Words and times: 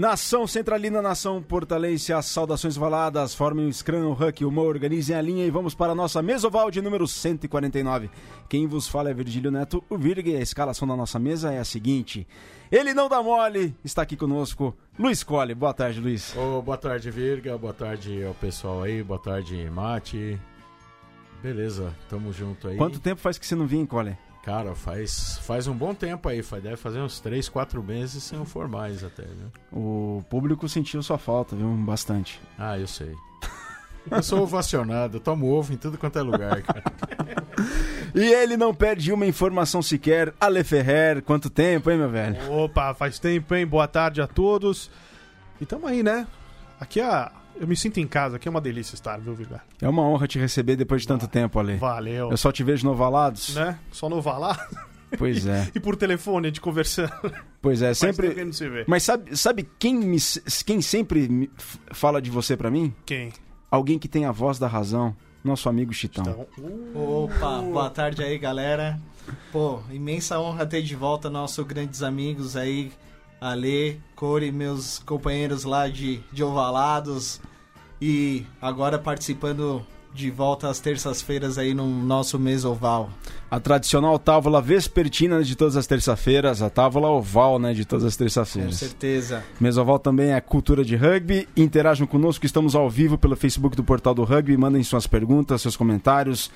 Nação 0.00 0.46
Centralina, 0.46 1.02
Nação 1.02 1.42
Portalense, 1.42 2.10
as 2.10 2.24
saudações 2.24 2.74
valadas, 2.74 3.34
formem 3.34 3.66
o 3.66 3.70
Scrum, 3.70 4.06
o 4.06 4.12
Huck, 4.12 4.42
o 4.46 4.50
Mo, 4.50 4.62
organizem 4.62 5.14
a 5.14 5.20
linha 5.20 5.44
e 5.44 5.50
vamos 5.50 5.74
para 5.74 5.92
a 5.92 5.94
nossa 5.94 6.22
mesoval 6.22 6.70
de 6.70 6.80
número 6.80 7.06
149. 7.06 8.08
Quem 8.48 8.66
vos 8.66 8.88
fala 8.88 9.10
é 9.10 9.12
Virgílio 9.12 9.50
Neto, 9.50 9.84
o 9.90 9.98
Virg, 9.98 10.30
e 10.30 10.36
a 10.36 10.40
escalação 10.40 10.88
da 10.88 10.96
nossa 10.96 11.18
mesa 11.18 11.52
é 11.52 11.58
a 11.58 11.66
seguinte. 11.66 12.26
Ele 12.72 12.94
não 12.94 13.10
dá 13.10 13.22
mole, 13.22 13.76
está 13.84 14.00
aqui 14.00 14.16
conosco, 14.16 14.74
Luiz 14.98 15.22
Cole. 15.22 15.54
Boa 15.54 15.74
tarde, 15.74 16.00
Luiz. 16.00 16.34
Oh, 16.34 16.62
boa 16.62 16.78
tarde, 16.78 17.10
Virga, 17.10 17.58
boa 17.58 17.74
tarde 17.74 18.24
ao 18.24 18.32
pessoal 18.32 18.82
aí, 18.84 19.02
boa 19.02 19.20
tarde, 19.20 19.68
Mate. 19.68 20.40
Beleza, 21.42 21.94
tamo 22.08 22.32
junto 22.32 22.68
aí. 22.68 22.78
Quanto 22.78 23.00
tempo 23.00 23.20
faz 23.20 23.36
que 23.36 23.46
você 23.46 23.54
não 23.54 23.66
vinha, 23.66 23.86
Cole? 23.86 24.16
Cara, 24.42 24.74
faz, 24.74 25.38
faz 25.42 25.66
um 25.66 25.74
bom 25.74 25.94
tempo 25.94 26.28
aí, 26.28 26.42
deve 26.62 26.76
fazer 26.76 27.00
uns 27.00 27.20
3, 27.20 27.48
4 27.48 27.82
meses 27.82 28.22
sem 28.22 28.42
formais 28.46 29.04
até, 29.04 29.24
viu? 29.24 29.50
O 29.70 30.24
público 30.30 30.66
sentiu 30.68 31.02
sua 31.02 31.18
falta, 31.18 31.54
viu? 31.54 31.68
Bastante. 31.68 32.40
Ah, 32.58 32.78
eu 32.78 32.86
sei. 32.86 33.14
Eu 34.10 34.22
sou 34.22 34.40
ovacionado, 34.42 35.18
eu 35.18 35.20
tomo 35.20 35.52
ovo 35.52 35.74
em 35.74 35.76
tudo 35.76 35.98
quanto 35.98 36.18
é 36.18 36.22
lugar, 36.22 36.62
cara. 36.62 36.82
e 38.14 38.32
ele 38.32 38.56
não 38.56 38.74
perde 38.74 39.12
uma 39.12 39.26
informação 39.26 39.82
sequer. 39.82 40.32
Ale 40.40 40.64
Ferrer, 40.64 41.22
quanto 41.22 41.50
tempo, 41.50 41.90
hein, 41.90 41.98
meu 41.98 42.08
velho? 42.08 42.50
Opa, 42.50 42.94
faz 42.94 43.18
tempo, 43.18 43.54
hein? 43.54 43.66
Boa 43.66 43.86
tarde 43.86 44.22
a 44.22 44.26
todos. 44.26 44.90
E 45.60 45.66
tamo 45.66 45.86
aí, 45.86 46.02
né? 46.02 46.26
Aqui 46.80 46.98
é 47.00 47.04
a 47.04 47.30
eu 47.56 47.66
me 47.66 47.76
sinto 47.76 47.98
em 47.98 48.06
casa, 48.06 48.36
aqui 48.36 48.48
é 48.48 48.50
uma 48.50 48.60
delícia 48.60 48.94
estar, 48.94 49.18
viu, 49.18 49.34
Virgar? 49.34 49.64
É 49.80 49.88
uma 49.88 50.02
honra 50.02 50.26
te 50.26 50.38
receber 50.38 50.76
depois 50.76 51.02
de 51.02 51.08
tanto 51.08 51.26
tempo, 51.28 51.58
Ale. 51.58 51.76
Valeu. 51.76 52.30
Eu 52.30 52.36
só 52.36 52.50
te 52.52 52.62
vejo 52.62 52.86
no 52.86 52.92
Ovalados. 52.92 53.54
Né? 53.54 53.78
Só 53.90 54.08
no 54.08 54.16
Ovalado? 54.16 54.60
Pois 55.18 55.46
é. 55.46 55.68
e 55.74 55.80
por 55.80 55.96
telefone, 55.96 56.46
a 56.46 56.50
gente 56.50 56.60
conversando. 56.60 57.12
Pois 57.60 57.82
é, 57.82 57.92
sempre. 57.94 58.34
Mas, 58.44 58.56
se 58.56 58.68
vê. 58.68 58.84
Mas 58.86 59.02
sabe, 59.02 59.36
sabe 59.36 59.68
quem, 59.78 59.94
me, 59.94 60.18
quem 60.64 60.80
sempre 60.80 61.28
me 61.28 61.50
fala 61.92 62.20
de 62.22 62.30
você 62.30 62.56
para 62.56 62.70
mim? 62.70 62.94
Quem? 63.04 63.32
Alguém 63.70 63.98
que 63.98 64.08
tem 64.08 64.24
a 64.24 64.32
voz 64.32 64.58
da 64.58 64.66
razão. 64.66 65.14
Nosso 65.42 65.70
amigo 65.70 65.92
Chitão. 65.92 66.24
Chitão. 66.24 66.46
Uh. 66.58 67.24
Opa, 67.24 67.62
boa 67.62 67.88
tarde 67.88 68.22
aí, 68.22 68.38
galera. 68.38 69.00
Pô, 69.50 69.80
imensa 69.90 70.38
honra 70.38 70.66
ter 70.66 70.82
de 70.82 70.94
volta 70.94 71.30
nossos 71.30 71.64
grandes 71.66 72.02
amigos 72.02 72.56
aí, 72.56 72.92
Ale, 73.40 74.00
Core, 74.14 74.52
meus 74.52 74.98
companheiros 74.98 75.64
lá 75.64 75.88
de, 75.88 76.20
de 76.30 76.44
Ovalados, 76.44 77.40
e 78.00 78.44
agora 78.60 78.98
participando 78.98 79.84
de 80.12 80.30
volta 80.30 80.68
às 80.68 80.80
terças-feiras 80.80 81.56
aí 81.56 81.72
no 81.72 81.86
nosso 81.86 82.38
mês 82.38 82.64
oval. 82.64 83.10
A 83.50 83.60
tradicional 83.60 84.18
tábua 84.18 84.60
vespertina 84.60 85.42
de 85.42 85.54
todas 85.54 85.76
as 85.76 85.86
terças-feiras, 85.86 86.62
a 86.62 86.70
tábua 86.70 87.08
oval, 87.08 87.58
né, 87.58 87.72
de 87.72 87.84
todas 87.84 88.04
as 88.04 88.16
terças-feiras. 88.16 88.72
Com 88.72 88.78
certeza. 88.78 89.44
Mês 89.60 89.76
oval 89.76 89.98
também 89.98 90.32
é 90.32 90.40
cultura 90.40 90.84
de 90.84 90.96
rugby. 90.96 91.48
Interajam 91.56 92.06
conosco, 92.06 92.44
estamos 92.44 92.74
ao 92.74 92.90
vivo 92.90 93.16
pelo 93.16 93.36
Facebook 93.36 93.76
do 93.76 93.84
Portal 93.84 94.14
do 94.14 94.24
Rugby, 94.24 94.56
mandem 94.56 94.82
suas 94.82 95.06
perguntas, 95.06 95.62
seus 95.62 95.76
comentários. 95.76 96.50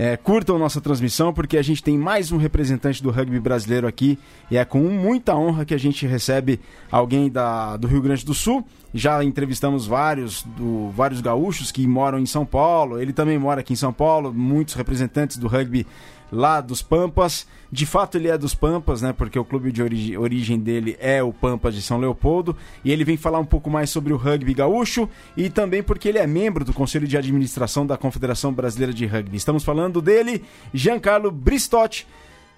É, 0.00 0.16
curtam 0.16 0.56
nossa 0.60 0.80
transmissão 0.80 1.32
porque 1.32 1.58
a 1.58 1.62
gente 1.62 1.82
tem 1.82 1.98
mais 1.98 2.30
um 2.30 2.36
representante 2.36 3.02
do 3.02 3.10
rugby 3.10 3.40
brasileiro 3.40 3.84
aqui 3.84 4.16
e 4.48 4.56
é 4.56 4.64
com 4.64 4.78
muita 4.78 5.34
honra 5.34 5.64
que 5.64 5.74
a 5.74 5.78
gente 5.78 6.06
recebe 6.06 6.60
alguém 6.88 7.28
da, 7.28 7.76
do 7.76 7.88
Rio 7.88 8.00
Grande 8.00 8.24
do 8.24 8.32
Sul. 8.32 8.64
Já 8.94 9.24
entrevistamos 9.24 9.88
vários, 9.88 10.44
do, 10.44 10.90
vários 10.90 11.20
gaúchos 11.20 11.72
que 11.72 11.84
moram 11.84 12.20
em 12.20 12.26
São 12.26 12.46
Paulo. 12.46 13.02
Ele 13.02 13.12
também 13.12 13.36
mora 13.40 13.58
aqui 13.58 13.72
em 13.72 13.76
São 13.76 13.92
Paulo, 13.92 14.32
muitos 14.32 14.74
representantes 14.74 15.36
do 15.36 15.48
rugby 15.48 15.84
lá 16.30 16.60
dos 16.60 16.82
Pampas. 16.82 17.46
De 17.70 17.84
fato, 17.84 18.16
ele 18.16 18.28
é 18.28 18.38
dos 18.38 18.54
Pampas, 18.54 19.02
né? 19.02 19.12
Porque 19.12 19.38
o 19.38 19.44
clube 19.44 19.70
de 19.70 20.16
origem, 20.16 20.58
dele 20.58 20.96
é 21.00 21.22
o 21.22 21.32
Pampas 21.32 21.74
de 21.74 21.82
São 21.82 21.98
Leopoldo. 21.98 22.56
E 22.84 22.90
ele 22.90 23.04
vem 23.04 23.16
falar 23.16 23.38
um 23.38 23.44
pouco 23.44 23.68
mais 23.68 23.90
sobre 23.90 24.12
o 24.12 24.16
rugby 24.16 24.54
gaúcho 24.54 25.08
e 25.36 25.50
também 25.50 25.82
porque 25.82 26.08
ele 26.08 26.18
é 26.18 26.26
membro 26.26 26.64
do 26.64 26.72
Conselho 26.72 27.06
de 27.06 27.16
Administração 27.16 27.86
da 27.86 27.96
Confederação 27.96 28.52
Brasileira 28.52 28.92
de 28.92 29.06
Rugby. 29.06 29.36
Estamos 29.36 29.64
falando 29.64 30.00
dele, 30.00 30.44
Giancarlo 30.72 31.30
Bristotti. 31.30 32.06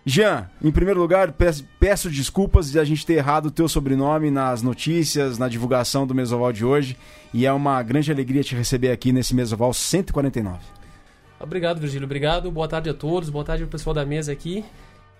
Jean, 0.04 0.48
em 0.64 0.70
primeiro 0.70 0.98
lugar, 0.98 1.32
peço, 1.32 1.64
peço, 1.78 2.10
desculpas 2.10 2.70
de 2.70 2.78
a 2.78 2.84
gente 2.84 3.04
ter 3.04 3.14
errado 3.14 3.46
o 3.46 3.50
teu 3.50 3.68
sobrenome 3.68 4.30
nas 4.30 4.62
notícias, 4.62 5.36
na 5.36 5.46
divulgação 5.46 6.06
do 6.06 6.14
Mesoval 6.14 6.52
de 6.52 6.64
hoje. 6.64 6.96
E 7.34 7.44
é 7.44 7.52
uma 7.52 7.82
grande 7.82 8.10
alegria 8.10 8.42
te 8.42 8.54
receber 8.54 8.90
aqui 8.90 9.12
nesse 9.12 9.34
Mesoval 9.34 9.74
149. 9.74 10.79
Obrigado, 11.40 11.80
Virgílio. 11.80 12.04
Obrigado. 12.04 12.50
Boa 12.50 12.68
tarde 12.68 12.90
a 12.90 12.94
todos. 12.94 13.30
Boa 13.30 13.44
tarde 13.44 13.62
ao 13.62 13.68
pessoal 13.68 13.94
da 13.94 14.04
mesa 14.04 14.30
aqui. 14.30 14.64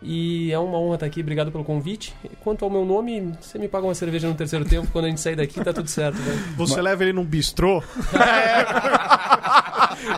E 0.03 0.51
é 0.51 0.59
uma 0.59 0.79
honra 0.79 0.95
estar 0.95 1.07
aqui, 1.07 1.21
obrigado 1.21 1.53
pelo 1.53 1.63
convite. 1.63 2.15
Quanto 2.41 2.65
ao 2.65 2.71
meu 2.71 2.87
nome, 2.87 3.35
você 3.39 3.59
me 3.59 3.69
paga 3.69 3.87
uma 3.87 3.95
cerveja 3.95 4.29
no 4.29 4.35
terceiro 4.35 4.65
tempo, 4.65 4.89
quando 4.91 5.05
a 5.05 5.09
gente 5.09 5.21
sair 5.21 5.37
daqui, 5.37 5.63
tá 5.63 5.75
tudo 5.75 5.89
certo. 5.89 6.17
Né? 6.17 6.55
Você 6.57 6.77
Mas... 6.77 6.85
leva 6.85 7.03
ele 7.03 7.13
num 7.13 7.25
bistrô 7.25 7.83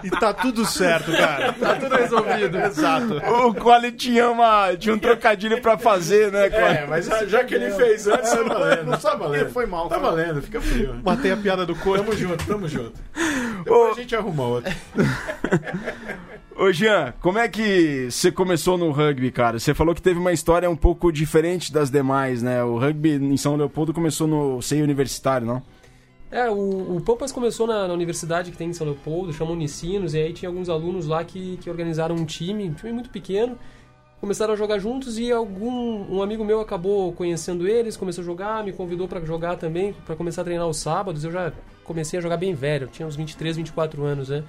e 0.02 0.10
tá 0.10 0.32
tudo 0.32 0.64
certo, 0.64 1.12
cara. 1.12 1.52
Tá 1.52 1.74
tudo 1.76 1.94
resolvido. 1.94 2.58
Exato. 2.58 3.16
O 3.16 3.54
Quali 3.54 3.92
tinha, 3.92 4.30
uma, 4.30 4.74
tinha 4.76 4.94
um 4.94 4.98
trocadilho 4.98 5.60
pra 5.60 5.78
fazer, 5.78 6.30
né, 6.32 6.50
Quali? 6.50 6.78
É, 6.78 6.86
mas 6.86 7.06
já 7.28 7.44
que 7.44 7.54
ele 7.54 7.70
fez 7.72 8.06
antes, 8.06 8.30
tá 8.30 8.42
valendo. 8.42 8.84
Não 8.84 8.98
tá 8.98 9.14
valendo. 9.14 9.50
Foi 9.50 9.66
mal. 9.66 9.88
Tá 9.88 9.98
valendo, 9.98 10.42
fica 10.42 10.60
frio. 10.60 11.00
Matei 11.04 11.32
a 11.32 11.36
piada 11.36 11.66
do 11.66 11.74
corpo. 11.74 12.04
Tamo 12.04 12.16
junto, 12.16 12.46
tamo 12.46 12.68
junto. 12.68 12.92
Depois 13.64 13.90
Ô... 13.90 13.92
a 13.92 13.94
gente 13.94 14.14
arruma 14.16 14.44
outra. 14.44 14.74
Ô 16.54 16.70
Jean, 16.70 17.14
como 17.20 17.38
é 17.38 17.48
que 17.48 18.08
você 18.10 18.30
começou 18.30 18.76
no 18.76 18.90
rugby, 18.90 19.30
cara? 19.30 19.58
Você 19.58 19.72
falou 19.72 19.94
que 19.94 20.02
teve 20.02 20.18
uma 20.18 20.32
história 20.32 20.68
um 20.68 20.76
pouco 20.76 21.10
diferente 21.10 21.72
das 21.72 21.90
demais, 21.90 22.42
né? 22.42 22.62
O 22.62 22.78
rugby 22.78 23.14
em 23.14 23.36
São 23.36 23.56
Leopoldo 23.56 23.94
começou 23.94 24.26
no 24.26 24.60
seio 24.60 24.84
universitário, 24.84 25.46
não? 25.46 25.62
É, 26.32 26.48
o, 26.48 26.96
o 26.96 27.00
Pampas 27.02 27.30
começou 27.30 27.66
na, 27.66 27.86
na, 27.86 27.92
universidade 27.92 28.50
que 28.50 28.56
tem 28.56 28.70
em 28.70 28.72
São 28.72 28.86
Leopoldo, 28.86 29.34
chamam 29.34 29.52
Unicinos, 29.52 30.14
e 30.14 30.18
aí 30.18 30.32
tinha 30.32 30.48
alguns 30.48 30.70
alunos 30.70 31.06
lá 31.06 31.22
que, 31.22 31.58
que 31.58 31.68
organizaram 31.68 32.14
um 32.14 32.24
time, 32.24 32.70
um 32.70 32.72
time 32.72 32.90
muito 32.90 33.10
pequeno, 33.10 33.58
começaram 34.18 34.54
a 34.54 34.56
jogar 34.56 34.78
juntos 34.78 35.18
e 35.18 35.30
algum 35.30 36.10
um 36.10 36.22
amigo 36.22 36.42
meu 36.42 36.58
acabou 36.58 37.12
conhecendo 37.12 37.68
eles, 37.68 37.98
começou 37.98 38.22
a 38.22 38.24
jogar, 38.24 38.64
me 38.64 38.72
convidou 38.72 39.06
para 39.06 39.22
jogar 39.26 39.56
também, 39.56 39.92
para 40.06 40.16
começar 40.16 40.40
a 40.40 40.44
treinar 40.44 40.66
os 40.66 40.78
sábados. 40.78 41.22
Eu 41.22 41.32
já 41.32 41.52
comecei 41.84 42.18
a 42.18 42.22
jogar 42.22 42.38
bem 42.38 42.54
velho, 42.54 42.86
tinha 42.86 43.06
uns 43.06 43.14
23, 43.14 43.58
24 43.58 44.02
anos, 44.02 44.30
né? 44.30 44.42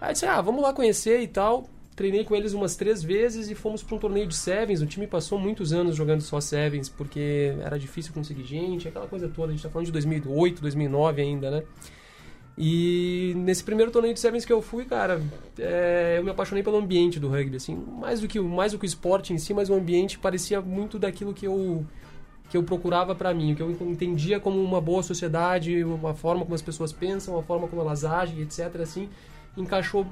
Aí 0.00 0.14
disse, 0.14 0.26
ah, 0.26 0.40
vamos 0.40 0.60
lá 0.60 0.72
conhecer 0.72 1.20
e 1.20 1.28
tal. 1.28 1.68
Treinei 2.00 2.24
com 2.24 2.34
eles 2.34 2.54
umas 2.54 2.76
três 2.76 3.02
vezes 3.02 3.50
e 3.50 3.54
fomos 3.54 3.82
para 3.82 3.94
um 3.94 3.98
torneio 3.98 4.26
de 4.26 4.34
Sevens. 4.34 4.80
O 4.80 4.86
time 4.86 5.06
passou 5.06 5.38
muitos 5.38 5.70
anos 5.70 5.94
jogando 5.94 6.22
só 6.22 6.40
Sevens, 6.40 6.88
porque 6.88 7.54
era 7.60 7.78
difícil 7.78 8.10
conseguir 8.14 8.42
gente, 8.42 8.88
aquela 8.88 9.06
coisa 9.06 9.28
toda. 9.28 9.48
A 9.48 9.50
gente 9.54 9.62
tá 9.62 9.68
falando 9.68 9.84
de 9.84 9.92
2008, 9.92 10.62
2009 10.62 11.20
ainda, 11.20 11.50
né? 11.50 11.62
E 12.56 13.34
nesse 13.36 13.62
primeiro 13.62 13.90
torneio 13.90 14.14
de 14.14 14.20
Sevens 14.20 14.46
que 14.46 14.52
eu 14.52 14.62
fui, 14.62 14.86
cara, 14.86 15.20
é, 15.58 16.14
eu 16.16 16.24
me 16.24 16.30
apaixonei 16.30 16.62
pelo 16.62 16.78
ambiente 16.78 17.20
do 17.20 17.28
rugby, 17.28 17.56
assim, 17.56 17.76
mais 17.76 18.22
do 18.22 18.26
que 18.26 18.40
mais 18.40 18.72
do 18.72 18.78
que 18.78 18.86
o 18.86 18.88
esporte 18.88 19.34
em 19.34 19.38
si, 19.38 19.52
mas 19.52 19.68
o 19.68 19.74
ambiente 19.74 20.18
parecia 20.18 20.62
muito 20.62 20.98
daquilo 20.98 21.34
que 21.34 21.46
eu 21.46 21.84
que 22.48 22.56
eu 22.56 22.62
procurava 22.62 23.14
para 23.14 23.34
mim, 23.34 23.54
que 23.54 23.62
eu 23.62 23.70
entendia 23.70 24.40
como 24.40 24.58
uma 24.58 24.80
boa 24.80 25.02
sociedade, 25.02 25.84
uma 25.84 26.14
forma 26.14 26.44
como 26.44 26.54
as 26.54 26.62
pessoas 26.62 26.94
pensam, 26.94 27.34
uma 27.34 27.42
forma 27.42 27.68
como 27.68 27.82
elas 27.82 28.06
agem, 28.06 28.40
etc. 28.40 28.74
Assim, 28.80 29.10
encaixou 29.56 30.06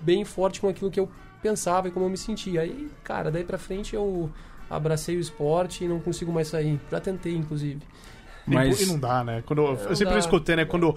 bem 0.00 0.24
forte 0.24 0.60
com 0.60 0.68
aquilo 0.68 0.90
que 0.90 1.00
eu 1.00 1.08
pensava 1.42 1.88
e 1.88 1.90
como 1.90 2.06
eu 2.06 2.10
me 2.10 2.16
sentia. 2.16 2.62
Aí, 2.62 2.90
cara, 3.04 3.30
daí 3.30 3.44
pra 3.44 3.58
frente 3.58 3.94
eu 3.94 4.30
abracei 4.70 5.16
o 5.16 5.20
esporte 5.20 5.84
e 5.84 5.88
não 5.88 6.00
consigo 6.00 6.32
mais 6.32 6.48
sair. 6.48 6.80
Já 6.90 7.00
tentei, 7.00 7.34
inclusive. 7.34 7.80
Mas... 8.46 8.80
E 8.80 8.86
não 8.86 8.98
dá, 8.98 9.22
né? 9.22 9.42
Quando, 9.46 9.62
eu, 9.62 9.74
eu 9.74 9.96
sempre 9.96 10.14
dá. 10.14 10.18
escutei, 10.18 10.56
né? 10.56 10.64
Quando 10.64 10.96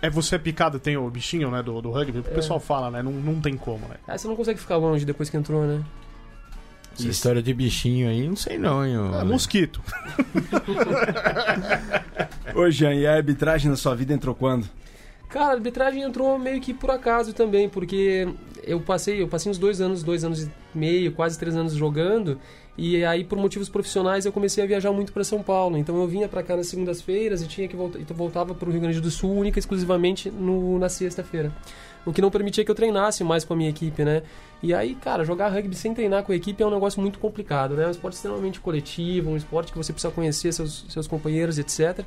é 0.00 0.10
você 0.10 0.34
é 0.34 0.38
picado, 0.38 0.80
tem 0.80 0.96
o 0.96 1.08
bichinho, 1.08 1.50
né, 1.50 1.62
do, 1.62 1.80
do 1.80 1.90
rugby, 1.90 2.18
o 2.18 2.20
é. 2.20 2.22
pessoal 2.22 2.58
fala, 2.58 2.90
né? 2.90 3.02
Não, 3.02 3.12
não 3.12 3.40
tem 3.40 3.56
como, 3.56 3.86
né? 3.86 3.96
Ah, 4.06 4.18
você 4.18 4.26
não 4.26 4.34
consegue 4.34 4.58
ficar 4.58 4.76
longe 4.76 5.04
depois 5.04 5.30
que 5.30 5.36
entrou, 5.36 5.64
né? 5.64 5.82
Essa 6.94 7.08
história 7.08 7.42
de 7.42 7.54
bichinho 7.54 8.08
aí, 8.08 8.28
não 8.28 8.36
sei 8.36 8.58
não, 8.58 8.84
hein? 8.84 8.94
É, 9.18 9.24
mosquito. 9.24 9.80
Ô, 12.54 12.68
Jean, 12.70 12.92
e 12.94 13.06
a 13.06 13.14
arbitragem 13.14 13.70
na 13.70 13.76
sua 13.76 13.94
vida 13.94 14.12
entrou 14.12 14.34
quando? 14.34 14.68
Cara, 15.32 15.46
a 15.46 15.52
arbitragem 15.52 16.02
entrou 16.02 16.38
meio 16.38 16.60
que 16.60 16.74
por 16.74 16.90
acaso 16.90 17.32
também, 17.32 17.66
porque 17.66 18.28
eu 18.62 18.78
passei, 18.78 19.22
eu 19.22 19.26
passei 19.26 19.50
uns 19.50 19.56
dois 19.56 19.80
anos, 19.80 20.02
dois 20.02 20.24
anos 20.24 20.42
e 20.42 20.50
meio, 20.74 21.10
quase 21.10 21.38
três 21.38 21.56
anos 21.56 21.72
jogando, 21.72 22.38
e 22.76 23.02
aí 23.02 23.24
por 23.24 23.38
motivos 23.38 23.70
profissionais 23.70 24.26
eu 24.26 24.32
comecei 24.32 24.62
a 24.62 24.66
viajar 24.66 24.92
muito 24.92 25.10
para 25.10 25.24
São 25.24 25.42
Paulo. 25.42 25.78
Então 25.78 25.98
eu 25.98 26.06
vinha 26.06 26.28
para 26.28 26.42
cá 26.42 26.54
nas 26.54 26.66
segundas-feiras 26.66 27.40
e 27.40 27.48
tinha 27.48 27.66
que 27.66 27.74
voltar, 27.74 27.98
então 27.98 28.14
voltava 28.14 28.54
para 28.54 28.68
o 28.68 28.70
Rio 28.70 28.82
Grande 28.82 29.00
do 29.00 29.10
Sul 29.10 29.32
única 29.32 29.58
exclusivamente 29.58 30.30
no, 30.30 30.78
na 30.78 30.90
sexta-feira. 30.90 31.50
O 32.04 32.12
que 32.12 32.20
não 32.20 32.30
permitia 32.30 32.62
que 32.62 32.70
eu 32.70 32.74
treinasse 32.74 33.24
mais 33.24 33.42
com 33.42 33.54
a 33.54 33.56
minha 33.56 33.70
equipe, 33.70 34.04
né? 34.04 34.24
E 34.62 34.74
aí, 34.74 34.94
cara, 34.94 35.24
jogar 35.24 35.48
rugby 35.48 35.74
sem 35.74 35.94
treinar 35.94 36.24
com 36.24 36.32
a 36.32 36.36
equipe 36.36 36.62
é 36.62 36.66
um 36.66 36.70
negócio 36.70 37.00
muito 37.00 37.18
complicado, 37.18 37.74
né? 37.74 37.84
É 37.84 37.86
um 37.86 37.90
esporte 37.90 38.16
extremamente 38.16 38.60
coletivo, 38.60 39.30
um 39.30 39.36
esporte 39.36 39.72
que 39.72 39.78
você 39.78 39.94
precisa 39.94 40.12
conhecer 40.12 40.52
seus, 40.52 40.84
seus 40.90 41.06
companheiros, 41.06 41.58
etc. 41.58 42.04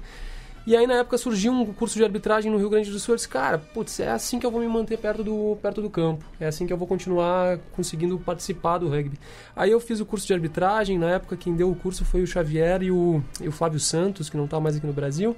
E 0.68 0.76
aí 0.76 0.88
na 0.88 0.96
época 0.96 1.16
surgiu 1.18 1.52
um 1.52 1.72
curso 1.72 1.96
de 1.96 2.04
arbitragem 2.04 2.52
no 2.52 2.58
Rio 2.58 2.70
Grande 2.70 2.90
do 2.90 2.98
Sul. 2.98 3.14
Eu 3.14 3.16
disse, 3.18 3.30
cara, 3.30 3.60
putz, 3.60 4.00
é 4.00 4.10
assim 4.10 4.40
que 4.40 4.46
eu 4.46 4.50
vou 4.50 4.60
me 4.60 4.68
manter 4.68 4.98
perto 4.98 5.24
do, 5.24 5.58
perto 5.62 5.80
do 5.80 5.92
campo. 5.92 6.26
É 6.40 6.48
assim 6.48 6.66
que 6.66 6.74
eu 6.74 6.78
vou 6.78 6.88
continuar 6.88 7.60
conseguindo 7.74 8.18
participar 8.18 8.80
do 8.80 8.90
rugby. 8.90 9.20
Aí 9.56 9.70
eu 9.70 9.80
fiz 9.80 10.00
o 10.00 10.06
curso 10.06 10.26
de 10.26 10.34
arbitragem. 10.34 10.98
Na 10.98 11.12
época 11.12 11.38
quem 11.38 11.56
deu 11.56 11.70
o 11.70 11.76
curso 11.76 12.04
foi 12.04 12.24
o 12.24 12.28
Xavier 12.28 12.82
e 12.82 12.90
o, 12.90 13.24
e 13.40 13.48
o 13.48 13.52
Flávio 13.52 13.80
Santos, 13.80 14.28
que 14.28 14.38
não 14.38 14.46
está 14.46 14.60
mais 14.60 14.76
aqui 14.76 14.88
no 14.88 14.94
Brasil. 14.94 15.36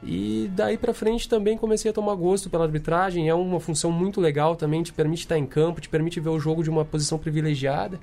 E 0.00 0.48
daí 0.54 0.78
para 0.78 0.94
frente 0.94 1.28
também 1.28 1.56
comecei 1.56 1.90
a 1.90 1.94
tomar 1.94 2.14
gosto 2.14 2.48
pela 2.48 2.64
arbitragem. 2.64 3.28
É 3.28 3.34
uma 3.34 3.58
função 3.58 3.90
muito 3.90 4.20
legal 4.20 4.54
também, 4.54 4.82
te 4.84 4.92
permite 4.92 5.22
estar 5.22 5.38
em 5.38 5.46
campo, 5.46 5.80
te 5.80 5.88
permite 5.88 6.20
ver 6.20 6.30
o 6.30 6.38
jogo 6.38 6.62
de 6.62 6.70
uma 6.70 6.84
posição 6.84 7.18
privilegiada. 7.18 7.98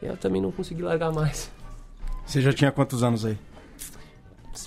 E 0.00 0.06
eu 0.06 0.16
também 0.16 0.40
não 0.40 0.52
consegui 0.52 0.82
largar 0.82 1.12
mais. 1.12 1.50
Você 2.24 2.40
já 2.40 2.52
tinha 2.52 2.70
quantos 2.70 3.02
anos 3.02 3.24
aí? 3.24 3.36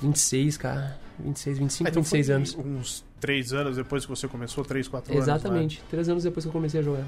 26, 0.02 0.58
cara. 0.58 1.00
26, 1.20 1.58
25, 1.60 1.88
Ah, 1.88 1.92
então 1.92 2.02
26 2.04 2.26
foi 2.28 2.36
anos. 2.36 2.56
Uns 2.56 3.06
três 3.20 3.54
anos 3.54 3.76
depois 3.78 4.06
que 4.06 4.10
você 4.10 4.28
começou, 4.28 4.64
três, 4.64 4.88
quatro 4.88 5.12
anos. 5.14 5.24
Exatamente. 5.26 5.82
Três 5.90 6.10
anos 6.10 6.24
depois 6.24 6.44
que 6.46 6.50
eu 6.50 6.54
comecei 6.54 6.80
a 6.80 6.84
jogar. 6.84 7.00
né? 7.00 7.08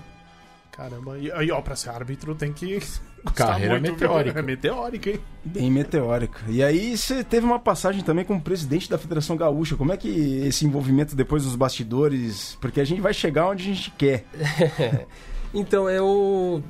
Caramba, 0.72 1.20
e 1.20 1.32
aí, 1.32 1.52
ó, 1.52 1.62
pra 1.62 1.76
ser 1.76 1.90
árbitro 1.92 2.34
tem 2.34 2.52
que. 2.52 2.80
Carreira 3.36 3.74
muito, 3.80 3.84
viu? 3.84 3.94
meteórica. 3.94 4.40
É 4.40 4.42
meteórica, 4.42 5.10
hein? 5.12 5.20
Bem 5.46 5.70
meteórica. 5.72 6.40
E 6.50 6.64
aí 6.64 6.98
você 6.98 7.24
teve 7.24 7.46
uma 7.46 7.60
passagem 7.60 8.04
também 8.04 8.26
como 8.26 8.42
presidente 8.42 8.90
da 8.90 8.98
Federação 8.98 9.38
Gaúcha. 9.38 9.76
Como 9.76 9.94
é 9.94 9.98
que 9.98 10.10
esse 10.48 10.66
envolvimento 10.66 11.16
depois 11.16 11.44
dos 11.44 11.56
bastidores? 11.56 12.58
Porque 12.60 12.82
a 12.82 12.84
gente 12.84 13.02
vai 13.02 13.14
chegar 13.14 13.48
onde 13.50 13.64
a 13.70 13.74
gente 13.74 13.92
quer. 13.92 14.26
Então, 15.54 15.88
eu. 15.88 16.64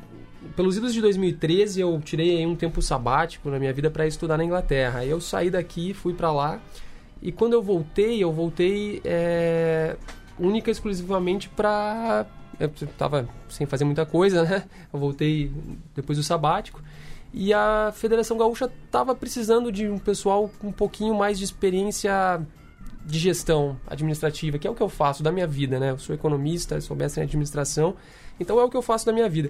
Pelos 0.58 0.76
idos 0.76 0.94
de 0.94 1.00
2013, 1.00 1.80
eu 1.80 2.02
tirei 2.04 2.38
aí 2.40 2.46
um 2.46 2.54
tempo 2.54 2.82
sabático 2.82 3.50
na 3.50 3.58
minha 3.58 3.72
vida 3.72 3.90
para 3.90 4.06
estudar 4.06 4.38
na 4.38 4.44
Inglaterra. 4.44 5.00
Aí 5.00 5.10
eu 5.10 5.22
saí 5.22 5.50
daqui, 5.50 5.94
fui 5.94 6.14
para 6.14 6.32
lá. 6.34 6.60
E 7.24 7.32
quando 7.32 7.54
eu 7.54 7.64
voltei, 7.64 8.22
eu 8.22 8.34
voltei 8.34 9.02
é, 9.06 9.96
única 10.38 10.70
e 10.70 10.74
exclusivamente 10.74 11.48
para. 11.48 12.26
Eu 12.60 12.70
tava 12.98 13.30
sem 13.48 13.66
fazer 13.66 13.86
muita 13.86 14.06
coisa, 14.06 14.44
né? 14.44 14.66
Eu 14.92 15.00
voltei 15.00 15.50
depois 15.96 16.18
do 16.18 16.24
sabático. 16.24 16.84
E 17.34 17.54
a 17.54 17.94
Federação 17.96 18.38
Gaúcha 18.38 18.70
estava 18.86 19.16
precisando 19.16 19.72
de 19.72 19.88
um 19.88 19.98
pessoal 19.98 20.52
com 20.60 20.68
um 20.68 20.72
pouquinho 20.72 21.16
mais 21.16 21.40
de 21.40 21.46
experiência 21.46 22.42
de 23.06 23.18
gestão 23.18 23.78
administrativa, 23.88 24.58
que 24.58 24.68
é 24.68 24.70
o 24.70 24.76
que 24.76 24.84
eu 24.84 24.90
faço 24.90 25.24
da 25.24 25.32
minha 25.32 25.48
vida, 25.48 25.80
né? 25.80 25.92
Eu 25.92 25.98
sou 25.98 26.14
economista, 26.14 26.80
sou 26.82 26.96
mestre 26.96 27.22
em 27.22 27.24
administração, 27.24 27.96
então 28.38 28.60
é 28.60 28.64
o 28.64 28.70
que 28.70 28.78
eu 28.78 28.82
faço 28.82 29.06
da 29.06 29.14
minha 29.14 29.30
vida. 29.30 29.50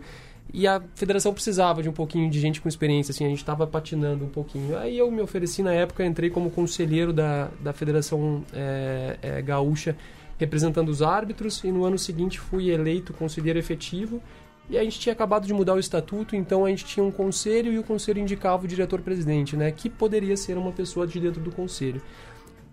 E 0.51 0.67
a 0.67 0.81
federação 0.95 1.33
precisava 1.33 1.81
de 1.81 1.89
um 1.89 1.93
pouquinho 1.93 2.29
de 2.29 2.39
gente 2.39 2.61
com 2.61 2.69
experiência, 2.69 3.11
assim, 3.11 3.25
a 3.25 3.29
gente 3.29 3.39
estava 3.39 3.65
patinando 3.65 4.25
um 4.25 4.29
pouquinho. 4.29 4.77
Aí 4.77 4.97
eu 4.97 5.09
me 5.09 5.21
ofereci 5.21 5.63
na 5.63 5.73
época, 5.73 6.05
entrei 6.05 6.29
como 6.29 6.51
conselheiro 6.51 7.11
da, 7.11 7.49
da 7.59 7.73
Federação 7.73 8.43
é, 8.53 9.17
é, 9.21 9.41
Gaúcha, 9.41 9.95
representando 10.37 10.89
os 10.89 11.01
árbitros, 11.01 11.63
e 11.63 11.71
no 11.71 11.85
ano 11.85 11.97
seguinte 11.97 12.39
fui 12.39 12.69
eleito 12.69 13.13
conselheiro 13.13 13.57
efetivo. 13.57 14.21
E 14.69 14.77
a 14.77 14.83
gente 14.83 14.99
tinha 14.99 15.13
acabado 15.13 15.45
de 15.45 15.53
mudar 15.53 15.73
o 15.73 15.79
estatuto, 15.79 16.35
então 16.35 16.65
a 16.65 16.69
gente 16.69 16.85
tinha 16.85 17.03
um 17.03 17.11
conselho 17.11 17.71
e 17.73 17.79
o 17.79 17.83
conselho 17.83 18.19
indicava 18.19 18.63
o 18.63 18.67
diretor-presidente, 18.67 19.57
né? 19.57 19.71
Que 19.71 19.89
poderia 19.89 20.37
ser 20.37 20.57
uma 20.57 20.71
pessoa 20.71 21.05
de 21.05 21.19
dentro 21.19 21.41
do 21.41 21.51
conselho. 21.51 22.01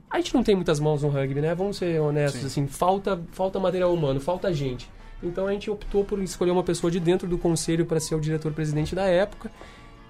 A 0.08 0.18
gente 0.18 0.34
não 0.34 0.42
tem 0.42 0.54
muitas 0.54 0.78
mãos 0.78 1.02
no 1.02 1.08
rugby, 1.08 1.40
né? 1.40 1.54
Vamos 1.54 1.78
ser 1.78 2.00
honestos, 2.00 2.44
assim, 2.44 2.66
falta, 2.66 3.20
falta 3.32 3.58
material 3.58 3.92
humano, 3.92 4.20
falta 4.20 4.52
gente. 4.52 4.88
Então 5.22 5.46
a 5.46 5.52
gente 5.52 5.70
optou 5.70 6.04
por 6.04 6.20
escolher 6.22 6.50
uma 6.50 6.62
pessoa 6.62 6.90
de 6.90 6.98
dentro 6.98 7.28
do 7.28 7.36
conselho 7.36 7.84
para 7.84 8.00
ser 8.00 8.14
o 8.14 8.20
diretor-presidente 8.20 8.94
da 8.94 9.04
época. 9.04 9.50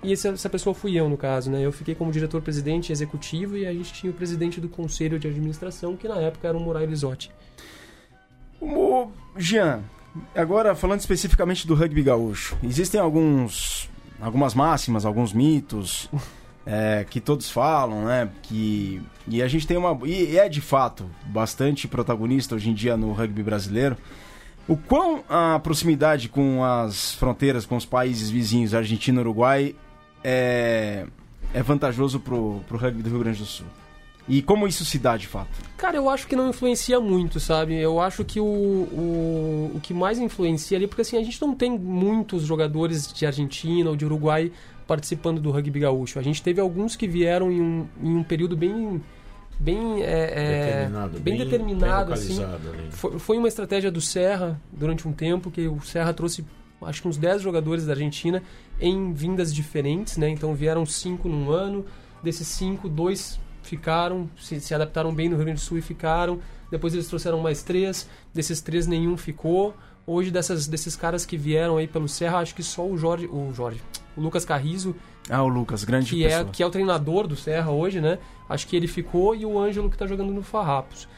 E 0.03 0.13
essa, 0.13 0.49
pessoa 0.49 0.75
fui 0.75 0.99
eu, 0.99 1.09
no 1.09 1.17
caso, 1.17 1.51
né? 1.51 1.61
Eu 1.65 1.73
fiquei 1.73 1.95
como 1.95 2.11
diretor-presidente 2.11 2.91
executivo 2.91 3.57
e 3.57 3.67
a 3.67 3.73
gente 3.73 3.93
tinha 3.93 4.11
o 4.11 4.15
presidente 4.15 4.59
do 4.59 4.69
conselho 4.69 5.19
de 5.19 5.29
administração, 5.29 5.95
que 5.95 6.09
na 6.09 6.17
época 6.17 6.49
era 6.49 6.57
o 6.57 6.61
Murray 6.61 6.87
Lisotti. 6.87 7.31
O 8.61 9.11
Jean, 9.37 9.83
agora 10.35 10.75
falando 10.75 11.01
especificamente 11.01 11.67
do 11.67 11.75
rugby 11.75 12.03
gaúcho, 12.03 12.57
existem 12.63 12.99
alguns, 12.99 13.91
algumas 14.21 14.55
máximas, 14.55 15.05
alguns 15.05 15.35
mitos 15.35 16.09
é, 16.65 17.05
que 17.09 17.21
todos 17.21 17.51
falam, 17.51 18.07
né? 18.07 18.31
Que 18.43 19.03
e 19.29 19.43
a 19.43 19.49
gente 19.49 19.67
tem 19.67 19.77
uma 19.77 19.99
e 20.07 20.39
é 20.39 20.49
de 20.49 20.63
fato 20.63 21.11
bastante 21.27 21.87
protagonista 21.87 22.55
hoje 22.55 22.71
em 22.71 22.75
dia 22.75 22.97
no 22.97 23.13
rugby 23.13 23.43
brasileiro. 23.43 23.99
O 24.69 24.77
quão 24.77 25.25
a 25.29 25.59
proximidade 25.59 26.29
com 26.29 26.63
as 26.65 27.15
fronteiras, 27.15 27.67
com 27.67 27.77
os 27.77 27.85
países 27.85 28.31
vizinhos, 28.31 28.75
Argentina 28.75 29.19
e 29.19 29.21
Uruguai, 29.21 29.75
é, 30.23 31.07
é 31.53 31.63
vantajoso 31.63 32.21
pro, 32.21 32.61
pro 32.69 32.79
rugby 32.79 33.03
do 33.03 33.11
Rio 33.11 33.19
Grande 33.19 33.39
do 33.39 33.47
Sul? 33.47 33.67
E 34.29 34.41
como 34.43 34.69
isso 34.69 34.85
se 34.85 34.97
dá 34.97 35.17
de 35.17 35.27
fato? 35.27 35.51
Cara, 35.77 35.97
eu 35.97 36.09
acho 36.09 36.29
que 36.29 36.37
não 36.37 36.49
influencia 36.49 37.01
muito, 37.01 37.41
sabe? 37.41 37.75
Eu 37.75 38.01
acho 38.01 38.25
que 38.25 38.39
o, 38.39 38.45
o, 38.45 39.73
o 39.75 39.81
que 39.83 39.93
mais 39.93 40.21
influencia 40.21 40.79
ali, 40.79 40.87
porque 40.87 41.03
assim, 41.03 41.19
a 41.19 41.23
gente 41.23 41.41
não 41.43 41.53
tem 41.53 41.77
muitos 41.77 42.45
jogadores 42.45 43.13
de 43.13 43.27
Argentina 43.27 43.91
ou 43.91 43.97
de 43.97 44.05
Uruguai 44.05 44.53
participando 44.87 45.41
do 45.41 45.51
rugby 45.51 45.81
gaúcho. 45.81 46.19
A 46.19 46.23
gente 46.23 46.43
teve 46.43 46.61
alguns 46.61 46.95
que 46.95 47.09
vieram 47.09 47.51
em 47.51 47.61
um, 47.61 47.89
em 48.03 48.17
um 48.17 48.23
período 48.23 48.57
bem 48.57 49.03
bem 49.61 50.03
é, 50.03 50.65
Determinado, 50.75 51.13
bem, 51.21 51.37
bem- 51.37 51.45
determinado 51.45 52.05
bem 52.07 52.15
assim 52.15 52.41
foi, 52.91 53.19
foi 53.19 53.37
uma 53.39 53.47
estratégia 53.47 53.91
do 53.91 54.01
Serra 54.01 54.59
durante 54.73 55.07
um 55.07 55.13
tempo 55.13 55.51
que 55.51 55.69
o 55.69 55.81
Serra 55.83 56.13
trouxe 56.15 56.45
acho 56.83 57.03
que 57.03 57.09
uns 57.09 57.19
10 57.19 57.43
jogadores 57.43 57.85
da 57.85 57.93
Argentina 57.93 58.43
em 58.81 59.13
vindas 59.13 59.55
diferentes 59.55 60.17
né? 60.17 60.31
Então 60.31 60.55
vieram 60.55 60.87
cinco 60.87 61.29
num 61.29 61.51
ano. 61.51 61.85
Desses 62.23 62.47
cinco 62.49 62.89
dois 62.89 63.39
ficaram 63.63 64.29
se, 64.41 64.59
se 64.61 64.75
adaptaram 64.75 65.15
bem 65.15 65.29
no 65.29 65.37
Rio 65.37 65.45
Grande 65.45 65.61
do 65.61 65.65
Sul 65.65 65.77
e 65.79 65.83
ficaram. 65.83 66.39
Depois 66.71 66.95
eles 66.95 67.07
trouxeram 67.07 67.39
mais 67.41 67.63
três. 67.63 68.09
Desses 68.33 68.61
três 68.63 68.87
nenhum 68.87 69.17
ficou. 69.19 69.75
Hoje 70.07 70.31
dessas 70.31 70.67
desses 70.67 70.97
caras 70.97 71.27
que 71.27 71.37
vieram 71.37 71.77
aí 71.77 71.87
pelo 71.87 72.09
Serra 72.09 72.39
acho 72.39 72.55
que 72.55 72.63
só 72.63 72.87
o 72.87 72.97
Jorge 72.97 73.27
o 73.27 73.53
Jorge 73.53 73.81
o 74.17 74.21
Lucas 74.23 74.45
Carrizo 74.47 74.97
Ah, 75.29 75.43
o 75.43 75.49
Lucas, 75.49 75.85
grande 75.85 76.11
que 76.15 76.25
é, 76.25 76.29
pessoa. 76.29 76.45
que 76.53 76.63
é 76.63 76.67
o 76.67 76.71
treinador 76.71 77.27
do 77.27 77.37
Serra 77.37 77.71
hoje, 77.71 78.01
né? 78.01 78.19
Acho 78.49 78.67
que 78.67 78.75
ele 78.77 78.89
ficou 78.89 79.35
e 79.35 79.45
o 79.47 79.59
Ângelo 79.59 79.89
que 79.89 79.95
está 79.95 80.07
jogando 80.07 80.33
no 80.33 80.43
Farrapos. 80.43 81.09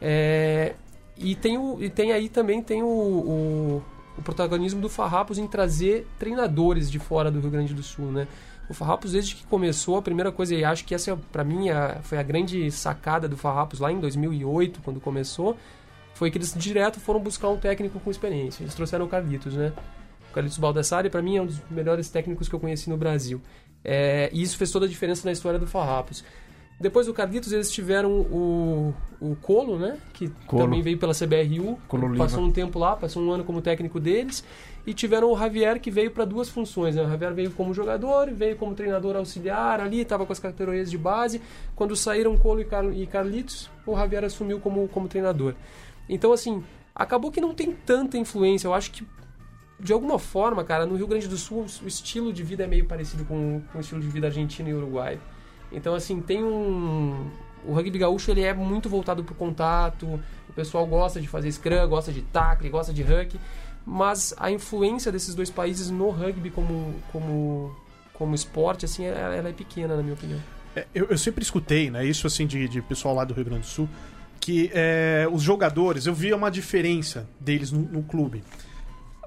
É, 0.00 0.74
e, 1.16 1.34
tem 1.34 1.56
o, 1.56 1.78
e 1.82 1.88
tem 1.88 2.12
aí 2.12 2.28
também 2.28 2.60
tem 2.62 2.82
o, 2.82 2.86
o, 2.86 3.82
o 4.18 4.22
protagonismo 4.22 4.80
do 4.80 4.88
Farrapos 4.88 5.38
em 5.38 5.46
trazer 5.46 6.06
treinadores 6.18 6.90
de 6.90 6.98
fora 6.98 7.30
do 7.30 7.40
Rio 7.40 7.50
Grande 7.50 7.72
do 7.72 7.82
Sul, 7.82 8.06
né? 8.10 8.26
O 8.68 8.74
Farrapos, 8.74 9.12
desde 9.12 9.34
que 9.36 9.46
começou, 9.46 9.96
a 9.96 10.02
primeira 10.02 10.30
coisa, 10.32 10.54
e 10.54 10.64
acho 10.64 10.84
que 10.84 10.94
essa, 10.94 11.16
para 11.30 11.44
mim, 11.44 11.68
a- 11.70 11.98
foi 12.02 12.18
a 12.18 12.22
grande 12.22 12.70
sacada 12.70 13.28
do 13.28 13.36
Farrapos 13.36 13.80
lá 13.80 13.92
em 13.92 14.00
2008, 14.00 14.80
quando 14.82 15.00
começou, 15.00 15.56
foi 16.14 16.30
que 16.30 16.38
eles 16.38 16.54
direto 16.56 17.00
foram 17.00 17.20
buscar 17.20 17.48
um 17.48 17.56
técnico 17.56 17.98
com 18.00 18.10
experiência. 18.10 18.62
Eles 18.62 18.74
trouxeram 18.74 19.04
o 19.04 19.08
Carlitos, 19.08 19.54
né? 19.54 19.72
O 20.30 20.34
Carlitos 20.34 20.56
Baldassari, 20.58 21.10
para 21.10 21.20
mim, 21.20 21.36
é 21.36 21.42
um 21.42 21.46
dos 21.46 21.60
melhores 21.70 22.08
técnicos 22.08 22.48
que 22.48 22.54
eu 22.54 22.60
conheci 22.60 22.88
no 22.88 22.96
Brasil. 22.96 23.40
É, 23.84 24.30
e 24.32 24.42
isso 24.42 24.56
fez 24.56 24.70
toda 24.70 24.86
a 24.86 24.88
diferença 24.88 25.26
na 25.26 25.32
história 25.32 25.58
do 25.58 25.66
Farrapos. 25.66 26.24
Depois 26.82 27.06
do 27.06 27.14
Carlitos, 27.14 27.52
eles 27.52 27.70
tiveram 27.70 28.10
o, 28.10 28.92
o 29.20 29.36
Colo, 29.36 29.78
né? 29.78 29.98
Que 30.12 30.28
Colo. 30.48 30.64
também 30.64 30.82
veio 30.82 30.98
pela 30.98 31.12
CBRU. 31.14 31.78
Colo 31.86 32.16
passou 32.16 32.42
um 32.42 32.50
tempo 32.50 32.76
lá, 32.76 32.96
passou 32.96 33.22
um 33.22 33.30
ano 33.30 33.44
como 33.44 33.62
técnico 33.62 34.00
deles. 34.00 34.42
E 34.84 34.92
tiveram 34.92 35.30
o 35.30 35.38
Javier, 35.38 35.80
que 35.80 35.92
veio 35.92 36.10
para 36.10 36.24
duas 36.24 36.48
funções. 36.48 36.96
Né? 36.96 37.04
O 37.04 37.08
Javier 37.08 37.32
veio 37.32 37.52
como 37.52 37.72
jogador, 37.72 38.32
veio 38.32 38.56
como 38.56 38.74
treinador 38.74 39.14
auxiliar 39.14 39.80
ali, 39.80 40.00
estava 40.00 40.26
com 40.26 40.32
as 40.32 40.40
categorias 40.40 40.90
de 40.90 40.98
base. 40.98 41.40
Quando 41.76 41.94
saíram 41.94 42.36
Colo 42.36 42.60
e, 42.60 42.64
Car 42.64 42.84
e 42.92 43.06
Carlitos, 43.06 43.70
o 43.86 43.96
Javier 43.96 44.24
assumiu 44.24 44.58
como, 44.58 44.88
como 44.88 45.06
treinador. 45.06 45.54
Então, 46.08 46.32
assim, 46.32 46.64
acabou 46.92 47.30
que 47.30 47.40
não 47.40 47.54
tem 47.54 47.70
tanta 47.70 48.18
influência. 48.18 48.66
Eu 48.66 48.74
acho 48.74 48.90
que 48.90 49.06
de 49.82 49.92
alguma 49.92 50.18
forma, 50.18 50.62
cara, 50.62 50.86
no 50.86 50.94
Rio 50.94 51.08
Grande 51.08 51.26
do 51.26 51.36
Sul 51.36 51.66
o 51.82 51.88
estilo 51.88 52.32
de 52.32 52.44
vida 52.44 52.62
é 52.62 52.66
meio 52.68 52.86
parecido 52.86 53.24
com, 53.24 53.60
com 53.72 53.78
o 53.78 53.80
estilo 53.80 54.00
de 54.00 54.06
vida 54.06 54.28
argentino 54.28 54.68
e 54.68 54.74
uruguaio. 54.74 55.20
Então, 55.72 55.94
assim, 55.94 56.20
tem 56.20 56.42
um. 56.44 57.28
O 57.64 57.72
rugby 57.72 57.98
gaúcho 57.98 58.30
ele 58.30 58.42
é 58.42 58.52
muito 58.54 58.88
voltado 58.88 59.24
pro 59.24 59.34
contato, 59.34 60.20
o 60.48 60.52
pessoal 60.52 60.86
gosta 60.86 61.20
de 61.20 61.28
fazer 61.28 61.50
scrum, 61.50 61.88
gosta 61.88 62.12
de 62.12 62.22
tackle, 62.22 62.68
gosta 62.68 62.92
de 62.92 63.02
huck, 63.02 63.38
mas 63.86 64.34
a 64.36 64.50
influência 64.50 65.10
desses 65.10 65.34
dois 65.34 65.48
países 65.48 65.90
no 65.90 66.10
rugby 66.10 66.50
como, 66.50 66.94
como, 67.12 67.74
como 68.12 68.34
esporte, 68.34 68.84
assim, 68.84 69.04
ela 69.04 69.34
ela 69.34 69.48
é 69.48 69.52
pequena, 69.52 69.96
na 69.96 70.02
minha 70.02 70.14
opinião. 70.14 70.40
É, 70.74 70.86
eu, 70.94 71.06
eu 71.06 71.18
sempre 71.18 71.42
escutei, 71.42 71.90
né? 71.90 72.04
Isso 72.04 72.26
assim 72.26 72.46
de, 72.46 72.68
de 72.68 72.82
pessoal 72.82 73.14
lá 73.14 73.24
do 73.24 73.34
Rio 73.34 73.44
Grande 73.44 73.62
do 73.62 73.66
Sul, 73.66 73.88
que 74.40 74.70
é, 74.74 75.28
os 75.30 75.42
jogadores, 75.42 76.06
eu 76.06 76.14
via 76.14 76.36
uma 76.36 76.50
diferença 76.50 77.28
deles 77.40 77.70
no, 77.70 77.80
no 77.80 78.02
clube. 78.02 78.42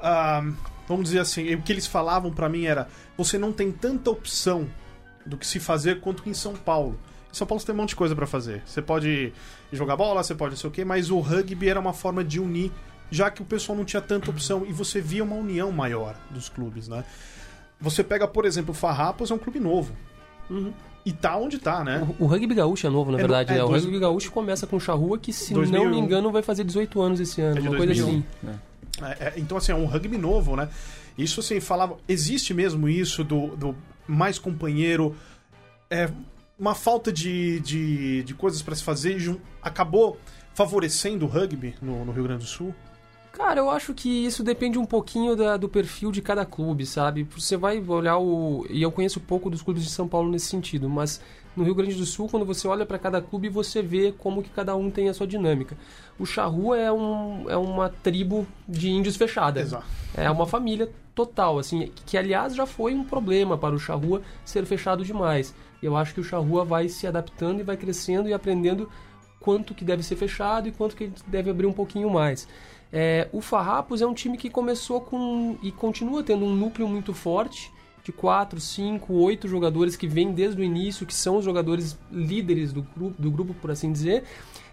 Ah, 0.02 0.44
vamos 0.88 1.06
dizer 1.06 1.20
assim, 1.20 1.54
o 1.56 1.62
que 1.62 1.72
eles 1.72 1.88
falavam 1.88 2.32
pra 2.32 2.50
mim 2.50 2.66
era: 2.66 2.88
você 3.18 3.38
não 3.38 3.52
tem 3.52 3.72
tanta 3.72 4.10
opção 4.10 4.68
do 5.26 5.38
que 5.38 5.46
se 5.48 5.60
fazer 5.60 6.00
quanto 6.02 6.28
em 6.30 6.34
São 6.34 6.54
Paulo. 6.56 6.98
Em 7.32 7.36
São 7.38 7.46
Paulo 7.48 7.60
você 7.60 7.66
tem 7.66 7.76
um 7.76 7.80
monte 7.80 7.90
de 7.90 7.96
coisa 7.96 8.16
pra 8.16 8.26
fazer. 8.28 8.62
Você 8.66 8.82
pode 8.82 9.34
jogar 9.72 9.96
bola, 9.98 10.24
você 10.24 10.36
pode 10.36 10.52
não 10.52 10.58
sei 10.58 10.70
o 10.70 10.74
quê, 10.74 10.86
mas 10.86 11.10
o 11.10 11.20
rugby 11.20 11.68
era 11.70 11.80
uma 11.80 11.94
forma 11.94 12.24
de 12.24 12.40
unir, 12.40 12.72
já 13.12 13.30
que 13.30 13.42
o 13.42 13.46
pessoal 13.46 13.78
não 13.78 13.84
tinha 13.86 14.02
tanta 14.02 14.30
opção 14.30 14.66
e 14.66 14.72
você 14.72 15.02
via 15.02 15.24
uma 15.24 15.36
união 15.36 15.72
maior 15.72 16.16
dos 16.30 16.48
clubes, 16.50 16.88
né? 16.88 17.04
Você 17.82 18.04
pega, 18.04 18.26
por 18.28 18.46
exemplo, 18.46 18.72
o 18.72 18.74
Farrapos, 18.74 19.32
é 19.32 19.34
um 19.34 19.38
clube 19.38 19.60
novo. 19.60 19.94
Uhum. 20.50 20.72
e 21.04 21.12
tá 21.12 21.36
onde 21.38 21.58
tá, 21.58 21.84
né? 21.84 22.08
O, 22.20 22.26
o 22.26 22.28
rugby 22.28 22.54
gaúcho 22.54 22.86
é 22.86 22.90
novo, 22.90 23.12
na 23.12 23.18
É 23.18 23.22
verdade, 23.22 23.52
é 23.52 23.56
né? 23.58 23.64
O 23.64 23.68
dois- 23.70 23.84
rugby 23.84 24.00
gaúcho 24.00 24.32
começa 24.32 24.66
com 24.68 24.80
charrua, 24.80 25.18
que 25.18 25.34
se 25.34 25.54
2001. 25.56 25.84
não 25.84 25.90
me 25.92 26.00
engano 26.00 26.32
vai 26.32 26.44
fazer 26.44 26.64
18 26.64 27.02
anos 27.02 27.20
esse 27.20 27.42
ano, 27.42 27.58
É 27.58 27.62
uma 27.62 27.70
coisa 27.78 27.86
2001. 27.88 28.08
assim. 28.08 28.24
É, 28.48 28.54
é, 29.04 29.34
então, 29.38 29.58
assim, 29.58 29.72
é 29.72 29.76
um 29.76 29.86
rugby 29.86 30.18
novo, 30.18 30.56
né? 30.56 30.70
Isso, 31.18 31.40
assim, 31.40 31.60
falava... 31.60 31.98
Existe 32.08 32.54
mesmo 32.54 32.88
isso 32.90 33.24
do, 33.24 33.56
do 33.56 33.76
mais 34.08 34.40
companheiro... 34.40 35.16
É 35.90 36.10
uma 36.58 36.74
falta 36.74 37.12
de, 37.12 37.60
de, 37.60 38.24
de 38.24 38.34
coisas 38.34 38.62
pra 38.62 38.74
se 38.76 38.84
fazer 38.84 39.18
acabou 39.62 40.18
favorecendo 40.54 41.26
o 41.26 41.28
rugby 41.28 41.76
no, 41.82 42.06
no 42.06 42.12
Rio 42.12 42.24
Grande 42.24 42.44
do 42.44 42.48
Sul? 42.50 42.74
Cara, 43.32 43.60
eu 43.60 43.70
acho 43.70 43.94
que 43.94 44.26
isso 44.26 44.44
depende 44.44 44.80
um 44.80 44.86
pouquinho 44.86 45.36
da- 45.36 45.58
do 45.58 45.68
perfil 45.68 46.12
de 46.12 46.22
cada 46.22 46.46
clube, 46.46 46.86
sabe? 46.86 47.28
Você 47.36 47.58
vai 47.58 47.80
olhar 47.86 48.18
o. 48.18 48.66
E 48.70 48.82
eu 48.82 48.92
conheço 48.92 49.20
pouco 49.20 49.50
dos 49.50 49.62
clubes 49.62 49.84
de 49.84 49.90
São 49.90 50.08
Paulo 50.08 50.32
nesse 50.32 50.46
sentido, 50.46 50.90
mas 50.90 51.20
no 51.56 51.64
Rio 51.64 51.76
Grande 51.76 51.96
do 51.96 52.06
Sul, 52.06 52.28
quando 52.30 52.46
você 52.46 52.68
olha 52.68 52.86
para 52.86 53.00
cada 53.00 53.22
clube, 53.22 53.50
você 53.50 53.82
vê 53.82 54.12
como 54.12 54.44
que 54.44 54.50
cada 54.50 54.76
um 54.76 54.92
tem 54.92 55.10
a 55.10 55.14
sua 55.14 55.26
dinâmica. 55.26 55.78
O 56.20 56.26
Charrua 56.26 56.78
é, 56.78 56.92
um, 56.92 57.50
é 57.50 57.58
uma 57.58 57.90
tribo 57.90 58.46
de 58.68 58.90
índios 58.90 59.16
fechada. 59.16 59.62
Exato. 59.62 59.86
É 60.16 60.30
uma 60.30 60.46
família 60.46 60.90
total, 61.14 61.58
assim, 61.58 61.92
que 62.06 62.18
aliás 62.18 62.54
já 62.54 62.66
foi 62.66 62.94
um 62.94 63.04
problema 63.04 63.58
para 63.58 63.74
o 63.74 63.80
Charrua 63.80 64.22
ser 64.44 64.66
fechado 64.66 65.04
demais. 65.04 65.56
Eu 65.82 65.96
acho 65.96 66.14
que 66.14 66.20
o 66.20 66.24
Charrua 66.24 66.66
vai 66.66 66.90
se 66.90 67.08
adaptando 67.08 67.60
e 67.60 67.64
vai 67.64 67.78
crescendo 67.78 68.28
e 68.28 68.34
aprendendo 68.34 68.90
quanto 69.40 69.74
que 69.74 69.86
deve 69.86 70.04
ser 70.04 70.16
fechado 70.16 70.68
e 70.68 70.72
quanto 70.72 70.96
que 70.96 71.12
deve 71.28 71.50
abrir 71.50 71.68
um 71.68 71.74
pouquinho 71.74 72.10
mais. 72.10 72.48
É, 72.92 73.28
o 73.32 73.42
Farrapos 73.42 74.02
é 74.02 74.08
um 74.08 74.14
time 74.14 74.38
que 74.38 74.50
começou 74.50 75.02
com 75.02 75.58
e 75.62 75.72
continua 75.72 76.24
tendo 76.24 76.46
um 76.46 76.56
núcleo 76.56 76.88
muito 76.88 77.14
forte 77.14 77.72
de 78.06 78.12
4, 78.12 78.60
5, 78.60 79.12
8 79.16 79.48
jogadores 79.48 79.96
que 79.96 80.06
vêm 80.08 80.32
desde 80.32 80.62
o 80.62 80.64
início, 80.64 81.08
que 81.08 81.14
são 81.14 81.38
os 81.38 81.44
jogadores 81.44 81.98
líderes 82.12 82.72
do 82.72 82.84
grupo, 82.96 83.22
do 83.22 83.32
grupo, 83.32 83.54
por 83.56 83.72
assim 83.72 83.92
dizer, 83.92 84.24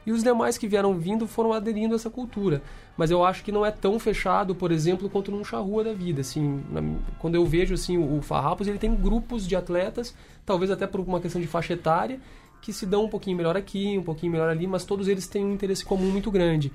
e 0.04 0.12
os 0.12 0.22
demais 0.22 0.58
que 0.58 0.68
vieram 0.68 0.92
vindo 0.98 1.26
foram 1.26 1.54
aderindo 1.54 1.94
a 1.94 1.96
essa 1.96 2.10
cultura. 2.10 2.60
Mas 2.94 3.10
eu 3.10 3.24
acho 3.24 3.42
que 3.42 3.50
não 3.50 3.64
é 3.64 3.70
tão 3.70 3.98
fechado, 3.98 4.54
por 4.54 4.70
exemplo, 4.70 5.08
quanto 5.08 5.30
num 5.30 5.42
charrua 5.42 5.82
da 5.82 5.94
vida. 5.94 6.20
Assim, 6.20 6.62
na- 6.70 6.82
quando 7.18 7.36
eu 7.36 7.46
vejo 7.46 7.72
assim, 7.72 7.96
o 7.96 8.20
Farrapos, 8.20 8.68
ele 8.68 8.78
tem 8.78 8.94
grupos 8.94 9.48
de 9.48 9.56
atletas, 9.56 10.14
talvez 10.44 10.70
até 10.70 10.86
por 10.86 11.00
uma 11.00 11.18
questão 11.18 11.40
de 11.40 11.46
faixa 11.46 11.72
etária, 11.72 12.20
que 12.60 12.70
se 12.70 12.84
dão 12.84 13.04
um 13.04 13.08
pouquinho 13.08 13.36
melhor 13.38 13.56
aqui, 13.56 13.96
um 13.96 14.02
pouquinho 14.02 14.32
melhor 14.32 14.50
ali, 14.50 14.66
mas 14.66 14.84
todos 14.84 15.08
eles 15.08 15.26
têm 15.26 15.42
um 15.42 15.54
interesse 15.54 15.82
comum 15.86 16.10
muito 16.10 16.30
grande. 16.30 16.70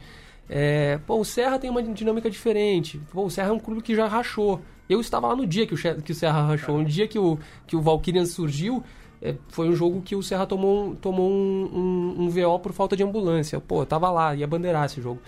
É, 0.50 0.98
pô, 1.06 1.20
o 1.20 1.26
Serra 1.26 1.60
tem 1.60 1.70
uma 1.70 1.84
dinâmica 1.84 2.32
diferente. 2.32 3.00
Pô, 3.12 3.26
o 3.26 3.30
Serra 3.30 3.50
é 3.50 3.52
um 3.52 3.60
clube 3.60 3.84
que 3.84 3.94
já 3.94 4.08
rachou. 4.08 4.60
Eu 4.90 5.00
estava 5.02 5.28
lá 5.28 5.36
no 5.36 5.46
dia 5.46 5.66
que 5.68 5.74
o, 5.74 5.78
que 6.02 6.12
o 6.12 6.16
Serra 6.16 6.42
rachou. 6.48 6.78
No 6.78 6.86
dia 6.86 7.08
que 7.08 7.20
o, 7.20 7.38
que 7.66 7.76
o 7.76 7.82
Valkyrian 7.82 8.26
surgiu, 8.26 8.84
é, 9.22 9.36
foi 9.50 9.68
um 9.70 9.76
jogo 9.76 10.02
que 10.02 10.16
o 10.16 10.24
Serra 10.24 10.46
tomou, 10.46 10.86
um- 10.90 10.96
tomou 10.96 11.30
um, 11.30 12.16
um, 12.18 12.24
um 12.24 12.30
VO 12.30 12.60
por 12.60 12.72
falta 12.72 12.96
de 12.96 13.04
ambulância. 13.04 13.60
Pô, 13.60 13.82
eu 13.82 13.86
tava 13.86 14.10
lá, 14.10 14.34
ia 14.36 14.48
bandeirar 14.48 14.86
esse 14.86 15.02
jogo. 15.02 15.20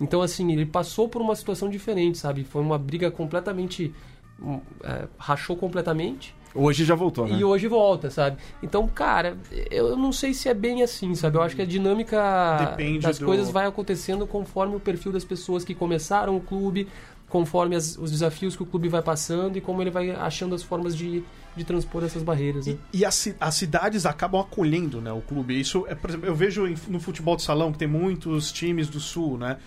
Então, 0.00 0.22
assim, 0.22 0.52
ele 0.52 0.64
passou 0.66 1.08
por 1.08 1.20
uma 1.20 1.34
situação 1.34 1.68
diferente, 1.68 2.18
sabe? 2.18 2.44
Foi 2.44 2.62
uma 2.62 2.78
briga 2.78 3.10
completamente. 3.10 3.92
hum, 4.40 4.60
é, 4.84 5.08
rachou 5.18 5.56
completamente. 5.56 6.36
Hoje 6.54 6.84
já 6.84 6.94
voltou, 6.94 7.26
né? 7.26 7.36
E 7.36 7.44
hoje 7.44 7.68
volta, 7.68 8.10
sabe? 8.10 8.38
Então, 8.62 8.86
cara, 8.88 9.36
eu 9.70 9.96
não 9.96 10.12
sei 10.12 10.32
se 10.32 10.48
é 10.48 10.54
bem 10.54 10.82
assim, 10.82 11.14
sabe? 11.14 11.36
Eu 11.36 11.42
acho 11.42 11.54
que 11.56 11.62
a 11.62 11.66
dinâmica 11.66 12.56
Depende 12.70 13.00
das 13.00 13.18
do- 13.18 13.26
coisas 13.26 13.50
vai 13.50 13.66
acontecendo 13.66 14.26
conforme 14.26 14.74
o 14.76 14.80
perfil 14.80 15.12
das 15.12 15.24
pessoas 15.24 15.62
que 15.64 15.74
começaram 15.74 16.36
o 16.36 16.40
clube, 16.40 16.88
conforme 17.28 17.76
as- 17.76 17.96
os 17.98 18.10
desafios 18.10 18.56
que 18.56 18.62
o 18.62 18.66
clube 18.66 18.88
vai 18.88 19.02
passando 19.02 19.56
e 19.58 19.60
como 19.60 19.82
ele 19.82 19.90
vai 19.90 20.10
achando 20.10 20.54
as 20.54 20.62
formas 20.62 20.96
de, 20.96 21.22
de 21.56 21.64
transpor 21.64 22.02
essas 22.04 22.22
barreiras. 22.22 22.66
Né? 22.66 22.76
E, 22.92 22.98
e 23.00 23.04
as, 23.04 23.34
as 23.38 23.54
cidades 23.54 24.06
acabam 24.06 24.40
acolhendo 24.40 25.00
né, 25.00 25.12
o 25.12 25.20
clube. 25.20 25.58
Isso 25.60 25.84
é, 25.88 25.94
por 25.94 26.10
exemplo, 26.10 26.26
eu 26.26 26.34
vejo 26.34 26.66
no 26.88 26.98
futebol 27.00 27.36
de 27.36 27.42
salão 27.42 27.70
que 27.72 27.78
tem 27.78 27.88
muitos 27.88 28.50
times 28.52 28.88
do 28.88 28.98
sul, 29.00 29.36
né? 29.38 29.58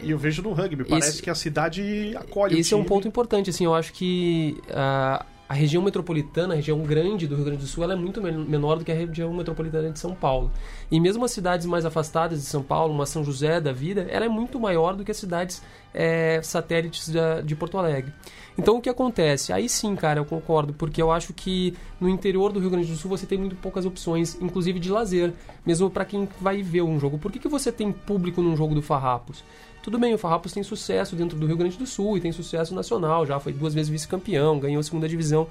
E 0.00 0.12
eu 0.12 0.18
vejo 0.18 0.42
no 0.42 0.52
rugby, 0.52 0.84
parece 0.84 1.20
que 1.20 1.28
a 1.28 1.34
cidade 1.34 2.14
acolhe 2.16 2.56
Esse 2.60 2.72
é 2.72 2.76
um 2.76 2.84
ponto 2.84 3.08
importante, 3.08 3.50
assim, 3.50 3.64
eu 3.64 3.74
acho 3.74 3.92
que 3.92 4.56
ah, 4.70 5.26
a 5.48 5.54
região 5.54 5.82
metropolitana, 5.82 6.52
a 6.52 6.56
região 6.56 6.78
grande 6.80 7.26
do 7.26 7.34
Rio 7.34 7.44
Grande 7.46 7.60
do 7.62 7.66
Sul, 7.66 7.82
ela 7.82 7.94
é 7.94 7.96
muito 7.96 8.20
men- 8.20 8.44
menor 8.46 8.76
do 8.78 8.84
que 8.84 8.92
a 8.92 8.94
região 8.94 9.32
metropolitana 9.32 9.90
de 9.90 9.98
São 9.98 10.14
Paulo. 10.14 10.50
E 10.90 11.00
mesmo 11.00 11.24
as 11.24 11.30
cidades 11.30 11.66
mais 11.66 11.86
afastadas 11.86 12.40
de 12.40 12.46
São 12.46 12.62
Paulo, 12.62 12.92
uma 12.92 13.06
São 13.06 13.24
José 13.24 13.58
da 13.60 13.72
vida, 13.72 14.06
ela 14.10 14.26
é 14.26 14.28
muito 14.28 14.60
maior 14.60 14.94
do 14.94 15.04
que 15.04 15.10
as 15.10 15.16
cidades 15.16 15.62
eh, 15.94 16.40
satélites 16.42 17.08
da- 17.08 17.40
de 17.40 17.56
Porto 17.56 17.78
Alegre. 17.78 18.12
Então 18.58 18.76
o 18.76 18.80
que 18.80 18.90
acontece? 18.90 19.52
Aí 19.52 19.68
sim, 19.68 19.96
cara, 19.96 20.20
eu 20.20 20.24
concordo, 20.24 20.74
porque 20.74 21.00
eu 21.00 21.10
acho 21.10 21.32
que 21.32 21.74
no 22.00 22.08
interior 22.08 22.52
do 22.52 22.60
Rio 22.60 22.68
Grande 22.70 22.90
do 22.90 22.96
Sul 22.96 23.08
você 23.08 23.24
tem 23.24 23.38
muito 23.38 23.56
poucas 23.56 23.86
opções, 23.86 24.36
inclusive 24.42 24.78
de 24.78 24.90
lazer, 24.90 25.32
mesmo 25.64 25.88
para 25.88 26.04
quem 26.04 26.28
vai 26.40 26.62
ver 26.62 26.82
um 26.82 26.98
jogo. 27.00 27.18
Por 27.18 27.32
que, 27.32 27.38
que 27.38 27.48
você 27.48 27.72
tem 27.72 27.90
público 27.90 28.42
num 28.42 28.54
jogo 28.56 28.74
do 28.74 28.82
Farrapos? 28.82 29.42
Tudo 29.88 29.98
bem, 29.98 30.12
o 30.12 30.18
Farrapos 30.18 30.52
tem 30.52 30.62
sucesso 30.62 31.16
dentro 31.16 31.38
do 31.38 31.46
Rio 31.46 31.56
Grande 31.56 31.78
do 31.78 31.86
Sul 31.86 32.18
e 32.18 32.20
tem 32.20 32.30
sucesso 32.30 32.74
nacional, 32.74 33.24
já 33.24 33.40
foi 33.40 33.54
duas 33.54 33.72
vezes 33.72 33.88
vice-campeão, 33.88 34.60
ganhou 34.60 34.80
a 34.80 34.82
segunda 34.82 35.08
divisão. 35.08 35.48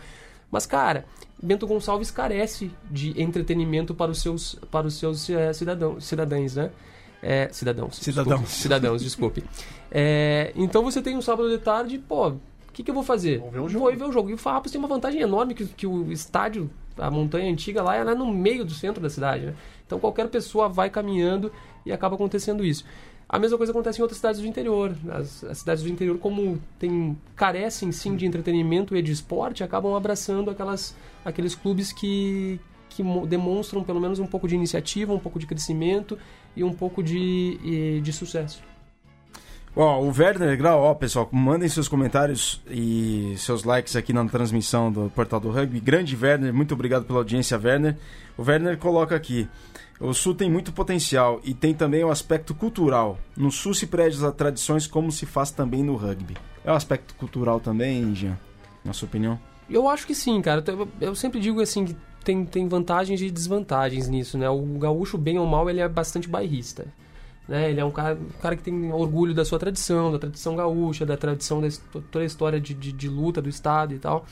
Mas, 0.52 0.68
cara, 0.68 1.06
Bento 1.42 1.66
Gonçalves 1.66 2.12
carece 2.12 2.70
de 2.88 3.20
entretenimento 3.20 3.96
para 3.96 4.12
os 4.12 4.22
seus, 4.22 4.54
para 4.70 4.86
os 4.86 4.94
seus 4.94 5.28
eh, 5.28 5.52
cidadão, 5.54 6.00
cidadãos, 6.00 6.56
né? 6.56 6.70
É, 7.20 7.50
cidadãos. 7.52 7.96
Cidadãos. 7.96 8.42
Desculpe, 8.42 8.62
cidadãos, 8.62 9.02
desculpe. 9.04 9.44
É, 9.90 10.54
então 10.56 10.84
você 10.84 11.02
tem 11.02 11.18
um 11.18 11.22
sábado 11.24 11.50
de 11.50 11.58
tarde, 11.58 11.98
pô, 11.98 12.28
o 12.28 12.40
que, 12.72 12.84
que 12.84 12.92
eu 12.92 12.96
vou 12.96 13.04
fazer? 13.04 13.40
Vou 13.40 13.50
ver 13.50 13.62
o 13.62 13.68
jogo. 13.68 13.86
Vou 13.86 13.92
ir 13.92 13.96
ver 13.96 14.06
o 14.06 14.12
jogo. 14.12 14.30
E 14.30 14.36
o 14.36 14.38
Farrapos 14.38 14.72
tem 14.72 14.78
uma 14.78 14.88
vantagem 14.88 15.20
enorme 15.20 15.56
que, 15.56 15.66
que 15.66 15.88
o 15.88 16.12
estádio, 16.12 16.70
a 16.96 17.10
montanha 17.10 17.52
antiga 17.52 17.82
lá, 17.82 17.96
ela 17.96 18.12
é 18.12 18.16
no 18.16 18.32
meio 18.32 18.64
do 18.64 18.72
centro 18.72 19.02
da 19.02 19.10
cidade, 19.10 19.48
né? 19.48 19.56
Então 19.84 20.00
qualquer 20.00 20.28
pessoa 20.28 20.70
vai 20.70 20.92
caminhando 20.92 21.52
e 21.84 21.92
acaba 21.92 22.14
acontecendo 22.14 22.64
isso. 22.64 22.86
A 23.30 23.38
mesma 23.38 23.58
coisa 23.58 23.72
acontece 23.72 24.00
em 24.00 24.02
outras 24.02 24.18
cidades 24.18 24.40
do 24.40 24.48
interior. 24.48 24.96
As, 25.10 25.44
as 25.44 25.58
cidades 25.58 25.84
do 25.84 25.90
interior, 25.90 26.18
como 26.18 26.62
tem, 26.80 27.18
carecem 27.36 27.92
sim 27.92 28.16
de 28.16 28.26
entretenimento 28.26 28.96
e 28.96 29.02
de 29.02 29.12
esporte, 29.12 29.64
acabam 29.64 29.96
abraçando 29.96 30.50
aquelas, 30.50 30.96
aqueles 31.26 31.54
clubes 31.54 31.92
que, 31.92 32.58
que 32.90 33.04
mo- 33.04 33.28
demonstram 33.28 33.84
pelo 33.84 34.00
menos 34.00 34.20
um 34.20 34.26
pouco 34.26 34.48
de 34.48 34.56
iniciativa, 34.56 35.14
um 35.14 35.20
pouco 35.20 35.40
de 35.40 35.46
crescimento 35.46 36.18
e 36.56 36.64
um 36.64 36.72
pouco 36.72 37.04
de, 37.04 38.00
de 38.02 38.14
sucesso. 38.14 38.64
Ó, 39.76 40.02
o 40.02 40.08
Werner 40.08 40.58
Grau, 40.58 40.82
ó, 40.82 40.94
pessoal, 40.96 41.30
mandem 41.32 41.70
seus 41.70 41.88
comentários 41.88 42.64
e 42.68 43.36
seus 43.38 43.64
likes 43.64 43.96
aqui 43.96 44.12
na 44.12 44.26
transmissão 44.26 44.92
do 44.92 45.12
Portal 45.14 45.40
do 45.40 45.52
Rugby. 45.52 45.80
Grande 45.80 46.18
Werner, 46.20 46.52
muito 46.52 46.74
obrigado 46.74 47.06
pela 47.06 47.20
audiência, 47.20 47.60
Werner. 47.64 47.96
O 48.36 48.42
Werner 48.42 48.78
coloca 48.80 49.16
aqui: 49.16 49.48
o 50.00 50.14
Sul 50.14 50.36
tem 50.36 50.50
muito 50.50 50.72
potencial 50.72 51.40
e 51.44 51.54
tem 51.54 51.74
também 51.74 52.04
o 52.04 52.12
aspecto 52.12 52.54
cultural. 52.54 53.18
No 53.36 53.52
Sul 53.52 53.74
se 53.74 53.88
preze 53.88 54.24
as 54.24 54.34
tradições 54.36 54.86
como 54.86 55.12
se 55.12 55.26
faz 55.26 55.52
também 55.52 55.84
no 55.84 55.96
rugby. 55.96 56.36
É 56.64 56.72
um 56.72 56.76
aspecto 56.76 57.16
cultural 57.16 57.60
também, 57.60 58.14
Jean? 58.14 58.38
Na 58.86 58.94
sua 58.94 59.08
opinião? 59.08 59.40
Eu 59.70 59.88
acho 59.88 60.06
que 60.06 60.14
sim, 60.14 60.42
cara. 60.42 60.64
Eu, 61.02 61.16
sempre 61.16 61.40
digo 61.40 61.62
assim 61.62 61.86
que 61.86 61.96
tem, 62.24 62.46
tem 62.46 62.68
vantagens 62.68 63.22
e 63.22 63.32
desvantagens 63.32 64.08
nisso, 64.08 64.38
né? 64.38 64.50
O 64.50 64.62
gaúcho, 64.78 65.18
bem 65.18 65.40
ou 65.40 65.48
mal, 65.48 65.70
ele 65.70 65.82
é 65.82 65.90
bastante 65.90 66.28
bairrista. 66.28 66.86
Né? 67.48 67.70
Ele 67.70 67.80
é 67.80 67.86
um 67.86 67.92
cara, 67.92 68.16
um 68.16 68.42
cara 68.42 68.56
que 68.56 68.64
tem 68.64 68.92
orgulho 68.92 69.34
da 69.34 69.46
sua 69.46 69.58
tradição, 69.58 70.12
da 70.12 70.20
tradição 70.20 70.56
gaúcha, 70.56 71.06
da 71.06 71.18
tradição 71.18 71.62
da 71.62 71.70
toda 72.12 72.24
a 72.24 72.26
história 72.26 72.60
de, 72.60 72.74
de, 72.74 72.92
de 72.92 73.10
luta 73.10 73.42
do 73.42 73.50
estado 73.50 73.94
e 73.94 74.00
tal. 74.00 74.26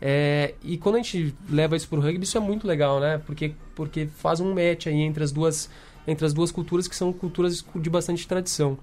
É, 0.00 0.54
e 0.62 0.78
quando 0.78 0.94
a 0.94 0.98
gente 0.98 1.34
leva 1.48 1.76
isso 1.76 1.88
pro 1.88 2.00
rugby, 2.00 2.24
isso 2.24 2.36
é 2.36 2.40
muito 2.40 2.66
legal, 2.66 3.00
né? 3.00 3.20
Porque, 3.26 3.52
porque 3.74 4.06
faz 4.06 4.40
um 4.40 4.54
match 4.54 4.86
aí 4.86 5.02
entre 5.02 5.22
as 5.22 5.30
duas 5.30 5.68
entre 6.06 6.24
as 6.24 6.32
duas 6.32 6.50
culturas 6.50 6.88
que 6.88 6.96
são 6.96 7.12
culturas 7.12 7.64
de 7.74 7.90
bastante 7.90 8.26
tradição. 8.26 8.78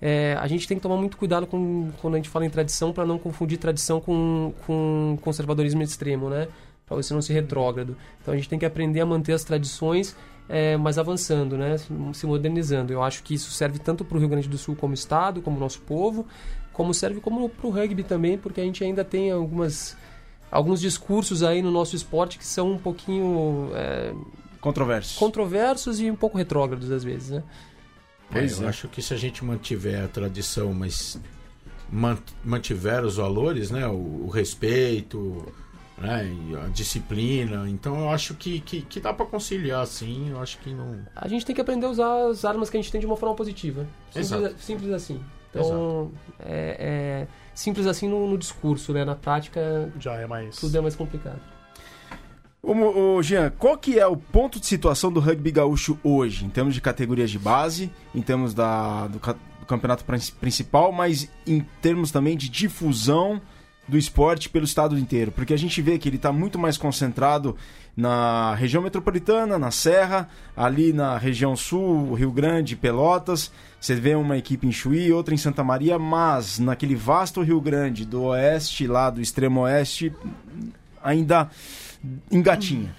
É, 0.00 0.36
a 0.40 0.48
gente 0.48 0.66
tem 0.66 0.76
que 0.76 0.82
tomar 0.82 0.96
muito 0.96 1.16
cuidado 1.16 1.46
com, 1.46 1.90
quando 2.00 2.14
a 2.14 2.16
gente 2.16 2.28
fala 2.28 2.44
em 2.44 2.50
tradição 2.50 2.92
para 2.92 3.06
não 3.06 3.18
confundir 3.18 3.58
tradição 3.58 4.00
com, 4.00 4.52
com 4.66 5.16
conservadorismo 5.22 5.82
extremo, 5.82 6.28
né? 6.28 6.48
Para 6.86 6.96
você 6.96 7.14
não 7.14 7.22
ser 7.22 7.34
retrógrado. 7.34 7.96
Então 8.20 8.34
a 8.34 8.36
gente 8.36 8.48
tem 8.48 8.58
que 8.58 8.66
aprender 8.66 9.00
a 9.00 9.06
manter 9.06 9.32
as 9.32 9.44
tradições, 9.44 10.16
é, 10.48 10.76
mas 10.76 10.98
avançando, 10.98 11.56
né? 11.56 11.76
Se 12.12 12.26
modernizando. 12.26 12.92
Eu 12.92 13.02
acho 13.02 13.22
que 13.22 13.34
isso 13.34 13.52
serve 13.52 13.78
tanto 13.78 14.04
para 14.04 14.16
o 14.16 14.18
Rio 14.18 14.28
Grande 14.28 14.48
do 14.48 14.58
Sul 14.58 14.74
como 14.74 14.92
estado, 14.92 15.40
como 15.40 15.60
nosso 15.60 15.80
povo, 15.82 16.26
como 16.72 16.92
serve 16.92 17.20
como 17.20 17.48
para 17.48 17.66
o 17.66 17.70
rugby 17.70 18.02
também, 18.02 18.36
porque 18.36 18.60
a 18.60 18.64
gente 18.64 18.82
ainda 18.82 19.04
tem 19.04 19.30
algumas 19.30 19.96
alguns 20.52 20.80
discursos 20.80 21.42
aí 21.42 21.62
no 21.62 21.70
nosso 21.70 21.96
esporte 21.96 22.38
que 22.38 22.44
são 22.46 22.72
um 22.72 22.78
pouquinho 22.78 23.70
é, 23.74 24.12
Controverso. 24.60 25.18
controversos 25.18 25.98
e 25.98 26.10
um 26.10 26.14
pouco 26.14 26.36
retrógrados 26.38 26.92
às 26.92 27.02
vezes, 27.02 27.30
né? 27.30 27.42
Pois 28.30 28.60
eu 28.60 28.66
é. 28.66 28.68
acho 28.68 28.86
que 28.88 29.02
se 29.02 29.12
a 29.12 29.16
gente 29.16 29.44
mantiver 29.44 30.04
a 30.04 30.08
tradição, 30.08 30.72
mas 30.72 31.18
man- 31.90 32.18
mantiver 32.44 33.04
os 33.04 33.16
valores, 33.16 33.70
né? 33.70 33.86
O, 33.86 34.26
o 34.26 34.28
respeito, 34.28 35.44
né? 35.98 36.26
e 36.48 36.56
a 36.56 36.68
disciplina. 36.68 37.68
Então 37.68 37.98
eu 38.00 38.10
acho 38.10 38.34
que, 38.34 38.60
que, 38.60 38.82
que 38.82 39.00
dá 39.00 39.12
para 39.12 39.26
conciliar, 39.26 39.86
sim. 39.86 40.30
Eu 40.30 40.40
acho 40.40 40.58
que 40.58 40.72
não. 40.72 41.00
A 41.16 41.28
gente 41.28 41.44
tem 41.44 41.54
que 41.54 41.60
aprender 41.60 41.86
a 41.86 41.90
usar 41.90 42.26
as 42.28 42.44
armas 42.44 42.70
que 42.70 42.76
a 42.76 42.80
gente 42.80 42.92
tem 42.92 43.00
de 43.00 43.06
uma 43.06 43.16
forma 43.16 43.34
positiva. 43.34 43.86
Simples, 44.10 44.30
Exato. 44.32 44.54
simples 44.62 44.92
assim. 44.92 45.20
Então, 45.50 46.10
é, 46.40 47.26
é 47.26 47.41
simples 47.54 47.86
assim 47.86 48.08
no, 48.08 48.26
no 48.28 48.38
discurso, 48.38 48.92
né? 48.92 49.04
Na 49.04 49.14
prática, 49.14 49.92
Já 49.98 50.14
é 50.14 50.26
mais. 50.26 50.56
tudo 50.56 50.76
é 50.76 50.80
mais 50.80 50.94
complicado. 50.96 51.40
Ô, 52.62 53.16
ô, 53.16 53.22
Jean, 53.22 53.50
qual 53.58 53.76
que 53.76 53.98
é 53.98 54.06
o 54.06 54.16
ponto 54.16 54.60
de 54.60 54.66
situação 54.66 55.10
do 55.12 55.18
rugby 55.18 55.50
gaúcho 55.50 55.98
hoje, 56.04 56.44
em 56.44 56.48
termos 56.48 56.74
de 56.74 56.80
categorias 56.80 57.30
de 57.30 57.38
base, 57.38 57.90
em 58.14 58.22
termos 58.22 58.54
da, 58.54 59.08
do, 59.08 59.18
do 59.18 59.66
campeonato 59.66 60.04
prin- 60.04 60.20
principal, 60.40 60.92
mas 60.92 61.28
em 61.44 61.60
termos 61.80 62.12
também 62.12 62.36
de 62.36 62.48
difusão 62.48 63.40
do 63.88 63.98
esporte 63.98 64.48
pelo 64.48 64.64
estado 64.64 64.96
inteiro? 64.96 65.32
Porque 65.32 65.52
a 65.52 65.58
gente 65.58 65.82
vê 65.82 65.98
que 65.98 66.08
ele 66.08 66.16
está 66.16 66.30
muito 66.32 66.56
mais 66.56 66.76
concentrado 66.78 67.56
na 67.96 68.54
região 68.54 68.82
metropolitana, 68.82 69.58
na 69.58 69.70
Serra, 69.70 70.28
ali 70.56 70.92
na 70.92 71.18
região 71.18 71.54
sul, 71.54 72.14
Rio 72.14 72.32
Grande, 72.32 72.76
Pelotas. 72.76 73.52
Você 73.80 73.94
vê 73.94 74.14
uma 74.14 74.36
equipe 74.36 74.66
em 74.66 74.72
Chuí, 74.72 75.12
outra 75.12 75.34
em 75.34 75.38
Santa 75.38 75.62
Maria, 75.62 75.98
mas 75.98 76.58
naquele 76.58 76.94
vasto 76.94 77.42
Rio 77.42 77.60
Grande 77.60 78.04
do 78.04 78.24
oeste, 78.24 78.86
lá 78.86 79.10
do 79.10 79.20
extremo 79.20 79.60
oeste, 79.60 80.12
ainda 81.02 81.50
engatinha. 82.30 82.94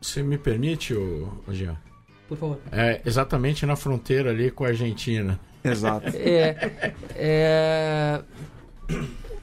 Se 0.00 0.22
me 0.22 0.38
permite, 0.38 0.94
ô, 0.94 1.28
ô 1.46 1.52
Jean? 1.52 1.76
Por 2.28 2.38
favor. 2.38 2.58
É 2.70 3.00
exatamente 3.04 3.66
na 3.66 3.74
fronteira 3.74 4.30
ali 4.30 4.50
com 4.50 4.64
a 4.64 4.68
Argentina. 4.68 5.38
Exato. 5.64 6.10
É, 6.14 6.94
é... 7.16 8.22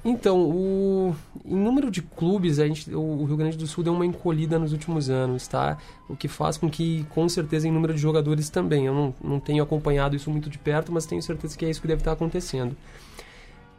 Então, 0.09 0.39
o... 0.49 1.13
em 1.43 1.53
número 1.55 1.91
de 1.91 2.01
clubes, 2.01 2.59
a 2.59 2.67
gente... 2.67 2.89
o 2.95 3.25
Rio 3.25 3.35
Grande 3.35 3.57
do 3.57 3.67
Sul 3.67 3.83
deu 3.83 3.91
uma 3.91 4.05
encolhida 4.05 4.57
nos 4.57 4.71
últimos 4.71 5.09
anos, 5.09 5.45
tá? 5.49 5.77
O 6.07 6.15
que 6.15 6.29
faz 6.29 6.55
com 6.55 6.69
que, 6.69 7.05
com 7.09 7.27
certeza, 7.27 7.67
em 7.67 7.71
número 7.71 7.93
de 7.93 7.99
jogadores 7.99 8.49
também. 8.49 8.85
Eu 8.85 8.93
não, 8.93 9.13
não 9.21 9.39
tenho 9.39 9.61
acompanhado 9.61 10.15
isso 10.15 10.31
muito 10.31 10.49
de 10.49 10.57
perto, 10.57 10.93
mas 10.93 11.05
tenho 11.05 11.21
certeza 11.21 11.57
que 11.57 11.65
é 11.65 11.69
isso 11.69 11.81
que 11.81 11.87
deve 11.89 11.99
estar 11.99 12.13
acontecendo. 12.13 12.73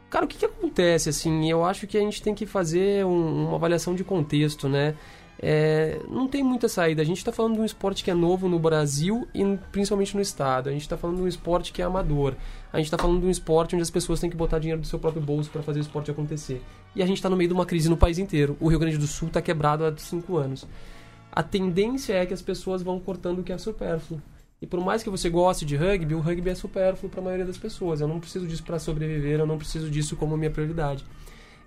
Cara, 0.07 0.25
o 0.25 0.27
que, 0.27 0.37
que 0.37 0.45
acontece, 0.45 1.09
assim? 1.09 1.49
Eu 1.49 1.65
acho 1.65 1.87
que 1.87 1.97
a 1.97 2.01
gente 2.01 2.21
tem 2.21 2.35
que 2.35 2.45
fazer 2.45 3.03
um- 3.05 3.47
uma 3.47 3.55
avaliação 3.55 3.95
de 3.95 4.03
contexto, 4.03 4.69
né? 4.69 4.93
É, 5.41 6.01
não 6.09 6.27
tem 6.27 6.43
muita 6.43 6.67
saída. 6.67 7.01
A 7.01 7.05
gente 7.05 7.17
está 7.17 7.31
falando 7.31 7.55
de 7.55 7.61
um 7.61 7.65
esporte 7.65 8.03
que 8.03 8.11
é 8.11 8.13
novo 8.13 8.49
no 8.49 8.59
Brasil 8.59 9.25
e 9.33 9.57
principalmente 9.71 10.13
no 10.13 10.21
estado. 10.21 10.67
A 10.67 10.71
gente 10.71 10.81
está 10.81 10.97
falando 10.97 11.17
de 11.17 11.23
um 11.23 11.27
esporte 11.27 11.71
que 11.71 11.81
é 11.81 11.85
amador. 11.85 12.35
A 12.73 12.77
gente 12.77 12.87
está 12.87 12.97
falando 12.97 13.21
de 13.21 13.27
um 13.27 13.29
esporte 13.29 13.73
onde 13.73 13.81
as 13.81 13.89
pessoas 13.89 14.19
têm 14.19 14.29
que 14.29 14.35
botar 14.35 14.59
dinheiro 14.59 14.81
do 14.81 14.87
seu 14.87 14.99
próprio 14.99 15.21
bolso 15.21 15.49
para 15.49 15.63
fazer 15.63 15.79
o 15.79 15.81
esporte 15.81 16.11
acontecer. 16.11 16.61
E 16.93 17.01
a 17.01 17.05
gente 17.05 17.17
está 17.17 17.29
no 17.29 17.37
meio 17.37 17.47
de 17.47 17.53
uma 17.53 17.65
crise 17.65 17.89
no 17.89 17.95
país 17.95 18.19
inteiro. 18.19 18.57
O 18.59 18.67
Rio 18.67 18.79
Grande 18.79 18.97
do 18.97 19.07
Sul 19.07 19.29
está 19.29 19.41
quebrado 19.41 19.85
há 19.85 19.95
cinco 19.97 20.35
anos. 20.35 20.67
A 21.31 21.41
tendência 21.41 22.13
é 22.13 22.25
que 22.25 22.33
as 22.33 22.41
pessoas 22.41 22.81
vão 22.81 22.99
cortando 22.99 23.39
o 23.39 23.43
que 23.43 23.53
é 23.53 23.57
supérfluo. 23.57 24.21
E 24.61 24.67
por 24.67 24.83
mais 24.83 25.01
que 25.01 25.09
você 25.09 25.29
goste 25.29 25.65
de 25.65 25.77
rugby, 25.77 26.15
o 26.15 26.19
rugby 26.19 26.49
é 26.49 26.55
supérfluo 26.55 27.09
para 27.09 27.21
a 27.21 27.23
maioria 27.23 27.45
das 27.45 27.57
pessoas. 27.57 28.01
Eu 28.01 28.09
não 28.09 28.19
preciso 28.19 28.45
disso 28.45 28.63
para 28.63 28.77
sobreviver, 28.77 29.39
eu 29.39 29.47
não 29.47 29.57
preciso 29.57 29.89
disso 29.89 30.17
como 30.17 30.35
minha 30.35 30.51
prioridade. 30.51 31.05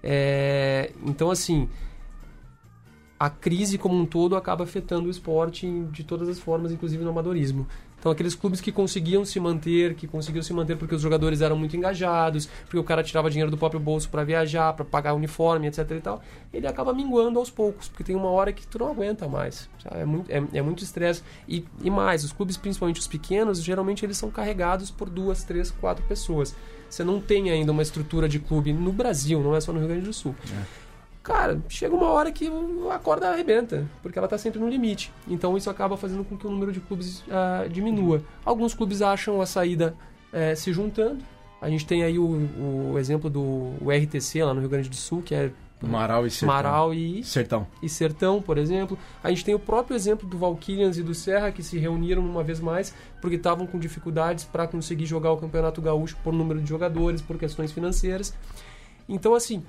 É, 0.03 0.93
então, 1.07 1.31
assim, 1.31 1.71
a 3.23 3.31
crise 3.31 3.79
como 3.79 3.97
um 3.97 4.05
todo 4.05 4.35
acaba 4.35 4.65
afetando 4.65 5.07
o 5.07 5.11
esporte 5.11 5.71
de 5.93 6.03
todas 6.03 6.29
as 6.29 6.41
formas, 6.41 6.73
inclusive 6.73 7.05
no 7.05 7.11
amadorismo. 7.11 7.69
Então, 7.97 8.11
aqueles 8.11 8.35
clubes 8.35 8.61
que 8.61 8.73
conseguiam 8.73 9.25
se 9.25 9.39
manter, 9.39 9.95
que 9.95 10.09
conseguiam 10.09 10.43
se 10.43 10.53
manter 10.53 10.77
porque 10.77 10.93
os 10.93 11.01
jogadores 11.01 11.41
eram 11.41 11.57
muito 11.57 11.77
engajados, 11.77 12.47
porque 12.65 12.79
o 12.79 12.83
cara 12.83 13.01
tirava 13.01 13.31
dinheiro 13.31 13.49
do 13.49 13.57
próprio 13.57 13.79
bolso 13.79 14.09
para 14.09 14.25
viajar, 14.25 14.73
para 14.73 14.85
pagar 14.85 15.15
uniforme, 15.15 15.69
etc 15.69 15.89
e 15.89 16.01
tal, 16.01 16.21
ele 16.53 16.67
acaba 16.67 16.93
minguando 16.93 17.39
aos 17.39 17.49
poucos, 17.49 17.87
porque 17.87 18.03
tem 18.03 18.17
uma 18.17 18.29
hora 18.29 18.53
que 18.53 18.67
tu 18.67 18.81
não 18.81 18.91
aguenta 18.91 19.29
mais. 19.29 19.71
sabe? 19.81 20.01
É 20.01 20.05
muito 20.05 20.29
é, 20.29 20.59
é 20.59 20.83
estresse. 20.83 21.23
E, 21.47 21.65
e 21.81 21.91
mais, 21.91 22.25
os 22.25 22.33
clubes, 22.33 22.57
principalmente 22.57 22.99
os 22.99 23.07
pequenos, 23.07 23.63
geralmente 23.63 24.05
eles 24.05 24.17
são 24.17 24.33
carregados 24.33 24.91
por 24.91 25.09
duas, 25.09 25.45
três, 25.45 25.71
quatro 25.71 26.05
pessoas. 26.07 26.57
Você 26.91 27.05
não 27.05 27.21
tem 27.21 27.51
ainda 27.51 27.71
uma 27.71 27.83
estrutura 27.83 28.29
de 28.29 28.41
clube 28.41 28.73
no 28.73 28.93
Brasil, 28.93 29.41
não 29.41 29.55
é 29.55 29.61
só 29.61 29.73
no 29.73 29.79
Rio 29.79 29.89
Grande 29.89 30.07
do 30.07 30.13
Sul. 30.13 30.35
Cara, 31.23 31.61
chega 31.69 31.95
uma 31.95 32.09
hora 32.09 32.33
que 32.33 32.51
a 32.91 32.99
corda 32.99 33.31
arrebenta, 33.31 33.87
porque 34.03 34.19
ela 34.19 34.27
está 34.27 34.37
sempre 34.37 34.59
no 34.59 34.69
limite. 34.69 35.13
Então 35.29 35.57
isso 35.57 35.71
acaba 35.71 35.97
fazendo 35.97 36.25
com 36.25 36.37
que 36.37 36.47
o 36.47 36.51
número 36.51 36.73
de 36.73 36.81
clubes 36.81 37.23
ah, 37.31 37.67
diminua. 37.71 38.23
Alguns 38.45 38.75
clubes 38.75 39.03
acham 39.03 39.41
a 39.41 39.47
saída 39.47 39.95
eh, 40.33 40.55
se 40.57 40.73
juntando. 40.73 41.23
A 41.61 41.71
gente 41.71 41.87
tem 41.87 42.03
aí 42.03 42.19
o, 42.19 42.93
o 42.93 42.99
exemplo 42.99 43.31
do 43.31 43.75
RTC 43.87 44.43
lá 44.43 44.53
no 44.53 44.59
Rio 44.59 44.69
Grande 44.69 44.89
do 44.89 44.97
Sul, 44.97 45.23
que 45.23 45.33
é 45.33 45.53
Marau 45.81 46.27
e 46.27 46.31
Sertão. 46.31 46.49
Marau 46.49 46.95
e, 46.95 47.25
Sertão. 47.25 47.67
e 47.83 47.89
Sertão, 47.89 48.41
por 48.41 48.59
exemplo. 48.59 48.99
A 49.23 49.31
gente 49.31 49.45
tem 49.45 49.55
o 49.55 49.59
próprio 49.59 49.95
exemplo 49.95 50.29
do 50.29 50.39
Valkyrians 50.39 50.97
e 50.97 51.03
do 51.03 51.15
Serra, 51.15 51.51
que 51.53 51.63
se 51.63 51.79
reuniram 51.79 52.25
uma 52.25 52.43
vez 52.43 52.61
mais 52.61 52.95
porque 53.21 53.37
estavam 53.37 53.67
com 53.67 53.79
dificuldades 53.79 54.45
para 54.45 54.67
conseguir 54.67 55.07
jogar 55.07 55.33
o 55.33 55.37
Campeonato 55.37 55.81
Gaúcho 55.81 56.17
por 56.23 56.33
número 56.33 56.61
de 56.61 56.69
jogadores, 56.69 57.21
por 57.21 57.39
questões 57.39 57.73
financeiras. 57.73 58.35
Então, 59.09 59.35
assim, 59.35 59.63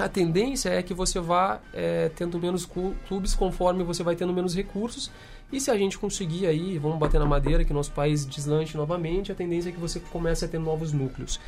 a 0.00 0.08
tendência 0.08 0.70
é 0.70 0.82
que 0.82 0.94
você 0.94 1.20
vá 1.20 1.60
é, 1.72 2.10
tendo 2.16 2.38
menos 2.38 2.64
clu- 2.66 2.94
clubes 3.06 3.34
conforme 3.34 3.82
você 3.84 4.02
vai 4.02 4.16
tendo 4.16 4.32
menos 4.32 4.54
recursos. 4.54 5.10
E 5.52 5.60
se 5.60 5.70
a 5.70 5.76
gente 5.76 5.98
conseguir 5.98 6.46
aí, 6.46 6.78
vamos 6.78 6.98
bater 6.98 7.18
na 7.18 7.26
madeira, 7.26 7.64
que 7.64 7.72
nosso 7.72 7.90
país 7.92 8.24
deslanche 8.24 8.76
novamente, 8.76 9.32
a 9.32 9.34
tendência 9.34 9.70
é 9.70 9.72
que 9.72 9.80
você 9.80 9.98
comece 9.98 10.44
a 10.44 10.48
ter 10.48 10.58
novos 10.58 10.92
núcleos. 10.92 11.40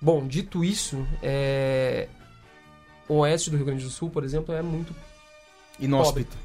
Bom, 0.00 0.26
dito 0.26 0.64
isso, 0.64 1.06
é, 1.22 2.08
o 3.06 3.16
oeste 3.16 3.50
do 3.50 3.56
Rio 3.56 3.66
Grande 3.66 3.84
do 3.84 3.90
Sul, 3.90 4.08
por 4.08 4.24
exemplo, 4.24 4.54
é 4.54 4.62
muito 4.62 4.94
Inóspito. 5.78 6.36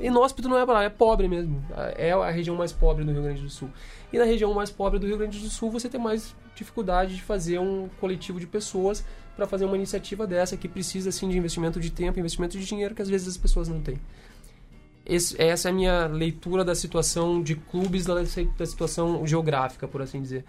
Inóspito 0.00 0.48
não 0.48 0.58
é 0.58 0.84
é 0.84 0.88
pobre 0.88 1.28
mesmo. 1.28 1.64
É 1.96 2.12
a 2.12 2.30
região 2.30 2.56
mais 2.56 2.72
pobre 2.72 3.04
do 3.04 3.12
Rio 3.12 3.22
Grande 3.22 3.42
do 3.42 3.50
Sul. 3.50 3.68
E 4.12 4.18
na 4.18 4.24
região 4.24 4.52
mais 4.54 4.70
pobre 4.70 4.98
do 4.98 5.06
Rio 5.06 5.18
Grande 5.18 5.38
do 5.38 5.48
Sul 5.48 5.70
você 5.70 5.88
tem 5.88 6.00
mais 6.00 6.34
dificuldade 6.54 7.14
de 7.14 7.22
fazer 7.22 7.58
um 7.58 7.88
coletivo 8.00 8.40
de 8.40 8.46
pessoas 8.46 9.04
para 9.36 9.46
fazer 9.46 9.64
uma 9.66 9.76
iniciativa 9.76 10.26
dessa 10.26 10.56
que 10.56 10.66
precisa 10.66 11.10
assim 11.10 11.28
de 11.28 11.36
investimento 11.36 11.78
de 11.78 11.90
tempo, 11.90 12.18
investimento 12.18 12.58
de 12.58 12.64
dinheiro 12.64 12.94
que 12.94 13.02
às 13.02 13.08
vezes 13.08 13.28
as 13.28 13.36
pessoas 13.36 13.68
não 13.68 13.80
têm. 13.80 13.98
Esse- 15.04 15.40
essa 15.40 15.68
é 15.68 15.70
a 15.70 15.74
minha 15.74 16.06
leitura 16.06 16.64
da 16.64 16.74
situação 16.74 17.40
de 17.42 17.54
clubes, 17.54 18.04
da, 18.06 18.14
da 18.14 18.66
situação 18.66 19.24
geográfica, 19.26 19.86
por 19.86 20.02
assim 20.02 20.20
dizer. 20.20 20.44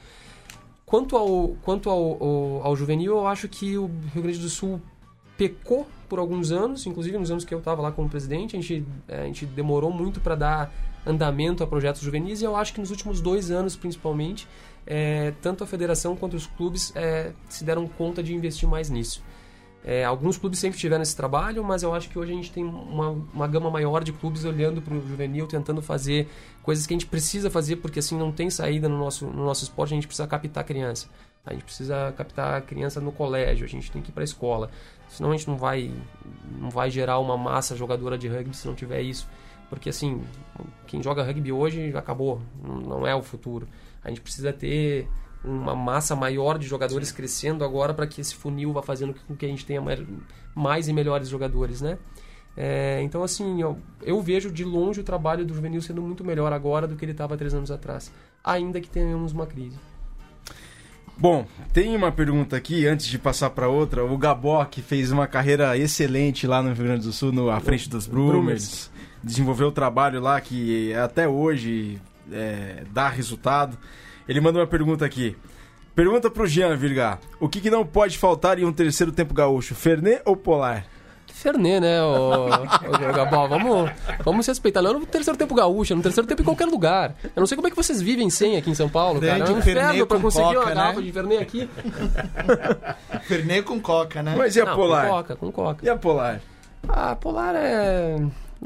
Quanto 0.86 1.16
ao, 1.18 1.50
quanto 1.62 1.90
ao, 1.90 2.24
ao, 2.24 2.64
ao 2.64 2.76
juvenil, 2.76 3.18
eu 3.18 3.28
acho 3.28 3.48
que 3.50 3.78
o 3.78 3.92
Rio 4.14 4.24
Grande 4.24 4.40
do 4.40 4.50
Sul 4.50 4.82
pecou 5.38 5.86
por 6.10 6.18
alguns 6.18 6.52
anos, 6.52 6.86
inclusive 6.88 7.18
nos 7.18 7.30
anos 7.30 7.44
que 7.46 7.54
eu 7.54 7.60
estava 7.60 7.82
lá 7.82 7.92
como 7.92 8.10
presidente, 8.10 8.56
a 8.56 8.60
gente, 8.62 8.86
a 9.08 9.26
gente 9.26 9.46
demorou 9.46 9.92
muito 9.92 10.20
para 10.22 10.34
dar 10.36 10.74
andamento 11.06 11.64
a 11.64 11.68
projetos 11.68 12.02
juvenis 12.02 12.42
e 12.42 12.46
eu 12.46 12.56
acho 12.56 12.74
que 12.74 12.80
nos 12.80 12.90
últimos 12.90 13.22
dois 13.22 13.52
anos, 13.52 13.76
principalmente, 13.76 14.48
eh, 14.88 15.34
tanto 15.42 15.64
a 15.64 15.68
federação 15.68 16.16
quanto 16.16 16.36
os 16.36 16.48
clubes 16.48 16.94
eh, 16.96 17.32
se 17.50 17.64
deram 17.64 17.88
conta 17.88 18.24
de 18.24 18.34
investir 18.34 18.68
mais 18.68 18.90
nisso. 18.90 19.22
Eh, 19.84 20.04
alguns 20.04 20.38
clubes 20.38 20.60
sempre 20.60 20.80
tiveram 20.80 21.04
esse 21.04 21.16
trabalho, 21.16 21.64
mas 21.64 21.84
eu 21.84 21.94
acho 21.94 22.10
que 22.10 22.18
hoje 22.18 22.32
a 22.32 22.36
gente 22.36 22.52
tem 22.52 22.64
uma, 22.64 23.10
uma 23.10 23.48
gama 23.48 23.70
maior 23.70 24.04
de 24.04 24.12
clubes 24.12 24.46
olhando 24.46 24.82
para 24.82 24.94
o 24.94 25.08
juvenil, 25.08 25.46
tentando 25.46 25.82
fazer 25.82 26.28
coisas 26.64 26.88
que 26.88 26.94
a 26.94 26.96
gente 26.96 27.06
precisa 27.06 27.50
fazer, 27.50 27.78
porque 27.78 28.00
assim 28.00 28.18
não 28.18 28.32
tem 28.32 28.50
saída 28.50 28.90
no 28.90 28.98
nosso, 28.98 29.28
no 29.28 29.46
nosso 29.46 29.64
esporte, 29.64 29.94
a 29.94 29.96
gente 29.96 30.08
precisa 30.08 30.28
captar 30.28 30.64
criança. 30.64 31.08
A 31.46 31.54
gente 31.54 31.64
precisa 31.64 32.14
captar 32.18 32.56
a 32.56 32.62
criança 32.62 33.00
no 33.00 33.12
colégio, 33.12 33.66
a 33.66 33.70
gente 33.70 33.90
tem 33.90 34.02
que 34.02 34.10
ir 34.10 34.14
para 34.14 34.24
a 34.24 34.26
escola. 34.26 34.70
Senão 35.08 35.32
a 35.32 35.38
gente 35.38 35.48
não 35.48 35.58
vai, 35.58 35.94
não 36.60 36.70
vai 36.70 36.90
gerar 36.90 37.20
uma 37.20 37.38
massa 37.38 37.76
jogadora 37.76 38.18
de 38.18 38.28
rugby 38.28 38.56
se 38.56 38.68
não 38.68 38.76
tiver 38.76 39.02
isso. 39.02 39.30
Porque 39.70 39.90
assim, 39.90 40.22
quem 40.86 41.02
joga 41.02 41.24
rugby 41.24 41.52
hoje 41.52 41.96
acabou, 41.96 42.42
não 42.62 43.08
é 43.08 43.16
o 43.16 43.22
futuro. 43.22 43.68
A 44.08 44.10
gente 44.10 44.22
precisa 44.22 44.54
ter 44.54 45.06
uma 45.44 45.76
massa 45.76 46.16
maior 46.16 46.58
de 46.58 46.66
jogadores 46.66 47.12
crescendo 47.12 47.64
agora 47.64 47.94
para 47.94 48.08
que 48.08 48.22
esse 48.22 48.34
funil 48.34 48.72
vá 48.72 48.82
fazendo 48.82 49.14
com 49.28 49.36
que 49.36 49.46
a 49.46 49.50
gente 49.50 49.66
tenha 49.66 49.82
mais, 49.82 50.00
mais 50.56 50.88
e 50.88 50.94
melhores 50.94 51.28
jogadores, 51.28 51.82
né? 51.82 51.98
É, 52.56 53.02
então, 53.04 53.22
assim, 53.22 53.62
eu, 53.62 53.78
eu 54.02 54.22
vejo 54.22 54.50
de 54.50 54.64
longe 54.64 55.02
o 55.02 55.04
trabalho 55.04 55.46
do 55.46 55.54
juvenil 55.54 55.82
sendo 55.82 56.02
muito 56.02 56.24
melhor 56.24 56.54
agora 56.54 56.88
do 56.88 56.96
que 56.96 57.04
ele 57.04 57.12
estava 57.12 57.38
três 57.38 57.54
anos 57.54 57.70
atrás, 57.70 58.12
ainda 58.42 58.80
que 58.80 58.90
tenhamos 58.90 59.34
uma 59.34 59.46
crise. 59.46 59.78
Bom, 61.18 61.46
tem 61.74 61.96
uma 61.96 62.12
pergunta 62.12 62.56
aqui, 62.56 62.88
antes 62.88 63.08
de 63.08 63.20
passar 63.20 63.50
para 63.50 63.68
outra. 63.68 64.06
O 64.06 64.18
Gabó, 64.18 64.64
que 64.64 64.82
fez 64.82 65.12
uma 65.12 65.28
carreira 65.28 65.78
excelente 65.78 66.48
lá 66.48 66.62
no 66.62 66.72
Rio 66.74 66.86
Grande 66.86 67.04
do 67.06 67.12
Sul, 67.12 67.34
no, 67.34 67.50
à 67.50 67.60
frente 67.60 67.90
dos 67.90 68.08
Brumers, 68.08 68.90
desenvolveu 69.24 69.68
o 69.68 69.72
trabalho 69.72 70.22
lá 70.22 70.40
que 70.40 70.94
até 70.94 71.28
hoje 71.28 72.00
é, 72.32 72.84
dá 72.92 73.10
resultado. 73.10 73.78
Ele 74.28 74.42
mandou 74.42 74.62
uma 74.62 74.68
pergunta 74.68 75.06
aqui. 75.06 75.36
Pergunta 75.96 76.30
pro 76.30 76.46
Jean 76.46 76.76
Virgar. 76.76 77.20
O 77.40 77.50
que, 77.50 77.60
que 77.60 77.72
não 77.72 77.86
pode 77.86 78.18
faltar 78.18 78.60
em 78.60 78.66
um 78.66 78.72
terceiro 78.72 79.12
tempo 79.12 79.34
gaúcho? 79.34 79.74
Fernet 79.74 80.22
ou 80.26 80.36
Polar? 80.36 80.86
Fernet, 81.34 81.80
né, 81.80 82.04
ô, 82.04 82.46
ô 82.46 83.14
Gabal? 83.16 83.48
Vamos, 83.48 83.92
vamos 84.24 84.46
se 84.46 84.52
respeitar. 84.52 84.82
Não 84.82 84.94
no 84.94 85.06
terceiro 85.06 85.38
tempo 85.38 85.54
gaúcho, 85.54 85.96
no 85.96 86.02
terceiro 86.02 86.28
tempo 86.28 86.42
em 86.42 86.46
qualquer 86.46 86.66
lugar. 86.66 87.16
Eu 87.24 87.40
não 87.40 87.46
sei 87.48 87.56
como 87.56 87.68
é 87.68 87.72
que 87.72 87.76
vocês 87.76 88.02
vivem 88.02 88.30
sem 88.30 88.58
aqui 88.58 88.70
em 88.70 88.76
São 88.76 88.90
Paulo, 88.90 89.20
cara. 89.22 89.38
É 89.38 89.52
um 89.52 89.60
inferno 89.60 90.08
pra 90.08 90.18
com 90.18 90.24
conseguir 90.24 90.46
coca, 90.46 90.60
uma 90.60 90.70
né? 90.70 90.76
garrafa 90.76 91.02
de 91.02 91.12
Fernet 91.12 91.42
aqui. 91.42 91.70
Fernet 93.28 93.62
com 93.64 93.80
coca, 93.80 94.24
né? 94.24 94.36
Mas 94.38 94.56
e 94.56 94.62
a 94.62 94.66
não, 94.66 94.76
Polar? 94.76 95.06
com 95.06 95.12
coca, 95.12 95.36
com 95.36 95.52
coca. 95.52 95.86
E 95.86 95.90
a 95.90 95.96
Polar? 95.96 96.42
Ah, 96.88 97.16
Polar 97.16 97.56
é... 97.56 98.18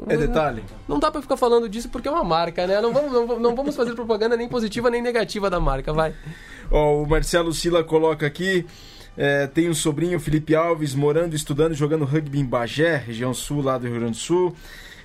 É 0.08 0.16
detalhe? 0.16 0.62
Não 0.88 0.98
dá 0.98 1.10
pra 1.10 1.22
ficar 1.22 1.36
falando 1.36 1.68
disso 1.68 1.88
porque 1.88 2.08
é 2.08 2.10
uma 2.10 2.24
marca, 2.24 2.66
né? 2.66 2.80
Não 2.80 2.92
vamos, 2.92 3.12
não, 3.12 3.38
não 3.38 3.56
vamos 3.56 3.76
fazer 3.76 3.94
propaganda 3.94 4.36
nem 4.36 4.48
positiva 4.48 4.90
nem 4.90 5.02
negativa 5.02 5.48
da 5.48 5.60
marca, 5.60 5.92
vai. 5.92 6.14
Ó, 6.70 7.02
o 7.02 7.08
Marcelo 7.08 7.52
Sila 7.52 7.84
coloca 7.84 8.26
aqui. 8.26 8.66
É, 9.16 9.46
tem 9.46 9.68
um 9.68 9.74
sobrinho, 9.74 10.18
Felipe 10.18 10.54
Alves, 10.54 10.94
morando, 10.94 11.36
estudando, 11.36 11.74
jogando 11.74 12.04
rugby 12.04 12.40
em 12.40 12.46
Bagé, 12.46 12.96
região 12.96 13.34
sul 13.34 13.62
lá 13.62 13.76
do 13.76 13.86
Rio 13.86 13.96
Grande 13.96 14.12
do 14.12 14.16
Sul. 14.16 14.54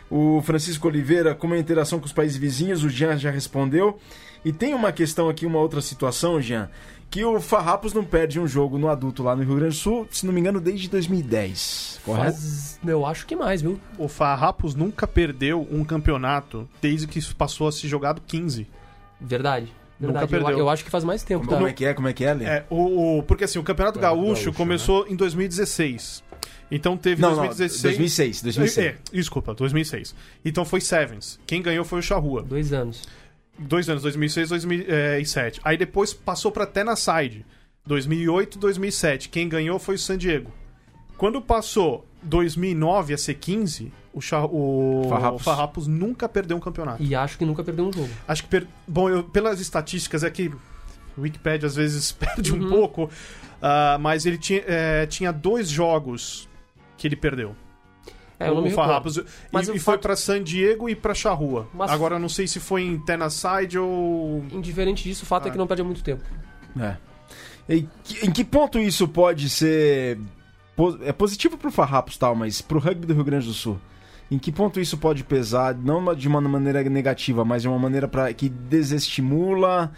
O 0.09 0.41
Francisco 0.41 0.87
Oliveira, 0.87 1.35
como 1.35 1.53
é 1.53 1.57
a 1.57 1.59
interação 1.59 1.99
com 1.99 2.05
os 2.05 2.13
países 2.13 2.37
vizinhos, 2.37 2.83
o 2.83 2.89
Jean 2.89 3.17
já 3.17 3.29
respondeu. 3.29 3.99
E 4.45 4.53
tem 4.53 4.73
uma 4.73 4.93
questão 4.93 5.27
aqui, 5.27 5.45
uma 5.45 5.59
outra 5.59 5.81
situação, 5.81 6.39
Jean, 6.39 6.69
que 7.09 7.23
o 7.23 7.39
Farrapos 7.39 7.93
não 7.93 8.03
perde 8.03 8.39
um 8.39 8.47
jogo 8.47 8.77
no 8.77 8.89
adulto 8.89 9.23
lá 9.23 9.35
no 9.35 9.43
Rio 9.43 9.55
Grande 9.55 9.75
do 9.75 9.79
Sul, 9.79 10.07
se 10.11 10.25
não 10.25 10.33
me 10.33 10.39
engano, 10.39 10.59
desde 10.59 10.89
2010. 10.89 12.01
Correto? 12.03 12.25
Faz, 12.33 12.79
eu 12.85 13.05
acho 13.05 13.25
que 13.25 13.35
mais, 13.35 13.61
viu? 13.61 13.79
O 13.97 14.07
Farrapos 14.07 14.75
nunca 14.75 15.07
perdeu 15.07 15.67
um 15.71 15.83
campeonato 15.83 16.67
desde 16.81 17.07
que 17.07 17.21
passou 17.33 17.67
a 17.67 17.71
se 17.71 17.87
jogado 17.87 18.21
15. 18.25 18.67
Verdade. 19.19 19.67
Nunca 19.99 20.13
Verdade. 20.19 20.33
Eu- 20.35 20.39
perdeu. 20.45 20.59
Eu, 20.59 20.69
acho 20.69 20.83
que 20.83 20.91
faz 20.91 21.03
mais 21.03 21.23
tempo, 21.23 21.47
Como 21.47 21.63
tá? 21.63 21.69
é 21.69 21.73
que 21.73 21.85
é? 21.85 21.93
Como 21.93 22.07
é 22.07 22.13
que 22.13 22.23
é, 22.23 22.33
Lê? 22.33 22.45
É, 22.45 22.65
o, 22.69 23.17
o- 23.19 23.23
porque 23.23 23.45
assim, 23.45 23.57
o 23.57 23.63
Campeonato 23.63 23.99
Campeonato 23.99 24.21
Gaúcho, 24.21 24.43
Gaúcho, 24.45 24.53
começou 24.53 25.07
em 25.07 25.15
2016. 25.15 26.23
Então 26.69 26.97
teve 26.97 27.21
Não, 27.21 27.29
não, 27.29 27.37
2016. 27.45 27.81
2006, 27.81 28.41
2006. 28.41 28.85
É, 28.87 28.95
desculpa, 29.11 29.53
2006. 29.53 30.13
Então 30.43 30.65
foi 30.65 30.81
Sevens. 30.81 31.39
Quem 31.47 31.61
ganhou 31.61 31.85
foi 31.85 31.99
o 31.99 32.01
Charrua. 32.01 32.43
Dois 32.43 32.73
anos. 32.73 33.03
Dois 33.59 33.89
anos, 33.89 34.03
2006 34.03 34.49
2007. 34.49 35.61
Aí 35.63 35.77
depois 35.77 36.13
passou 36.13 36.51
pra 36.51 36.65
Tenaside. 36.65 37.45
2008 37.85 38.59
2007. 38.59 39.29
Quem 39.29 39.47
ganhou 39.49 39.79
foi 39.79 39.95
o 39.95 39.99
San 39.99 40.17
Diego. 40.17 40.51
Quando 41.17 41.41
passou 41.41 42.05
2009 42.21 43.13
a 43.13 43.17
ser 43.17 43.33
15, 43.35 43.91
o, 44.13 44.21
Char... 44.21 44.45
o 44.45 45.07
Farrapos. 45.09 45.41
Farrapos 45.43 45.87
nunca 45.87 46.27
perdeu 46.29 46.57
um 46.57 46.59
campeonato. 46.59 47.01
E 47.01 47.15
acho 47.15 47.37
que 47.37 47.45
nunca 47.45 47.63
perdeu 47.63 47.87
um 47.87 47.93
jogo. 47.93 48.09
Acho 48.27 48.43
que. 48.43 48.49
Per... 48.49 48.67
Bom, 48.87 49.09
eu- 49.09 49.23
pelas 49.23 49.59
estatísticas 49.59 50.23
é 50.23 50.29
que 50.29 50.49
o 51.17 51.21
Wikipedia 51.21 51.65
às 51.67 51.75
vezes 51.75 52.11
perde 52.13 52.53
um 52.53 52.61
Uhum. 52.61 52.69
pouco, 52.69 53.09
ah, 53.61 53.97
mas 53.99 54.25
ele 54.27 54.37
tinha, 54.37 54.63
é, 54.67 55.05
tinha 55.07 55.31
dois 55.33 55.67
jogos 55.69 56.47
que 56.97 57.07
ele 57.07 57.15
perdeu. 57.15 57.55
É, 58.39 58.51
o. 58.51 58.69
Farrapos. 58.71 59.19
Mas 59.51 59.67
e 59.67 59.71
e 59.75 59.79
foi 59.79 59.93
fato- 59.95 60.01
pra 60.01 60.15
San 60.15 60.43
Diego 60.43 60.87
e 60.87 60.95
pra 60.95 61.13
Charrua. 61.13 61.67
Mas- 61.73 61.89
Agora 61.91 62.15
eu 62.15 62.19
não 62.19 62.29
sei 62.29 62.47
se 62.47 62.59
foi 62.59 62.83
em 62.83 62.99
Tennessee 62.99 63.77
ou. 63.77 64.43
Indiferente 64.51 65.03
disso, 65.03 65.23
o 65.23 65.25
fato 65.27 65.45
Ah. 65.45 65.47
é 65.49 65.51
que 65.51 65.57
não 65.57 65.65
perde 65.67 65.81
há 65.81 65.85
muito 65.85 66.03
tempo. 66.03 66.23
É. 66.79 66.95
Em 67.69 67.89
que, 68.03 68.25
em 68.25 68.31
que 68.31 68.43
ponto 68.43 68.77
isso 68.79 69.07
pode 69.07 69.49
ser. 69.49 70.19
É 71.01 71.11
positivo 71.11 71.57
pro 71.57 71.71
Farrapos 71.71 72.17
tal, 72.17 72.35
mas 72.35 72.61
pro 72.61 72.77
rugby 72.79 73.07
do 73.07 73.13
Rio 73.15 73.23
Grande 73.23 73.47
do 73.47 73.53
Sul? 73.53 73.79
Em 74.29 74.37
que 74.37 74.51
ponto 74.51 74.79
isso 74.79 74.97
pode 74.97 75.23
pesar, 75.23 75.73
não 75.73 76.13
de 76.13 76.27
uma 76.27 76.39
maneira 76.41 76.83
negativa, 76.83 77.43
mas 77.43 77.61
de 77.63 77.67
uma 77.67 77.79
maneira 77.79 78.07
pra, 78.07 78.31
que 78.33 78.47
desestimula 78.49 79.91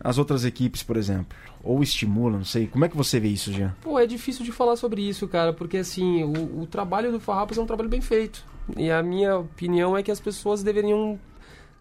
as 0.00 0.18
outras 0.18 0.44
equipes, 0.44 0.82
por 0.82 0.96
exemplo? 0.96 1.36
Ou 1.62 1.82
estimula, 1.82 2.36
não 2.38 2.44
sei. 2.44 2.66
Como 2.66 2.84
é 2.84 2.88
que 2.88 2.96
você 2.96 3.18
vê 3.18 3.28
isso, 3.28 3.52
Jean? 3.52 3.74
Pô, 3.82 3.98
é 3.98 4.06
difícil 4.06 4.44
de 4.44 4.52
falar 4.52 4.76
sobre 4.76 5.02
isso, 5.02 5.26
cara, 5.26 5.52
porque 5.52 5.78
assim, 5.78 6.22
o, 6.24 6.62
o 6.62 6.66
trabalho 6.66 7.10
do 7.10 7.20
Farrapos 7.20 7.56
é 7.56 7.60
um 7.60 7.66
trabalho 7.66 7.88
bem 7.88 8.00
feito. 8.00 8.44
E 8.76 8.90
a 8.90 9.02
minha 9.02 9.38
opinião 9.38 9.96
é 9.96 10.02
que 10.02 10.10
as 10.10 10.20
pessoas 10.20 10.62
deveriam 10.62 11.18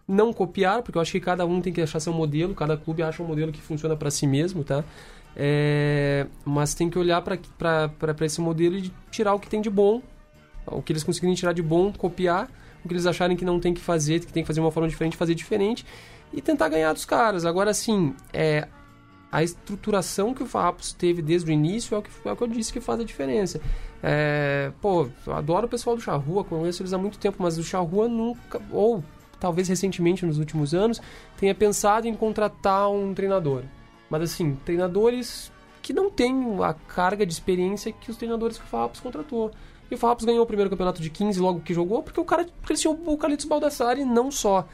não 0.08 0.34
copiar, 0.34 0.82
porque 0.82 0.98
eu 0.98 1.02
acho 1.02 1.12
que 1.12 1.20
cada 1.20 1.46
um 1.46 1.62
tem 1.62 1.72
que 1.72 1.82
achar 1.82 2.00
seu 2.00 2.14
modelo, 2.14 2.54
cada 2.54 2.76
clube 2.76 3.02
acha 3.04 3.24
um 3.24 3.26
modelo 3.26 3.52
que 3.52 3.62
funciona 3.62 3.96
para 3.96 4.12
si 4.12 4.28
mesmo, 4.28 4.64
tá? 4.64 4.84
É, 5.36 6.28
mas 6.46 6.74
tem 6.74 6.90
que 6.90 7.00
olhar 7.00 7.22
para 7.22 8.26
esse 8.26 8.40
modelo 8.40 8.78
e 8.78 8.92
tirar 9.10 9.34
o 9.34 9.40
que 9.40 9.50
tem 9.50 9.62
de 9.62 9.70
bom, 9.70 10.02
o 10.66 10.82
que 10.82 10.92
eles 10.92 11.04
conseguirem 11.04 11.36
tirar 11.36 11.54
de 11.54 11.62
bom, 11.62 11.92
copiar, 11.92 12.50
o 12.84 12.88
que 12.88 12.94
eles 12.94 13.06
acharem 13.06 13.36
que 13.36 13.46
não 13.46 13.60
tem 13.60 13.74
que 13.74 13.82
fazer, 13.82 14.20
que 14.20 14.32
tem 14.32 14.44
que 14.44 14.48
fazer 14.48 14.60
de 14.60 14.66
uma 14.66 14.72
forma 14.72 14.90
diferente, 14.90 15.16
fazer 15.16 15.36
diferente 15.36 15.86
e 16.34 16.42
tentar 16.42 16.68
ganhar 16.68 16.92
dos 16.92 17.06
caras. 17.06 17.46
Agora, 17.46 17.70
assim, 17.70 18.16
é, 18.34 18.68
a 19.32 19.44
estruturação 19.44 20.34
que 20.34 20.44
o 20.44 20.46
Farrapos 20.46 20.92
teve 20.92 21.22
desde 21.22 21.50
o 21.50 21.54
início 21.54 21.96
é 21.96 21.98
o 22.00 22.02
que, 22.02 22.10
é 22.26 22.32
o 22.32 22.36
que 22.36 22.44
eu 22.44 22.48
disse 22.48 22.74
que 22.74 22.82
faz 22.82 23.00
a 23.00 23.04
diferença. 23.04 23.62
É, 24.02 24.72
pô, 24.82 25.08
eu 25.26 25.34
adoro 25.34 25.68
o 25.68 25.70
pessoal 25.70 25.96
do 25.96 26.02
Charrua, 26.02 26.44
conheço 26.44 26.82
eles 26.82 26.94
há 26.94 26.98
muito 26.98 27.18
tempo, 27.18 27.38
mas 27.40 27.58
o 27.58 27.64
Charrua 27.64 28.08
nunca, 28.08 28.62
ou 28.72 29.04
talvez 29.40 29.68
recentemente 29.68 30.26
nos 30.26 30.40
últimos 30.40 30.74
anos, 30.74 31.02
tenha 31.38 31.54
pensado 31.56 32.08
em 32.08 32.14
contratar 32.14 32.90
um 32.90 33.14
treinador. 33.14 33.64
Mas 34.10 34.24
assim, 34.24 34.56
treinadores 34.66 35.52
que 35.82 35.94
não 35.94 36.10
têm 36.10 36.58
a 36.64 36.74
carga 36.74 37.26
de 37.26 37.34
experiência 37.34 37.92
que 37.92 38.10
os 38.10 38.18
treinadores 38.18 38.58
que 38.58 38.64
o 38.64 38.68
Farrapos 38.68 39.00
contratou. 39.00 39.52
E 39.92 39.96
o 39.96 39.98
Farrapos 39.98 40.26
ganhou 40.26 40.44
o 40.44 40.48
primeiro 40.48 40.70
campeonato 40.70 41.02
de 41.02 41.10
15 41.10 41.40
logo 41.40 41.60
que 41.60 41.74
jogou, 41.74 42.02
porque 42.02 42.20
o 42.20 42.26
cara 42.26 42.48
tinham 42.76 42.98
o 43.06 43.18
Carlitos 43.18 43.46
Baldassari 43.46 44.06
não 44.06 44.32
só 44.32 44.68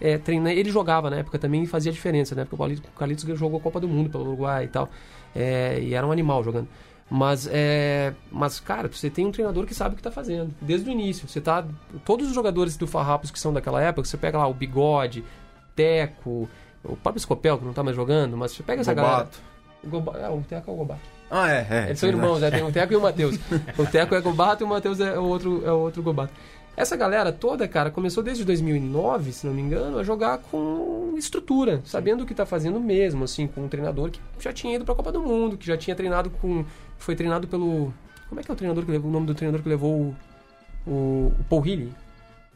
é, 0.00 0.18
treina, 0.18 0.52
ele 0.52 0.70
jogava 0.70 1.10
na 1.10 1.16
época 1.16 1.38
também 1.38 1.62
e 1.62 1.66
fazia 1.66 1.92
diferença, 1.92 2.34
né? 2.34 2.44
Porque 2.44 2.54
o 2.54 2.58
Carlitos, 2.58 2.90
o 2.90 2.98
Carlitos 2.98 3.38
jogou 3.38 3.58
a 3.58 3.62
Copa 3.62 3.80
do 3.80 3.88
Mundo 3.88 4.10
pelo 4.10 4.24
Uruguai 4.24 4.64
e 4.64 4.68
tal. 4.68 4.88
É, 5.34 5.78
e 5.80 5.94
era 5.94 6.06
um 6.06 6.12
animal 6.12 6.42
jogando. 6.42 6.68
Mas, 7.10 7.48
é, 7.50 8.12
mas, 8.30 8.60
cara, 8.60 8.88
você 8.88 9.08
tem 9.08 9.26
um 9.26 9.32
treinador 9.32 9.64
que 9.64 9.74
sabe 9.74 9.94
o 9.94 9.96
que 9.96 10.02
tá 10.02 10.10
fazendo. 10.10 10.54
Desde 10.60 10.88
o 10.88 10.92
início. 10.92 11.26
Você 11.26 11.40
tá. 11.40 11.64
Todos 12.04 12.28
os 12.28 12.34
jogadores 12.34 12.76
do 12.76 12.86
Farrapos 12.86 13.30
que 13.30 13.40
são 13.40 13.52
daquela 13.52 13.82
época, 13.82 14.06
você 14.06 14.16
pega 14.16 14.36
lá 14.36 14.46
o 14.46 14.52
Bigode, 14.52 15.24
Teco, 15.74 16.48
o 16.84 16.96
próprio 16.96 17.20
Scopel, 17.20 17.58
que 17.58 17.64
não 17.64 17.72
tá 17.72 17.82
mais 17.82 17.96
jogando, 17.96 18.36
mas 18.36 18.52
você 18.52 18.62
pega 18.62 18.82
essa 18.82 18.92
galera. 18.92 19.16
Gobato. 19.16 19.38
O, 19.82 19.88
Goba, 19.88 20.18
é, 20.18 20.28
o 20.28 20.42
Teco 20.42 20.70
é 20.70 20.74
o 20.74 20.76
Gobato. 20.76 21.00
Ah, 21.30 21.50
é, 21.50 21.66
é. 21.70 21.84
Eles 21.86 21.98
são 21.98 22.08
irmãos, 22.08 22.40
né? 22.40 22.50
Tem 22.50 22.62
o 22.62 22.72
Teco 22.72 22.92
e 22.92 22.96
o 22.96 23.00
Matheus. 23.02 23.38
O 23.78 23.86
Teco 23.86 24.14
é 24.14 24.20
Gobato 24.20 24.62
e 24.62 24.66
o 24.66 24.68
Matheus 24.68 25.00
é 25.00 25.18
o 25.18 25.24
outro, 25.24 25.62
é 25.64 25.72
o 25.72 25.78
outro 25.78 26.02
Gobato. 26.02 26.32
Essa 26.78 26.94
galera 26.94 27.32
toda, 27.32 27.66
cara, 27.66 27.90
começou 27.90 28.22
desde 28.22 28.44
2009, 28.44 29.32
se 29.32 29.44
não 29.44 29.52
me 29.52 29.60
engano, 29.60 29.98
a 29.98 30.04
jogar 30.04 30.38
com 30.38 31.12
estrutura, 31.18 31.82
sabendo 31.84 32.22
o 32.22 32.26
que 32.26 32.32
tá 32.32 32.46
fazendo 32.46 32.78
mesmo, 32.78 33.24
assim, 33.24 33.48
com 33.48 33.62
um 33.62 33.68
treinador 33.68 34.12
que 34.12 34.20
já 34.38 34.52
tinha 34.52 34.76
ido 34.76 34.84
pra 34.84 34.94
Copa 34.94 35.10
do 35.10 35.20
Mundo, 35.20 35.56
que 35.56 35.66
já 35.66 35.76
tinha 35.76 35.96
treinado 35.96 36.30
com. 36.30 36.64
Foi 36.96 37.16
treinado 37.16 37.48
pelo. 37.48 37.92
Como 38.28 38.40
é 38.40 38.44
que 38.44 38.50
é 38.52 38.54
o 38.54 38.56
treinador 38.56 38.84
que 38.84 38.92
levou 38.92 39.10
o 39.10 39.12
nome 39.12 39.26
do 39.26 39.34
treinador 39.34 39.60
que 39.60 39.68
levou 39.68 39.92
o. 39.92 40.16
O, 40.86 41.32
o 41.40 41.44
Paul 41.48 41.66
Healy? 41.66 41.92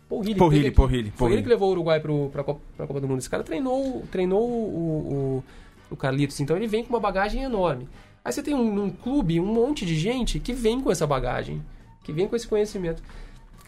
Paul 0.08 0.22
Healy. 0.22 0.34
Paul 0.36 0.52
Healy. 0.52 0.70
Paul 0.70 0.90
Healy, 0.90 1.10
Paul 1.10 1.18
Foi 1.18 1.26
ele 1.26 1.34
Healy. 1.34 1.42
que 1.42 1.48
levou 1.48 1.68
o 1.70 1.72
Uruguai 1.72 1.98
pro, 1.98 2.30
pra, 2.30 2.44
Copa, 2.44 2.60
Copa 2.86 3.00
do 3.00 3.08
Mundo. 3.08 3.18
Esse 3.18 3.28
cara 3.28 3.42
treinou, 3.42 4.04
treinou 4.08 4.48
o, 4.48 5.42
o, 5.42 5.44
o 5.90 5.96
Carlitos, 5.96 6.38
então 6.38 6.56
ele 6.56 6.68
vem 6.68 6.84
com 6.84 6.90
uma 6.90 7.00
bagagem 7.00 7.42
enorme. 7.42 7.88
Aí 8.24 8.32
você 8.32 8.40
tem 8.40 8.54
um, 8.54 8.84
um 8.84 8.88
clube, 8.88 9.40
um 9.40 9.52
monte 9.52 9.84
de 9.84 9.96
gente 9.96 10.38
que 10.38 10.52
vem 10.52 10.80
com 10.80 10.92
essa 10.92 11.08
bagagem, 11.08 11.60
que 12.04 12.12
vem 12.12 12.28
com 12.28 12.36
esse 12.36 12.46
conhecimento. 12.46 13.02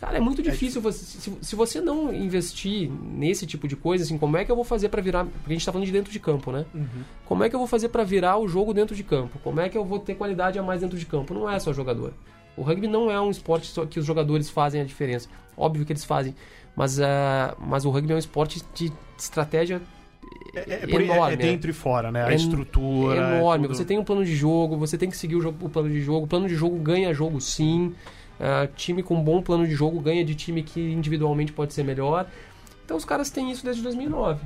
Cara, 0.01 0.17
é 0.17 0.21
muito 0.21 0.43
difícil 0.43 0.83
você. 0.83 1.05
Se, 1.05 1.33
se 1.41 1.57
você 1.57 1.81
não 1.81 2.13
investir 2.13 2.91
nesse 2.91 3.47
tipo 3.47 3.67
de 3.67 3.75
coisa, 3.77 4.05
assim, 4.05 4.19
como 4.19 4.37
é 4.37 4.45
que 4.45 4.51
eu 4.51 4.57
vou 4.57 4.65
fazer 4.65 4.89
pra 4.89 5.01
virar. 5.01 5.25
Porque 5.25 5.51
a 5.51 5.53
gente 5.53 5.65
tá 5.65 5.73
falando 5.73 5.87
de 5.87 5.93
dentro 5.93 6.13
de 6.13 6.19
campo, 6.21 6.51
né? 6.53 6.67
Como 7.25 7.43
é 7.45 7.49
que 7.49 7.55
eu 7.55 7.59
vou 7.59 7.69
fazer 7.69 7.89
pra 7.89 8.05
virar 8.05 8.37
o 8.39 8.47
jogo 8.49 8.75
dentro 8.75 8.95
de 8.95 9.03
campo? 9.03 9.39
Como 9.43 9.61
é 9.61 9.69
que 9.69 9.79
eu 9.79 9.85
vou 9.85 9.99
ter 9.99 10.15
qualidade 10.15 10.59
a 10.59 10.63
mais 10.63 10.81
dentro 10.81 10.99
de 10.99 11.07
campo? 11.07 11.33
Não 11.33 11.49
é 11.49 11.59
só 11.59 11.73
jogador. 11.73 12.13
O 12.57 12.63
rugby 12.63 12.87
não 12.87 13.11
é 13.11 13.21
um 13.21 13.31
esporte 13.31 13.73
que 13.89 13.99
os 13.99 14.05
jogadores 14.05 14.51
fazem 14.51 14.81
a 14.81 14.85
diferença. 14.85 15.29
Óbvio 15.57 15.85
que 15.87 15.93
eles 15.93 16.05
fazem. 16.05 16.35
Mas, 16.77 17.01
ah, 17.01 17.55
mas 17.59 17.85
o 17.85 17.91
rugby 17.91 18.13
é 18.13 18.17
um 18.17 18.19
esporte 18.19 18.63
de 18.75 18.93
estratégia 19.19 19.81
É, 20.55 20.75
é, 20.83 20.87
por- 20.87 21.01
é- 21.01 21.05
enorme. 21.05 21.33
é 21.35 21.37
dentro 21.37 21.71
e 21.71 21.73
fora, 21.73 22.11
né? 22.13 22.25
A 22.25 22.33
É 22.33 22.35
estrutura. 22.35 23.21
é 23.21 23.39
enorme. 23.39 23.69
Você 23.69 23.85
tem 23.85 23.99
um 23.99 24.05
plano 24.05 24.25
de 24.25 24.35
jogo, 24.37 24.77
você 24.77 24.99
tem 24.99 25.09
que 25.09 25.17
seguir 25.17 25.37
o, 25.37 25.41
jogo- 25.41 25.67
o 25.67 25.69
plano 25.71 25.89
de 25.89 26.01
jogo. 26.01 26.27
O 26.27 26.29
plano 26.29 26.47
de 26.49 26.55
jogo 26.55 26.77
ganha 26.79 27.13
jogo 27.15 27.41
sim. 27.41 27.95
Ah, 28.39 28.67
time 28.75 29.03
com 29.03 29.23
bom 29.23 29.41
plano 29.41 29.67
de 29.67 29.75
jogo 29.75 30.01
ganha 30.01 30.25
de 30.25 30.35
time 30.35 30.63
que 30.63 30.81
individualmente 30.81 31.53
pode 31.53 31.73
ser 31.73 31.85
melhor. 31.85 32.29
Então 32.85 32.97
os 32.97 33.05
caras 33.05 33.31
têm 33.31 33.51
isso 33.51 33.65
desde 33.65 33.83
2009. 33.83 34.45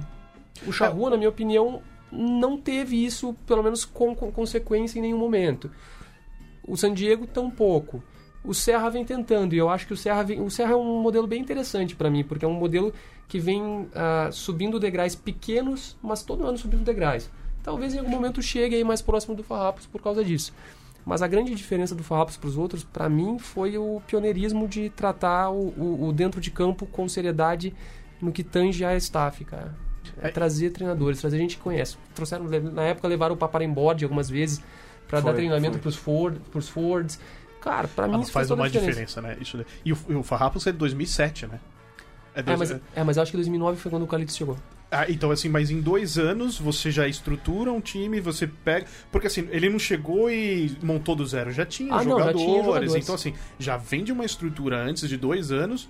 O 0.67 0.73
Charrua, 0.73 1.11
na 1.11 1.17
minha 1.17 1.29
opinião, 1.29 1.83
não 2.11 2.57
teve 2.57 3.05
isso, 3.05 3.35
pelo 3.47 3.63
menos 3.63 3.85
com, 3.85 4.15
com 4.15 4.31
consequência 4.31 4.99
em 4.99 5.03
nenhum 5.03 5.19
momento. 5.19 5.71
O 6.67 6.77
San 6.77 6.93
Diego 6.93 7.27
tampouco. 7.27 8.03
O 8.45 8.55
Serra 8.55 8.89
vem 8.89 9.05
tentando, 9.05 9.55
e 9.55 9.59
eu 9.59 9.69
acho 9.69 9.87
que 9.87 9.93
o 9.93 9.97
Serra, 9.97 10.23
vem, 10.23 10.41
o 10.41 10.51
Serra 10.51 10.73
é 10.73 10.77
um 10.77 11.03
modelo 11.03 11.27
bem 11.27 11.41
interessante 11.41 11.97
para 11.97 12.09
mim, 12.09 12.23
porque 12.23 12.45
é 12.45 12.49
um 12.49 12.55
modelo 12.55 12.93
que 13.27 13.39
vem 13.39 13.89
ah, 13.95 14.31
subindo 14.33 14.79
degraus 14.79 15.15
pequenos, 15.15 15.97
mas 16.03 16.23
todo 16.23 16.47
ano 16.47 16.57
subindo 16.57 16.85
degraus. 16.85 17.29
Talvez 17.63 17.95
em 17.95 17.99
algum 17.99 18.11
momento 18.11 18.41
chegue 18.41 18.77
aí 18.77 18.85
mais 18.85 19.03
próximo 19.03 19.35
do 19.35 19.43
Farrapos 19.43 19.87
por 19.87 20.01
causa 20.01 20.25
disso. 20.25 20.55
Mas 21.09 21.23
a 21.23 21.27
grande 21.27 21.55
diferença 21.55 21.95
do 21.95 22.03
Farrapos 22.05 22.37
para 22.37 22.49
os 22.49 22.57
outros, 22.59 22.85
para 22.85 23.09
mim, 23.09 23.39
foi 23.39 23.79
o 23.79 24.03
pioneirismo 24.07 24.69
de 24.69 24.91
tratar 24.91 25.49
o, 25.51 25.69
o- 25.69 26.09
o 26.09 26.13
dentro 26.13 26.39
de 26.39 26.51
campo 26.51 26.85
com 26.85 27.09
seriedade 27.09 27.75
no 28.21 28.31
que 28.31 28.45
tange 28.45 28.85
a 28.85 28.95
staff, 28.97 29.43
cara. 29.47 29.75
É 30.23 30.29
É. 30.29 30.31
trazer 30.31 30.69
treinadores, 30.71 31.19
trazer 31.21 31.39
gente 31.39 31.57
que 31.57 31.63
conhece. 31.63 31.97
Trouxeram, 32.15 32.45
na 32.47 32.83
época 32.83 33.09
levaram 33.09 33.35
o 33.35 33.39
Paparemborde 33.39 34.05
algumas 34.05 34.29
vezes 34.29 34.61
para 35.09 35.21
dar 35.21 35.33
treinamento 35.33 35.79
para 35.79 35.89
os 35.89 35.97
Ford, 35.97 36.37
pros 36.53 36.69
Fords. 36.69 37.19
Cara, 37.63 37.89
para 37.89 38.05
Ah, 38.05 38.09
mim 38.09 38.21
isso 38.21 38.31
faz 38.31 38.51
uma 38.51 38.69
diferença, 38.69 39.23
né? 39.23 39.37
Isso, 39.41 39.65
e, 39.85 39.93
o, 39.93 39.99
e 40.11 40.15
o 40.15 40.23
Farrapos 40.23 40.67
é 40.67 40.73
de 40.73 40.79
2007, 40.79 41.47
né? 41.47 41.59
É 42.35 42.41
É 42.41 42.43
dois- 42.43 42.59
mas, 42.59 42.81
é, 42.95 43.03
mas 43.05 43.17
eu 43.17 43.23
acho 43.23 43.33
que 43.33 43.37
2009 43.39 43.79
foi 43.81 43.91
quando 43.91 44.03
o 44.03 44.07
Carlitos 44.07 44.37
chegou. 44.37 44.57
Ah, 44.91 45.05
então 45.09 45.31
assim, 45.31 45.49
mas 45.51 45.71
em 45.71 45.81
dois 45.83 46.17
anos 46.17 46.59
você 46.59 46.91
já 46.91 47.07
estrutura 47.07 47.71
um 47.71 47.81
time, 47.81 48.21
você 48.21 48.47
pega. 48.47 48.87
Porque 49.13 49.27
assim, 49.27 49.47
ele 49.51 49.69
não 49.69 49.79
chegou 49.79 50.31
e 50.31 50.77
montou 50.83 51.15
do 51.15 51.27
zero, 51.27 51.51
já 51.51 51.67
tinha, 51.67 51.93
Ah, 51.93 51.97
não, 52.03 52.19
já 52.19 52.27
jogadores, 52.33 52.41
tinha 52.43 52.65
jogadores. 52.65 52.95
Então, 52.95 53.15
assim, 53.15 53.35
já 53.59 53.77
vem 53.77 54.03
de 54.03 54.13
uma 54.13 54.25
estrutura 54.25 54.83
antes 54.83 55.07
de 55.09 55.17
dois 55.19 55.53
anos 55.53 55.89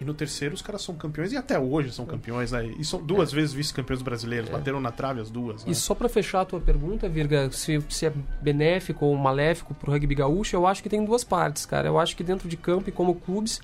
E 0.00 0.04
no 0.04 0.14
terceiro 0.14 0.54
os 0.54 0.62
caras 0.62 0.80
são 0.80 0.94
campeões 0.94 1.30
e 1.30 1.36
até 1.36 1.58
hoje 1.58 1.92
são 1.92 2.06
campeões, 2.06 2.52
né? 2.52 2.64
E 2.78 2.84
são 2.84 3.02
duas 3.02 3.30
vezes 3.30 3.52
vice-campeões 3.52 4.00
brasileiros, 4.00 4.48
bateram 4.48 4.80
na 4.80 4.90
trave 4.90 5.20
as 5.20 5.30
duas. 5.30 5.62
Né? 5.64 5.72
E 5.72 5.74
só 5.74 5.94
pra 5.94 6.08
fechar 6.08 6.40
a 6.40 6.44
tua 6.46 6.58
pergunta, 6.58 7.06
Virga, 7.06 7.50
se, 7.52 7.84
se 7.90 8.06
é 8.06 8.12
benéfico 8.40 9.04
ou 9.04 9.14
maléfico 9.14 9.74
pro 9.74 9.92
rugby 9.92 10.14
gaúcho, 10.14 10.56
eu 10.56 10.66
acho 10.66 10.82
que 10.82 10.88
tem 10.88 11.04
duas 11.04 11.22
partes, 11.22 11.66
cara. 11.66 11.86
Eu 11.86 11.98
acho 11.98 12.16
que 12.16 12.24
dentro 12.24 12.48
de 12.48 12.56
campo 12.56 12.88
e 12.88 12.92
como 12.92 13.14
clubes, 13.14 13.60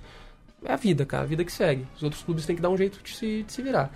é 0.62 0.74
a 0.74 0.76
vida, 0.76 1.06
cara, 1.06 1.22
a 1.22 1.26
vida 1.26 1.42
que 1.42 1.50
segue. 1.52 1.86
Os 1.96 2.02
outros 2.02 2.22
clubes 2.22 2.44
têm 2.44 2.54
que 2.54 2.60
dar 2.62 2.68
um 2.68 2.76
jeito 2.76 3.02
de 3.02 3.16
se, 3.16 3.42
de 3.42 3.52
se 3.52 3.62
virar. 3.62 3.90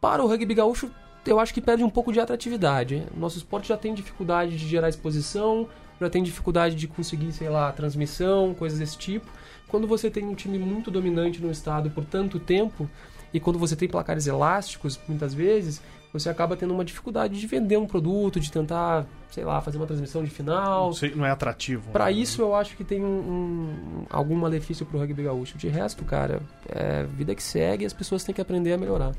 Para 0.00 0.24
o 0.24 0.26
rugby 0.26 0.54
gaúcho, 0.54 0.90
eu 1.26 1.38
acho 1.38 1.52
que 1.52 1.60
perde 1.60 1.84
um 1.84 1.90
pouco 1.90 2.12
de 2.12 2.20
atratividade. 2.20 3.06
Nosso 3.16 3.36
esporte 3.38 3.68
já 3.68 3.76
tem 3.76 3.92
dificuldade 3.92 4.56
de 4.56 4.66
gerar 4.66 4.88
exposição, 4.88 5.68
já 6.00 6.08
tem 6.08 6.22
dificuldade 6.22 6.74
de 6.74 6.88
conseguir, 6.88 7.32
sei 7.32 7.50
lá, 7.50 7.70
transmissão, 7.72 8.54
coisas 8.54 8.78
desse 8.78 8.96
tipo. 8.96 9.26
Quando 9.68 9.86
você 9.86 10.10
tem 10.10 10.24
um 10.24 10.34
time 10.34 10.58
muito 10.58 10.90
dominante 10.90 11.40
no 11.40 11.50
estado 11.50 11.90
por 11.90 12.04
tanto 12.04 12.40
tempo, 12.40 12.88
e 13.32 13.38
quando 13.38 13.58
você 13.58 13.76
tem 13.76 13.88
placares 13.88 14.26
elásticos, 14.26 14.98
muitas 15.06 15.34
vezes, 15.34 15.80
você 16.12 16.28
acaba 16.28 16.56
tendo 16.56 16.74
uma 16.74 16.84
dificuldade 16.84 17.38
de 17.38 17.46
vender 17.46 17.76
um 17.76 17.86
produto, 17.86 18.40
de 18.40 18.50
tentar, 18.50 19.06
sei 19.30 19.44
lá, 19.44 19.60
fazer 19.60 19.76
uma 19.76 19.86
transmissão 19.86 20.24
de 20.24 20.30
final. 20.30 20.86
Não, 20.86 20.92
sei, 20.92 21.14
não 21.14 21.24
é 21.24 21.30
atrativo. 21.30 21.90
Para 21.92 22.06
né? 22.06 22.12
isso 22.12 22.42
eu 22.42 22.54
acho 22.54 22.76
que 22.76 22.82
tem 22.82 23.04
um, 23.04 23.06
um, 23.06 24.06
algum 24.10 24.34
malefício 24.34 24.84
pro 24.84 24.98
rugby 24.98 25.22
gaúcho. 25.22 25.56
De 25.56 25.68
resto, 25.68 26.04
cara, 26.04 26.42
é 26.68 27.04
vida 27.04 27.34
que 27.34 27.42
segue 27.42 27.84
e 27.84 27.86
as 27.86 27.92
pessoas 27.92 28.24
têm 28.24 28.34
que 28.34 28.40
aprender 28.40 28.72
a 28.72 28.78
melhorar. 28.78 29.12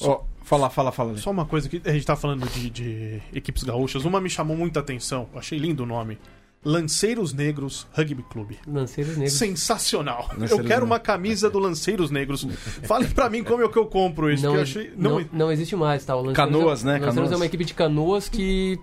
Ó, 0.00 0.22
fala, 0.42 0.68
fala, 0.70 0.90
fala. 0.92 1.16
Só 1.18 1.30
uma 1.30 1.44
coisa 1.44 1.68
que 1.68 1.80
a 1.84 1.92
gente 1.92 2.04
tá 2.06 2.16
falando 2.16 2.46
de, 2.48 2.70
de 2.70 3.22
equipes 3.32 3.62
gaúchas, 3.62 4.04
uma 4.04 4.20
me 4.20 4.28
chamou 4.30 4.56
muita 4.56 4.80
atenção, 4.80 5.28
achei 5.34 5.58
lindo 5.58 5.82
o 5.82 5.86
nome. 5.86 6.18
Lanceiros 6.66 7.34
Negros 7.34 7.86
Rugby 7.92 8.22
Clube. 8.22 8.58
Lanceiros 8.66 9.16
Negros. 9.18 9.34
Sensacional. 9.34 10.28
Lanceiros 10.30 10.50
eu 10.52 10.56
quero 10.58 10.68
Negros. 10.68 10.86
uma 10.86 10.98
camisa 10.98 11.50
do 11.50 11.58
Lanceiros 11.58 12.10
Negros. 12.10 12.44
Fale 12.84 13.06
pra 13.08 13.28
mim 13.28 13.44
como 13.44 13.62
é 13.62 13.68
que 13.68 13.76
eu 13.78 13.84
compro 13.86 14.30
isso, 14.32 14.42
Não, 14.44 14.52
que 14.52 14.56
eu 14.58 14.62
achei... 14.62 14.92
não, 14.96 15.20
Não, 15.20 15.28
não 15.32 15.52
existe 15.52 15.76
mais, 15.76 16.04
tá? 16.06 16.14
O 16.16 16.20
Lanceiros 16.22 16.36
Canoas, 16.38 16.82
é, 16.82 16.86
né? 16.86 16.92
Lanceiros 16.94 17.14
Canoas. 17.16 17.32
é 17.32 17.36
uma 17.36 17.44
equipe 17.46 17.64
de 17.66 17.74
canoas 17.74 18.28
que 18.30 18.78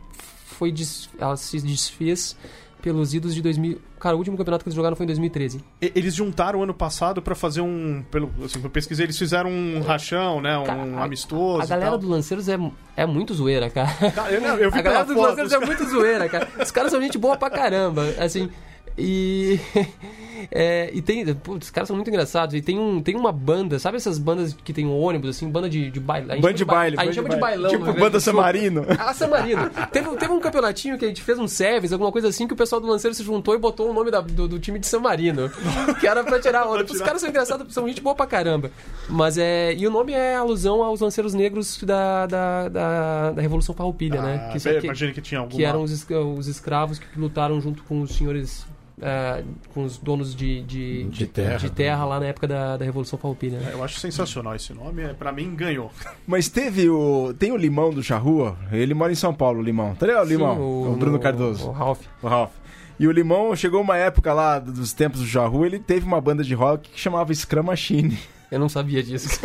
foi 0.46 0.72
des- 0.72 1.10
ela 1.18 1.36
se 1.36 1.60
desfez 1.60 2.38
pelos 2.84 3.16
idos 3.16 3.34
de 3.34 3.42
2000. 3.42 3.82
Cara, 4.02 4.16
o 4.16 4.18
último 4.18 4.36
campeonato 4.36 4.64
que 4.64 4.70
eles 4.70 4.76
jogaram 4.76 4.96
foi 4.96 5.04
em 5.04 5.08
2013. 5.08 5.64
E- 5.82 5.92
Eles 5.96 6.16
juntaram 6.16 6.64
ano 6.64 6.74
passado 6.74 7.22
pra 7.22 7.36
fazer 7.36 7.62
um. 7.62 8.04
Pelo, 8.10 8.32
assim, 8.44 8.60
eu 8.64 8.70
pesquisei, 8.70 9.06
eles 9.06 9.18
fizeram 9.18 9.50
um 9.52 9.80
rachão, 9.82 10.42
né? 10.42 10.58
Um 10.58 10.64
Cara, 10.64 10.82
a- 10.82 11.04
amistoso. 11.04 11.62
A 11.62 11.66
e 11.66 11.68
galera 11.68 11.92
tal. 11.92 12.00
do 12.00 12.10
Lanceiros 12.10 12.50
é, 12.50 12.58
é 12.98 13.06
muito 13.06 13.32
zoeira, 13.36 13.70
cara. 13.70 14.12
Cara, 14.12 14.32
eu, 14.32 14.42
não, 14.42 14.58
eu 14.58 14.72
vi 14.72 14.80
A 14.80 14.82
galera 14.82 15.06
pela 15.06 15.16
dos 15.16 15.16
foto, 15.16 15.30
Lanceiros 15.40 15.54
os 15.54 15.62
é 15.62 15.66
muito 15.66 15.86
zoeira, 15.90 16.28
cara. 16.28 16.48
Os 16.60 16.72
caras 16.72 16.92
são 16.92 17.00
gente 17.00 17.18
boa 17.18 17.38
pra 17.38 17.50
caramba, 17.52 18.04
assim. 18.20 18.50
E. 18.98 19.60
é, 20.52 20.90
e 20.94 21.02
tem. 21.02 21.26
Putz, 21.36 21.68
os 21.68 21.72
caras 21.72 21.88
são 21.88 21.96
muito 21.96 22.10
engraçados. 22.10 22.56
E 22.56 22.62
tem, 22.62 22.80
um, 22.80 23.02
tem 23.02 23.16
uma 23.16 23.32
banda, 23.32 23.78
sabe 23.80 23.98
essas 23.98 24.18
bandas 24.18 24.54
que 24.64 24.72
tem 24.74 24.86
um 24.86 24.98
ônibus, 25.00 25.30
assim, 25.32 25.50
banda 25.50 25.70
de, 25.70 25.92
de 25.92 26.00
baile? 26.00 26.32
A 26.32 26.36
gente 26.36 26.44
chama 26.44 26.54
de 26.54 26.66
baile. 26.66 26.96
A 27.00 27.06
gente 27.06 27.16
chama 27.16 27.30
de 27.30 27.36
baile. 27.38 27.62
bailão. 27.64 27.70
Tipo 27.80 27.92
Rio 27.92 28.00
banda. 28.02 28.20
Samarino. 28.20 28.86
Ah, 29.00 29.14
San 29.14 29.28
Marino. 29.30 29.70
teve, 29.92 30.10
teve 30.18 30.32
um 30.32 30.40
campeonatinho 30.40 30.98
que 30.98 31.06
a 31.06 31.08
gente 31.08 31.22
fez 31.22 31.38
um 31.40 31.48
Sevens, 31.48 31.92
alguma 31.92 32.12
coisa 32.12 32.28
assim, 32.28 32.48
que 32.48 32.54
o 32.54 32.58
pessoal 32.58 32.80
do 32.80 32.88
Lanceiro 32.88 33.14
se 33.16 33.24
juntou 33.24 33.56
e 33.56 33.58
botou 33.58 33.90
o 33.90 33.94
nome 33.94 34.12
da- 34.12 34.22
do, 34.22 34.48
do 34.48 34.60
time 34.60 34.78
de 34.80 34.88
San 34.88 35.00
Marino. 35.00 35.50
Que 36.00 36.08
era 36.08 36.24
pra 36.24 36.40
tirar 36.40 36.68
onda. 36.68 36.84
Os 36.84 37.02
caras 37.02 37.22
são 37.22 37.30
engraçados, 37.30 37.74
são 37.74 37.88
gente 37.88 38.02
boa 38.02 38.16
pra 38.16 38.26
caramba. 38.28 38.72
Mas 39.10 39.38
é. 39.38 39.74
E 39.74 39.86
o 39.88 39.92
nome 39.92 40.14
é 40.14 40.36
alusão 40.36 40.84
aos 40.84 41.02
lanceiros 41.02 41.34
negros 41.34 41.82
da, 41.84 42.26
da, 42.28 42.70
da, 42.70 43.32
da 43.32 43.42
Revolução 43.42 43.74
Farroupilha, 43.76 44.22
né? 44.22 44.48
Ah, 44.50 44.54
Que, 44.54 44.60
bem, 44.64 44.80
que, 44.80 44.86
imagina 44.88 45.12
que 45.14 45.22
tinha 45.22 45.40
alguma... 45.40 45.58
que 45.58 45.64
eram 45.66 45.82
os, 45.84 46.06
os 46.38 46.48
escravos 46.48 47.00
que 47.00 47.20
lutaram 47.20 47.60
junto 47.60 47.84
com 47.84 48.02
os 48.02 48.12
senhores. 48.16 48.66
É, 49.02 49.44
com 49.74 49.84
os 49.84 49.98
donos 49.98 50.36
de, 50.36 50.62
de, 50.64 51.04
De 51.06 51.26
terra. 51.28 51.58
de 51.58 51.70
terra 51.70 52.06
lá 52.06 52.20
na 52.20 52.28
época 52.28 52.48
da, 52.48 52.78
da 52.78 52.86
Revolução 52.86 53.18
Farroupilha. 53.18 53.60
né? 53.60 53.70
É, 53.72 53.74
Eu 53.74 53.84
acho 53.84 54.00
sensacional 54.00 54.56
esse 54.56 54.74
nome, 54.74 55.02
é, 55.04 55.14
pra 55.14 55.32
mim 55.32 55.56
ganhou. 55.56 55.92
Mas 56.28 56.48
teve 56.48 56.90
o. 56.90 57.34
Tem 57.38 57.52
o 57.52 57.58
Limão 57.58 57.90
do 57.92 58.04
Charrua. 58.04 58.58
Ele 58.72 58.94
mora 58.94 59.12
em 59.12 59.16
São 59.16 59.34
Paulo, 59.34 59.60
o 59.60 59.64
Limão. 59.64 59.96
Tá 59.96 60.06
ligado, 60.06 60.26
o 60.26 60.30
Limão? 60.30 60.56
Sim, 60.56 60.62
o, 60.62 60.96
Bruno 60.98 61.20
Cardoso. 61.20 61.68
O 61.68 61.72
Ralph. 61.72 62.02
O 62.22 62.28
Ralph. 62.28 62.52
E 63.00 63.08
o 63.08 63.12
Limão 63.12 63.56
chegou 63.56 63.82
uma 63.82 63.98
época 63.98 64.32
lá 64.32 64.60
dos 64.60 64.94
tempos 64.94 65.22
do 65.22 65.26
Charrua, 65.26 65.66
ele 65.66 65.80
teve 65.80 66.06
uma 66.06 66.22
banda 66.22 66.44
de 66.44 66.54
rock 66.54 66.90
que 66.92 67.00
chamava 67.00 67.34
Scrum 67.34 67.64
Machine. 67.64 68.18
Eu 68.52 68.60
não 68.60 68.68
sabia 68.68 69.02
disso. 69.02 69.30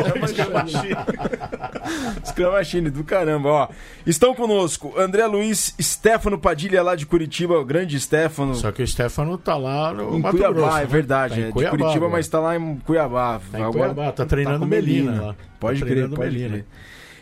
Scrum 2.26 2.50
Machine 2.50 2.90
do 2.90 3.04
caramba, 3.04 3.48
ó. 3.48 3.68
Estão 4.04 4.34
conosco 4.34 4.92
André 4.98 5.24
Luiz, 5.26 5.74
Stefano 5.80 6.36
Padilha 6.38 6.82
lá 6.82 6.96
de 6.96 7.06
Curitiba, 7.06 7.56
o 7.58 7.64
grande 7.64 7.98
Stefano. 8.00 8.54
Só 8.56 8.72
que 8.72 8.82
o 8.82 8.86
Stefano 8.86 9.38
tá 9.38 9.56
lá 9.56 9.92
no 9.94 10.16
Em 10.16 10.20
Mato 10.20 10.36
Cuiabá, 10.36 10.54
Grosso, 10.54 10.76
é 10.76 10.80
né? 10.80 10.86
verdade. 10.86 11.34
Tá 11.34 11.40
em 11.40 11.42
é 11.44 11.46
de 11.46 11.52
Cuiabá 11.52 11.70
Curitiba, 11.76 11.96
agora. 12.06 12.12
mas 12.12 12.28
tá 12.28 12.40
lá 12.40 12.56
em 12.56 12.76
Cuiabá. 12.78 13.40
Tá 13.52 13.60
em 13.60 13.72
Cuiabá, 13.72 14.12
tá 14.12 14.26
treinando 14.26 14.58
com 14.60 14.66
Melina 14.66 15.22
lá. 15.22 15.34
Pode 15.60 15.80
Tá 15.80 15.86
crer, 15.86 16.08
pode 16.10 16.18
Melina. 16.32 16.48
crer. 16.48 16.64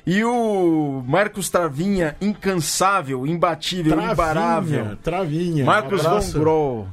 E 0.06 0.22
o 0.24 1.02
Marcos 1.06 1.48
Travinha, 1.48 2.14
incansável, 2.20 3.26
imbatível, 3.26 3.98
imparável. 4.00 4.96
Travinha. 5.02 5.64
Marcos 5.64 6.04
um 6.04 6.20
Von 6.20 6.38
Grohl. 6.38 6.88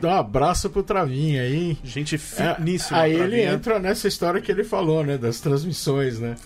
Dá 0.00 0.08
um 0.08 0.18
abraço 0.18 0.70
pro 0.70 0.82
Travinha 0.82 1.42
aí. 1.42 1.76
Gente 1.84 2.14
É, 2.38 2.54
finíssima. 2.54 2.98
aí 3.00 3.12
ele 3.14 3.40
entra 3.42 3.78
nessa 3.78 4.08
história 4.08 4.40
que 4.40 4.50
ele 4.50 4.64
falou, 4.64 5.04
né? 5.04 5.18
Das 5.18 5.40
transmissões, 5.40 6.18
né? 6.18 6.36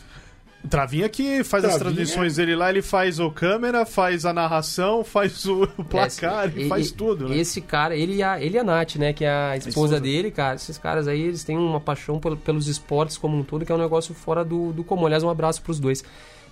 Travinha 0.68 1.06
que 1.10 1.44
faz 1.44 1.62
as 1.62 1.74
Travinha. 1.76 1.94
transmissões 1.96 2.36
dele 2.36 2.56
lá, 2.56 2.70
ele 2.70 2.80
faz 2.80 3.20
o 3.20 3.30
câmera, 3.30 3.84
faz 3.84 4.24
a 4.24 4.32
narração, 4.32 5.04
faz 5.04 5.44
o 5.44 5.64
o 5.76 5.84
placar, 5.84 6.48
Esse- 6.48 6.58
ele 6.58 6.68
faz 6.70 6.90
tudo, 6.90 7.28
né? 7.28 7.36
Esse 7.36 7.60
cara, 7.60 7.94
ele 7.94 8.14
e, 8.16 8.22
a, 8.22 8.40
ele 8.40 8.56
e 8.56 8.58
a 8.58 8.64
Nath, 8.64 8.96
né? 8.96 9.12
Que 9.12 9.26
é 9.26 9.28
a 9.30 9.56
esposa, 9.58 9.68
esposa. 9.68 10.00
dele, 10.00 10.30
cara. 10.30 10.54
Esses 10.56 10.78
caras 10.78 11.06
aí, 11.06 11.20
eles 11.20 11.44
têm 11.44 11.58
uma 11.58 11.80
paixão 11.80 12.18
pel- 12.18 12.36
pelos 12.38 12.66
esportes 12.66 13.18
como 13.18 13.36
um 13.36 13.42
todo, 13.42 13.62
que 13.66 13.70
é 13.70 13.74
um 13.74 13.78
negócio 13.78 14.14
fora 14.14 14.42
do, 14.42 14.72
do 14.72 14.82
comum. 14.82 15.04
Aliás, 15.04 15.22
um 15.22 15.28
abraço 15.28 15.60
pros 15.60 15.78
dois. 15.78 16.02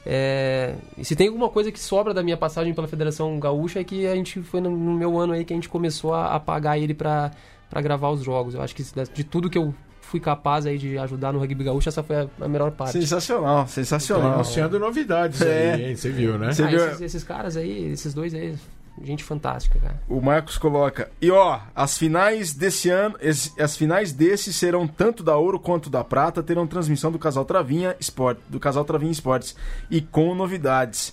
É, 0.05 0.75
e 0.99 1.05
se 1.05 1.15
tem 1.15 1.29
alguma 1.29 1.49
coisa 1.49 1.71
que 1.71 1.79
sobra 1.79 2.13
da 2.13 2.23
minha 2.23 2.37
passagem 2.37 2.75
pela 2.75 2.89
Federação 2.89 3.39
Gaúcha 3.39 3.81
é 3.81 3.85
que 3.85 4.07
a 4.07 4.15
gente 4.17 4.43
foi 4.43 4.61
no, 4.61 4.71
no 4.71 4.93
meu 4.95 5.17
ano 5.19 5.33
aí 5.33 5.45
que 5.45 5.53
a 5.53 5.57
gente 5.57 5.69
começou 5.69 6.13
a, 6.13 6.35
a 6.35 6.41
pagar 6.41 6.77
ele 6.79 6.93
pra, 6.95 7.31
pra 7.71 7.81
gravar 7.81 8.11
os 8.11 8.23
jogos. 8.23 8.55
Eu 8.55 8.63
acho 8.63 8.75
que 8.75 8.83
de 9.15 9.25
tudo 9.25 9.49
que 9.49 9.57
eu 9.59 9.73
fui 10.01 10.19
capaz 10.21 10.67
aí 10.67 10.77
de 10.77 10.99
ajudar 10.99 11.33
no 11.33 11.39
Rugby 11.39 11.65
Gaúcho, 11.65 11.89
essa 11.89 12.03
foi 12.03 12.17
a, 12.17 12.27
a 12.41 12.49
melhor 12.49 12.71
parte. 12.73 12.93
Sensacional, 12.93 13.67
sensacional. 13.69 14.35
anunciando 14.35 14.79
novidades 14.79 15.41
É. 15.41 15.73
aí, 15.75 15.85
hein? 15.91 15.97
Você 15.97 16.11
viu, 16.11 16.37
né? 16.37 16.53
Você 16.53 16.65
Ah, 16.65 16.67
viu- 16.67 16.87
esses, 16.87 17.01
esses 17.01 17.25
caras 17.25 17.57
aí, 17.57 17.93
esses 17.93 18.13
dois 18.13 18.35
aí, 18.35 18.55
gente 19.01 19.25
fantástica, 19.25 19.79
cara. 19.79 20.03
O 20.09 20.21
Marcos 20.21 20.59
coloca. 20.59 21.11
E 21.21 21.31
ó, 21.31 21.61
as 21.75 21.97
finais 21.97 22.53
desse 22.53 22.91
ano, 22.91 23.17
as 23.59 23.77
finais 23.77 24.13
desse 24.13 24.53
serão 24.53 24.87
tanto 24.87 25.23
da 25.23 25.37
ouro 25.37 25.59
quanto 25.59 25.89
da 25.89 26.05
prata, 26.05 26.43
terão 26.43 26.67
transmissão 26.67 27.11
do 27.11 27.19
Casal 27.19 27.45
Travinha 27.45 27.97
Sport, 28.01 28.39
do 28.49 28.61
Casal 28.61 28.85
Travinha 28.85 29.13
Esportes 29.13 29.57
e 29.91 30.01
com 30.01 30.35
novidades. 30.35 31.13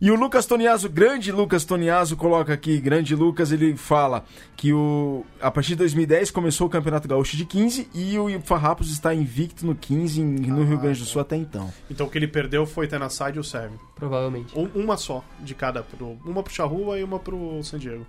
E 0.00 0.10
o 0.10 0.14
Lucas 0.14 0.44
Toniaso, 0.44 0.88
grande 0.90 1.32
Lucas 1.32 1.64
Toniaso, 1.64 2.16
coloca 2.16 2.52
aqui, 2.52 2.78
grande 2.78 3.14
Lucas, 3.14 3.50
ele 3.50 3.76
fala 3.76 4.24
que 4.56 4.72
o 4.72 5.24
a 5.40 5.50
partir 5.50 5.70
de 5.70 5.76
2010 5.76 6.30
começou 6.30 6.66
o 6.66 6.70
Campeonato 6.70 7.08
Gaúcho 7.08 7.36
de 7.36 7.44
15 7.46 7.88
e 7.94 8.18
o 8.18 8.40
Farrapos 8.42 8.90
está 8.92 9.14
invicto 9.14 9.64
no 9.64 9.74
15 9.74 10.20
em- 10.20 10.24
no 10.24 10.64
Rio 10.64 10.78
Grande 10.78 10.98
do 11.00 11.06
Sul 11.06 11.22
até 11.22 11.36
então. 11.36 11.72
Então 11.90 12.06
o 12.06 12.10
que 12.10 12.18
ele 12.18 12.28
perdeu 12.28 12.66
foi 12.66 12.86
Tennesside 12.86 13.36
e 13.36 13.40
o 13.40 13.44
Seven. 13.44 13.78
Provavelmente. 13.94 14.58
Um- 14.58 14.68
uma 14.74 14.96
só 14.98 15.24
de 15.40 15.54
cada. 15.54 15.82
Pro, 15.82 16.18
uma 16.24 16.42
pro 16.42 16.52
Charrua 16.52 16.98
e 16.98 17.02
uma 17.04 17.18
pro 17.18 17.62
San 17.62 17.78
Diego. 17.78 18.06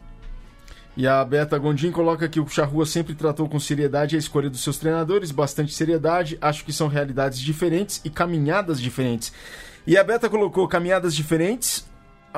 E 0.95 1.07
a 1.07 1.23
Beta 1.23 1.57
Gondim 1.59 1.91
coloca 1.91 2.27
que 2.27 2.39
o 2.39 2.47
Charrua 2.49 2.85
sempre 2.85 3.13
tratou 3.13 3.47
com 3.47 3.59
seriedade 3.59 4.15
a 4.15 4.19
escolha 4.19 4.49
dos 4.49 4.61
seus 4.63 4.77
treinadores, 4.79 5.29
bastante 5.31 5.71
seriedade. 5.73 6.37
Acho 6.41 6.65
que 6.65 6.73
são 6.73 6.87
realidades 6.87 7.39
diferentes 7.39 8.01
e 8.03 8.09
caminhadas 8.09 8.81
diferentes. 8.81 9.31
E 9.87 9.97
a 9.97 10.03
Beta 10.03 10.29
colocou 10.29 10.67
caminhadas 10.67 11.15
diferentes. 11.15 11.89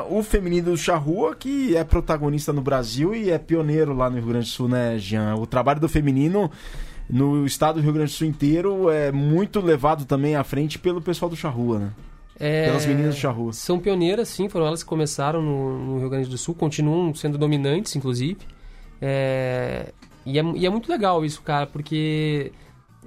O 0.07 0.21
feminino 0.21 0.69
do 0.69 0.77
Charrua, 0.77 1.35
que 1.35 1.75
é 1.75 1.83
protagonista 1.83 2.53
no 2.53 2.61
Brasil 2.61 3.15
e 3.15 3.31
é 3.31 3.39
pioneiro 3.39 3.91
lá 3.91 4.07
no 4.07 4.17
Rio 4.17 4.27
Grande 4.27 4.45
do 4.45 4.51
Sul, 4.51 4.69
né, 4.69 4.99
Jean? 4.99 5.35
O 5.35 5.47
trabalho 5.47 5.79
do 5.79 5.89
feminino 5.89 6.51
no 7.09 7.47
estado 7.47 7.77
do 7.77 7.81
Rio 7.81 7.91
Grande 7.91 8.11
do 8.11 8.15
Sul 8.15 8.27
inteiro 8.27 8.91
é 8.91 9.11
muito 9.11 9.59
levado 9.59 10.05
também 10.05 10.35
à 10.35 10.43
frente 10.43 10.77
pelo 10.77 11.01
pessoal 11.01 11.27
do 11.27 11.35
Charrua, 11.35 11.79
né? 11.79 11.91
É, 12.39 12.67
Pelas 12.67 12.85
meninas 12.85 13.15
do 13.15 13.19
Charrua. 13.19 13.51
São 13.51 13.79
pioneiras, 13.79 14.29
sim, 14.29 14.47
foram 14.47 14.67
elas 14.67 14.83
que 14.83 14.87
começaram 14.87 15.41
no, 15.41 15.79
no 15.79 15.99
Rio 15.99 16.09
Grande 16.09 16.29
do 16.29 16.37
Sul, 16.37 16.53
continuam 16.53 17.15
sendo 17.15 17.35
dominantes, 17.35 17.95
inclusive. 17.95 18.37
É, 19.01 19.91
e, 20.23 20.37
é, 20.37 20.43
e 20.55 20.65
é 20.67 20.69
muito 20.69 20.87
legal 20.87 21.25
isso, 21.25 21.41
cara, 21.41 21.65
porque 21.65 22.51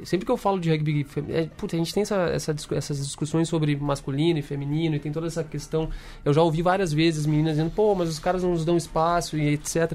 sempre 0.04 0.24
que 0.24 0.32
eu 0.32 0.36
falo 0.36 0.58
de 0.58 0.70
rugby, 0.70 1.06
é, 1.28 1.46
puta, 1.56 1.76
a 1.76 1.78
gente 1.78 1.92
tem 1.92 2.02
essa, 2.02 2.16
essa 2.26 2.54
essas 2.72 2.98
discussões 2.98 3.48
sobre 3.48 3.76
masculino 3.76 4.38
e 4.38 4.42
feminino, 4.42 4.96
e 4.96 4.98
tem 4.98 5.12
toda 5.12 5.26
essa 5.26 5.44
questão. 5.44 5.88
Eu 6.24 6.32
já 6.32 6.42
ouvi 6.42 6.62
várias 6.62 6.92
vezes 6.92 7.26
meninas 7.26 7.52
dizendo, 7.52 7.70
pô, 7.70 7.94
mas 7.94 8.08
os 8.08 8.18
caras 8.18 8.42
não 8.42 8.50
nos 8.50 8.64
dão 8.64 8.76
espaço 8.76 9.36
e 9.36 9.48
etc. 9.48 9.92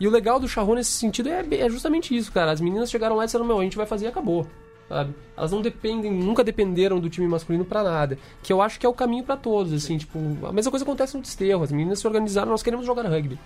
E 0.00 0.08
o 0.08 0.10
legal 0.10 0.40
do 0.40 0.48
Charron 0.48 0.74
nesse 0.74 0.92
sentido 0.92 1.28
é, 1.28 1.44
é 1.50 1.68
justamente 1.68 2.16
isso, 2.16 2.32
cara. 2.32 2.50
As 2.50 2.60
meninas 2.60 2.90
chegaram 2.90 3.16
lá 3.16 3.24
e 3.24 3.26
disseram, 3.26 3.44
meu, 3.44 3.60
a 3.60 3.62
gente 3.62 3.76
vai 3.76 3.86
fazer 3.86 4.06
e 4.06 4.08
acabou. 4.08 4.46
Sabe? 4.88 5.14
Elas 5.36 5.50
não 5.50 5.62
dependem, 5.62 6.12
nunca 6.12 6.44
dependeram 6.44 7.00
do 7.00 7.08
time 7.08 7.26
masculino 7.26 7.64
pra 7.64 7.82
nada. 7.82 8.18
Que 8.42 8.52
eu 8.52 8.60
acho 8.60 8.78
que 8.78 8.84
é 8.84 8.88
o 8.88 8.92
caminho 8.92 9.24
pra 9.24 9.36
todos, 9.36 9.72
assim, 9.72 9.96
tipo, 9.96 10.18
a 10.46 10.52
mesma 10.52 10.70
coisa 10.70 10.84
acontece 10.84 11.16
no 11.16 11.22
desterro. 11.22 11.62
As 11.62 11.72
meninas 11.72 12.00
se 12.00 12.06
organizaram, 12.06 12.50
nós 12.50 12.62
queremos 12.62 12.84
jogar 12.84 13.06
rugby. 13.06 13.38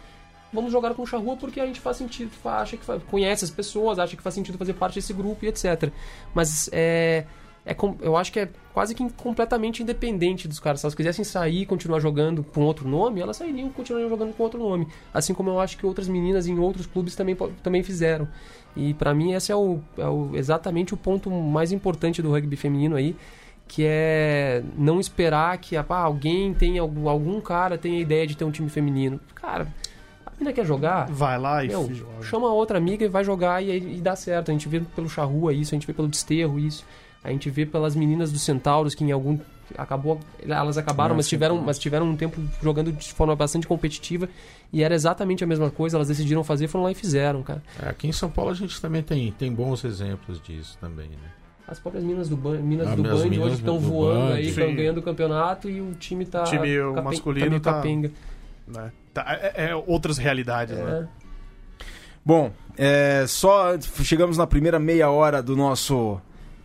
Vamos 0.52 0.72
jogar 0.72 0.94
com 0.94 1.02
o 1.02 1.06
Charrua 1.06 1.36
porque 1.36 1.60
a 1.60 1.66
gente 1.66 1.80
faz 1.80 1.96
sentido, 1.96 2.30
acha 2.44 2.76
que 2.76 2.86
conhece 3.10 3.44
as 3.44 3.50
pessoas, 3.50 3.98
acha 3.98 4.16
que 4.16 4.22
faz 4.22 4.34
sentido 4.34 4.58
fazer 4.58 4.74
parte 4.74 4.96
desse 4.96 5.12
grupo 5.12 5.44
e 5.44 5.48
etc. 5.48 5.90
Mas 6.34 6.68
é, 6.72 7.24
é 7.64 7.76
eu 8.00 8.16
acho 8.16 8.32
que 8.32 8.40
é 8.40 8.48
quase 8.72 8.94
que 8.94 9.10
completamente 9.10 9.82
independente 9.82 10.48
dos 10.48 10.60
caras. 10.60 10.80
Se 10.80 10.86
elas 10.86 10.94
quisessem 10.94 11.24
sair 11.24 11.62
e 11.62 11.66
continuar 11.66 12.00
jogando 12.00 12.42
com 12.42 12.62
outro 12.62 12.88
nome, 12.88 13.20
elas 13.20 13.36
sairiam 13.36 13.68
e 13.68 13.70
continuariam 13.70 14.08
jogando 14.08 14.34
com 14.34 14.42
outro 14.42 14.58
nome. 14.58 14.88
Assim 15.12 15.34
como 15.34 15.50
eu 15.50 15.60
acho 15.60 15.76
que 15.76 15.84
outras 15.84 16.08
meninas 16.08 16.46
em 16.46 16.58
outros 16.58 16.86
clubes 16.86 17.14
também, 17.14 17.36
também 17.62 17.82
fizeram. 17.82 18.28
E 18.76 18.94
para 18.94 19.12
mim 19.12 19.32
esse 19.32 19.50
é, 19.50 19.56
o, 19.56 19.80
é 19.96 20.06
o, 20.06 20.30
exatamente 20.34 20.94
o 20.94 20.96
ponto 20.96 21.30
mais 21.30 21.72
importante 21.72 22.22
do 22.22 22.30
rugby 22.30 22.56
feminino 22.56 22.96
aí, 22.96 23.16
que 23.66 23.84
é 23.84 24.62
não 24.76 24.98
esperar 24.98 25.58
que 25.58 25.76
ah, 25.76 25.84
alguém 25.88 26.54
tenha 26.54 26.80
algum, 26.80 27.08
algum 27.08 27.40
cara 27.40 27.76
tenha 27.76 27.98
a 27.98 28.00
ideia 28.00 28.26
de 28.26 28.36
ter 28.36 28.44
um 28.44 28.50
time 28.50 28.70
feminino. 28.70 29.20
Cara, 29.34 29.68
menina 30.38 30.52
quer 30.52 30.64
jogar, 30.64 31.06
vai 31.10 31.38
lá 31.38 31.64
e 31.64 31.68
meu, 31.68 31.90
chama 32.22 32.48
outra 32.48 32.78
amiga 32.78 33.04
e 33.04 33.08
vai 33.08 33.24
jogar 33.24 33.62
e, 33.62 33.96
e 33.96 34.00
dá 34.00 34.14
certo. 34.16 34.50
A 34.50 34.52
gente 34.52 34.68
vê 34.68 34.80
pelo 34.80 35.08
charrua 35.08 35.52
isso, 35.52 35.74
a 35.74 35.76
gente 35.76 35.86
vê 35.86 35.92
pelo 35.92 36.08
desterro 36.08 36.58
isso. 36.58 36.84
A 37.22 37.30
gente 37.30 37.50
vê 37.50 37.66
pelas 37.66 37.96
meninas 37.96 38.30
do 38.30 38.38
Centauros 38.38 38.94
que 38.94 39.04
em 39.04 39.10
algum 39.10 39.38
acabou 39.76 40.18
elas 40.46 40.78
acabaram, 40.78 41.14
mas 41.14 41.28
tiveram, 41.28 41.60
mas 41.60 41.78
tiveram 41.78 42.08
um 42.08 42.16
tempo 42.16 42.40
jogando 42.62 42.92
de 42.92 43.12
forma 43.12 43.34
bastante 43.36 43.66
competitiva 43.66 44.28
e 44.72 44.82
era 44.82 44.94
exatamente 44.94 45.44
a 45.44 45.46
mesma 45.46 45.70
coisa, 45.70 45.96
elas 45.96 46.08
decidiram 46.08 46.42
fazer, 46.44 46.68
foram 46.68 46.84
lá 46.84 46.90
e 46.90 46.94
fizeram, 46.94 47.42
cara. 47.42 47.62
É, 47.82 47.88
aqui 47.88 48.06
em 48.06 48.12
São 48.12 48.30
Paulo 48.30 48.50
a 48.50 48.54
gente 48.54 48.80
também 48.80 49.02
tem, 49.02 49.32
tem 49.32 49.52
bons 49.52 49.84
exemplos 49.84 50.40
disso 50.40 50.78
também, 50.80 51.08
né? 51.08 51.30
As 51.66 51.78
próprias 51.78 52.02
minas 52.02 52.30
do 52.30 52.36
Band, 52.36 52.60
minas 52.60 52.88
ah, 52.88 52.96
do 52.96 53.02
Band 53.02 53.10
hoje 53.12 53.56
estão 53.56 53.78
voando 53.78 54.28
band, 54.28 54.34
aí, 54.34 54.48
estão 54.48 54.74
ganhando 54.74 54.98
o 54.98 55.02
campeonato 55.02 55.68
e 55.68 55.82
o 55.82 55.92
time 55.92 56.24
tá. 56.24 56.40
O 56.40 56.44
time 56.44 56.78
capen, 56.78 57.02
masculino 57.02 57.60
tá. 57.60 57.74
Capenga. 57.74 58.10
Né? 58.68 58.92
Tá, 59.14 59.24
é, 59.28 59.70
é, 59.70 59.74
outras 59.74 60.18
realidades, 60.18 60.76
né? 60.76 60.82
é. 60.82 61.00
né? 61.00 61.08
Bom, 62.24 62.52
é, 62.76 63.24
só 63.26 63.78
chegamos 64.04 64.36
na 64.36 64.46
primeira 64.46 64.78
meia 64.78 65.10
hora 65.10 65.42
do 65.42 65.56
nosso 65.56 66.20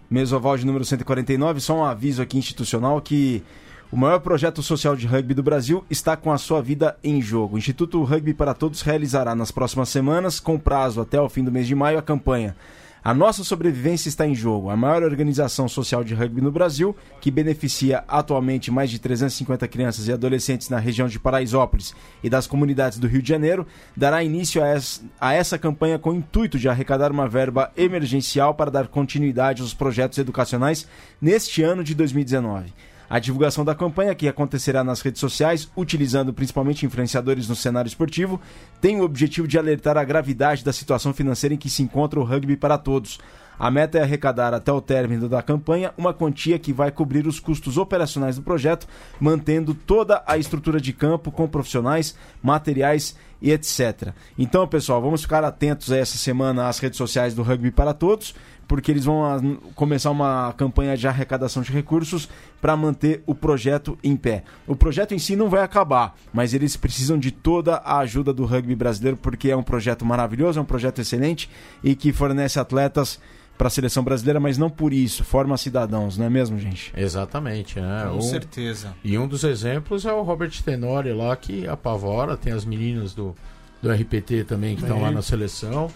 Mesoval 0.09 0.57
de 0.57 0.65
número 0.65 0.83
149, 0.83 1.59
só 1.59 1.75
um 1.75 1.83
aviso 1.83 2.21
aqui 2.21 2.37
institucional 2.37 3.01
que 3.01 3.43
o 3.91 3.97
maior 3.97 4.19
projeto 4.19 4.61
social 4.61 4.95
de 4.95 5.07
rugby 5.07 5.33
do 5.33 5.41
Brasil 5.41 5.85
está 5.89 6.17
com 6.17 6.31
a 6.31 6.37
sua 6.37 6.61
vida 6.61 6.97
em 7.03 7.21
jogo. 7.21 7.55
O 7.55 7.57
Instituto 7.57 8.03
Rugby 8.03 8.33
para 8.33 8.53
Todos 8.53 8.81
realizará 8.81 9.33
nas 9.33 9.51
próximas 9.51 9.89
semanas, 9.89 10.39
com 10.39 10.59
prazo 10.59 10.99
até 11.01 11.19
o 11.19 11.29
fim 11.29 11.43
do 11.43 11.51
mês 11.51 11.67
de 11.67 11.75
maio, 11.75 11.97
a 11.97 12.01
campanha 12.01 12.55
a 13.03 13.13
nossa 13.13 13.43
sobrevivência 13.43 14.07
está 14.07 14.25
em 14.25 14.33
jogo. 14.33 14.69
A 14.69 14.77
maior 14.77 15.03
organização 15.03 15.67
social 15.67 16.03
de 16.03 16.13
rugby 16.13 16.39
no 16.39 16.51
Brasil, 16.51 16.95
que 17.19 17.29
beneficia 17.29 18.03
atualmente 18.07 18.71
mais 18.71 18.89
de 18.89 18.97
350 18.97 19.67
crianças 19.67 20.07
e 20.07 20.13
adolescentes 20.13 20.69
na 20.69 20.79
região 20.79 21.07
de 21.07 21.19
Paraisópolis 21.19 21.93
e 22.23 22.29
das 22.29 22.47
comunidades 22.47 22.97
do 22.97 23.07
Rio 23.07 23.21
de 23.21 23.27
Janeiro, 23.27 23.67
dará 23.95 24.23
início 24.23 24.63
a 24.63 24.67
essa, 24.67 25.01
a 25.19 25.33
essa 25.33 25.57
campanha 25.57 25.99
com 25.99 26.11
o 26.11 26.15
intuito 26.15 26.57
de 26.57 26.69
arrecadar 26.69 27.11
uma 27.11 27.27
verba 27.27 27.71
emergencial 27.75 28.53
para 28.53 28.71
dar 28.71 28.87
continuidade 28.87 29.61
aos 29.61 29.73
projetos 29.73 30.17
educacionais 30.17 30.87
neste 31.21 31.61
ano 31.61 31.83
de 31.83 31.93
2019. 31.93 32.73
A 33.09 33.19
divulgação 33.19 33.63
da 33.63 33.75
campanha, 33.75 34.15
que 34.15 34.27
acontecerá 34.27 34.83
nas 34.83 35.01
redes 35.01 35.19
sociais, 35.19 35.69
utilizando 35.75 36.33
principalmente 36.33 36.85
influenciadores 36.85 37.47
no 37.47 37.55
cenário 37.55 37.87
esportivo, 37.87 38.39
tem 38.81 38.99
o 38.99 39.03
objetivo 39.03 39.47
de 39.47 39.57
alertar 39.57 39.97
a 39.97 40.03
gravidade 40.03 40.63
da 40.63 40.73
situação 40.73 41.13
financeira 41.13 41.53
em 41.53 41.57
que 41.57 41.69
se 41.69 41.83
encontra 41.83 42.19
o 42.19 42.23
rugby 42.23 42.57
para 42.57 42.77
todos. 42.77 43.19
A 43.57 43.69
meta 43.69 43.97
é 43.97 44.01
arrecadar 44.01 44.53
até 44.53 44.71
o 44.71 44.81
término 44.81 45.29
da 45.29 45.41
campanha 45.41 45.93
uma 45.97 46.13
quantia 46.13 46.57
que 46.57 46.73
vai 46.73 46.91
cobrir 46.91 47.27
os 47.27 47.39
custos 47.39 47.77
operacionais 47.77 48.35
do 48.35 48.41
projeto, 48.41 48.87
mantendo 49.19 49.73
toda 49.73 50.23
a 50.25 50.37
estrutura 50.37 50.81
de 50.81 50.91
campo 50.91 51.31
com 51.31 51.47
profissionais, 51.47 52.15
materiais 52.41 53.15
e 53.41 53.51
etc. 53.51 54.13
Então, 54.37 54.67
pessoal, 54.67 55.01
vamos 55.01 55.21
ficar 55.21 55.43
atentos 55.43 55.91
essa 55.91 56.17
semana 56.17 56.67
às 56.67 56.79
redes 56.79 56.97
sociais 56.97 57.35
do 57.35 57.43
Rugby 57.43 57.71
para 57.71 57.93
Todos 57.93 58.33
porque 58.73 58.89
eles 58.89 59.05
vão 59.05 59.23
ah, 59.23 59.39
começar 59.75 60.09
uma 60.09 60.51
campanha 60.57 60.97
de 60.97 61.07
arrecadação 61.07 61.61
de 61.61 61.71
recursos 61.71 62.27
para 62.59 62.75
manter 62.75 63.21
o 63.27 63.35
projeto 63.35 63.95
em 64.03 64.15
pé. 64.15 64.43
O 64.65 64.75
projeto 64.75 65.13
em 65.13 65.19
si 65.19 65.35
não 65.35 65.47
vai 65.47 65.61
acabar, 65.61 66.15
mas 66.33 66.55
eles 66.55 66.75
precisam 66.75 67.19
de 67.19 67.29
toda 67.29 67.75
a 67.75 67.99
ajuda 67.99 68.33
do 68.33 68.45
rugby 68.45 68.73
brasileiro 68.73 69.15
porque 69.15 69.51
é 69.51 69.55
um 69.55 69.61
projeto 69.61 70.03
maravilhoso, 70.03 70.57
é 70.57 70.61
um 70.63 70.65
projeto 70.65 70.99
excelente 70.99 71.47
e 71.83 71.93
que 71.93 72.11
fornece 72.11 72.59
atletas 72.59 73.19
para 73.59 73.67
a 73.67 73.69
seleção 73.69 74.03
brasileira, 74.03 74.39
mas 74.39 74.57
não 74.57 74.71
por 74.71 74.91
isso, 74.91 75.23
forma 75.23 75.55
cidadãos, 75.55 76.17
não 76.17 76.25
é 76.25 76.29
mesmo, 76.31 76.57
gente? 76.57 76.91
Exatamente, 76.97 77.79
né? 77.79 78.07
Com 78.09 78.17
um, 78.17 78.21
certeza. 78.21 78.95
E 79.03 79.15
um 79.19 79.27
dos 79.27 79.43
exemplos 79.43 80.03
é 80.03 80.11
o 80.11 80.23
Robert 80.23 80.63
Tenori 80.63 81.13
lá 81.13 81.35
que 81.35 81.67
apavora, 81.67 82.35
tem 82.35 82.51
as 82.51 82.65
meninas 82.65 83.13
do, 83.13 83.35
do 83.83 83.91
RPT 83.91 84.45
também 84.45 84.75
que 84.75 84.81
estão 84.81 84.99
lá 84.99 85.11
na 85.11 85.21
seleção. 85.21 85.91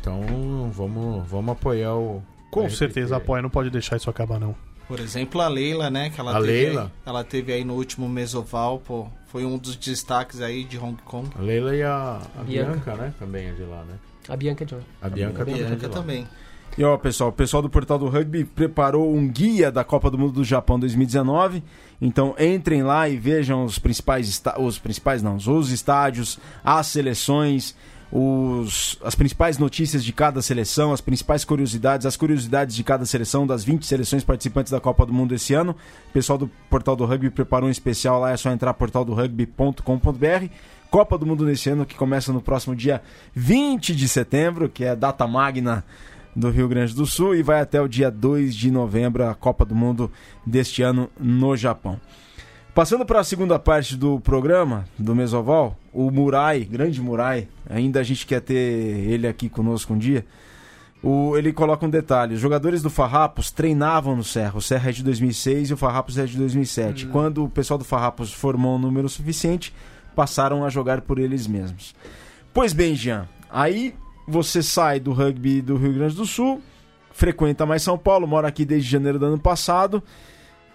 Então 0.00 0.70
vamos, 0.72 1.28
vamos 1.28 1.52
apoiar 1.52 1.94
o. 1.94 2.22
Com 2.50 2.64
o 2.64 2.70
certeza 2.70 3.16
apoia, 3.16 3.42
não 3.42 3.50
pode 3.50 3.70
deixar 3.70 3.96
isso 3.96 4.08
acabar 4.08 4.38
não. 4.40 4.54
Por 4.86 5.00
exemplo, 5.00 5.40
a 5.42 5.48
Leila, 5.48 5.90
né? 5.90 6.08
Que 6.08 6.18
ela 6.18 6.30
a 6.30 6.40
teve 6.40 6.46
Leila. 6.46 6.84
Aí, 6.84 6.90
ela 7.04 7.22
teve 7.22 7.52
aí 7.52 7.62
no 7.62 7.74
último 7.74 8.08
mesoval, 8.08 8.78
pô, 8.78 9.06
foi 9.26 9.44
um 9.44 9.58
dos 9.58 9.76
destaques 9.76 10.40
aí 10.40 10.64
de 10.64 10.78
Hong 10.78 10.96
Kong. 11.04 11.28
A 11.38 11.42
Leila 11.42 11.76
e 11.76 11.82
a, 11.82 12.20
a 12.38 12.42
Bianca. 12.42 12.72
Bianca. 12.72 12.94
né? 12.94 13.14
Também 13.18 13.48
é 13.48 13.52
de 13.52 13.64
lá, 13.64 13.84
né? 13.84 13.94
A 14.26 14.36
Bianca 14.36 14.64
é 14.64 14.66
de 14.66 14.74
lá. 14.74 14.80
A 15.02 15.08
Bianca, 15.10 15.42
a 15.42 15.44
Bianca 15.44 15.86
é 15.86 15.88
também. 15.90 16.26
E 16.76 16.84
ó, 16.84 16.96
pessoal, 16.96 17.30
o 17.30 17.32
pessoal 17.32 17.62
do 17.62 17.68
Portal 17.68 17.98
do 17.98 18.08
Rugby 18.08 18.44
preparou 18.44 19.12
um 19.12 19.28
guia 19.28 19.70
da 19.70 19.82
Copa 19.84 20.10
do 20.10 20.16
Mundo 20.16 20.32
do 20.32 20.44
Japão 20.44 20.78
2019. 20.78 21.62
Então 22.00 22.34
entrem 22.38 22.82
lá 22.82 23.08
e 23.08 23.16
vejam 23.16 23.64
os 23.64 23.78
principais, 23.78 24.40
os 24.58 24.78
principais 24.78 25.22
não, 25.22 25.36
os 25.36 25.70
estádios, 25.70 26.38
as 26.62 26.86
seleções, 26.86 27.74
os, 28.10 28.98
as 29.02 29.14
principais 29.14 29.58
notícias 29.58 30.02
de 30.02 30.12
cada 30.12 30.40
seleção, 30.40 30.92
as 30.92 31.00
principais 31.00 31.44
curiosidades, 31.44 32.06
as 32.06 32.16
curiosidades 32.16 32.74
de 32.74 32.82
cada 32.82 33.04
seleção, 33.04 33.46
das 33.46 33.62
20 33.62 33.84
seleções 33.84 34.24
participantes 34.24 34.72
da 34.72 34.80
Copa 34.80 35.04
do 35.04 35.12
Mundo 35.12 35.34
esse 35.34 35.52
ano. 35.54 35.76
O 36.08 36.12
pessoal 36.12 36.38
do 36.38 36.50
Portal 36.70 36.96
do 36.96 37.04
Rugby 37.04 37.30
preparou 37.30 37.68
um 37.68 37.72
especial 37.72 38.20
lá, 38.20 38.30
é 38.30 38.36
só 38.36 38.50
entrar 38.50 38.72
portaldorugby.com.br. 38.74 40.46
Copa 40.90 41.18
do 41.18 41.26
Mundo 41.26 41.44
nesse 41.44 41.68
ano 41.68 41.84
que 41.84 41.94
começa 41.94 42.32
no 42.32 42.40
próximo 42.40 42.74
dia 42.74 43.02
20 43.34 43.94
de 43.94 44.08
setembro, 44.08 44.70
que 44.70 44.84
é 44.84 44.90
a 44.90 44.94
data 44.94 45.26
magna 45.26 45.84
do 46.34 46.50
Rio 46.50 46.68
Grande 46.68 46.94
do 46.94 47.04
Sul, 47.04 47.34
e 47.34 47.42
vai 47.42 47.60
até 47.60 47.80
o 47.80 47.88
dia 47.88 48.10
2 48.10 48.54
de 48.54 48.70
novembro, 48.70 49.28
a 49.28 49.34
Copa 49.34 49.66
do 49.66 49.74
Mundo 49.74 50.10
deste 50.46 50.82
ano 50.82 51.10
no 51.20 51.54
Japão. 51.56 52.00
Passando 52.78 53.04
para 53.04 53.18
a 53.18 53.24
segunda 53.24 53.58
parte 53.58 53.96
do 53.96 54.20
programa, 54.20 54.84
do 54.96 55.12
Mesoval, 55.12 55.76
o 55.92 56.12
Murai, 56.12 56.60
grande 56.60 57.02
Murai, 57.02 57.48
ainda 57.68 57.98
a 57.98 58.04
gente 58.04 58.24
quer 58.24 58.40
ter 58.40 58.54
ele 58.54 59.26
aqui 59.26 59.48
conosco 59.48 59.94
um 59.94 59.98
dia. 59.98 60.24
O, 61.02 61.36
ele 61.36 61.52
coloca 61.52 61.84
um 61.84 61.90
detalhe: 61.90 62.34
os 62.34 62.40
jogadores 62.40 62.80
do 62.80 62.88
Farrapos 62.88 63.50
treinavam 63.50 64.14
no 64.14 64.22
Serra. 64.22 64.58
O 64.58 64.62
Serra 64.62 64.90
é 64.90 64.92
de 64.92 65.02
2006 65.02 65.70
e 65.70 65.74
o 65.74 65.76
Farrapos 65.76 66.18
é 66.18 66.24
de 66.24 66.36
2007. 66.36 67.04
Hum. 67.04 67.10
Quando 67.10 67.44
o 67.46 67.48
pessoal 67.48 67.78
do 67.78 67.84
Farrapos 67.84 68.32
formou 68.32 68.76
um 68.76 68.78
número 68.78 69.08
suficiente, 69.08 69.74
passaram 70.14 70.64
a 70.64 70.68
jogar 70.70 71.00
por 71.00 71.18
eles 71.18 71.48
mesmos. 71.48 71.96
Pois 72.54 72.72
bem, 72.72 72.94
Jean, 72.94 73.28
aí 73.50 73.92
você 74.24 74.62
sai 74.62 75.00
do 75.00 75.12
rugby 75.12 75.60
do 75.60 75.76
Rio 75.76 75.94
Grande 75.94 76.14
do 76.14 76.24
Sul, 76.24 76.62
frequenta 77.10 77.66
mais 77.66 77.82
São 77.82 77.98
Paulo, 77.98 78.24
mora 78.24 78.46
aqui 78.46 78.64
desde 78.64 78.88
janeiro 78.88 79.18
do 79.18 79.26
ano 79.26 79.38
passado 79.40 80.00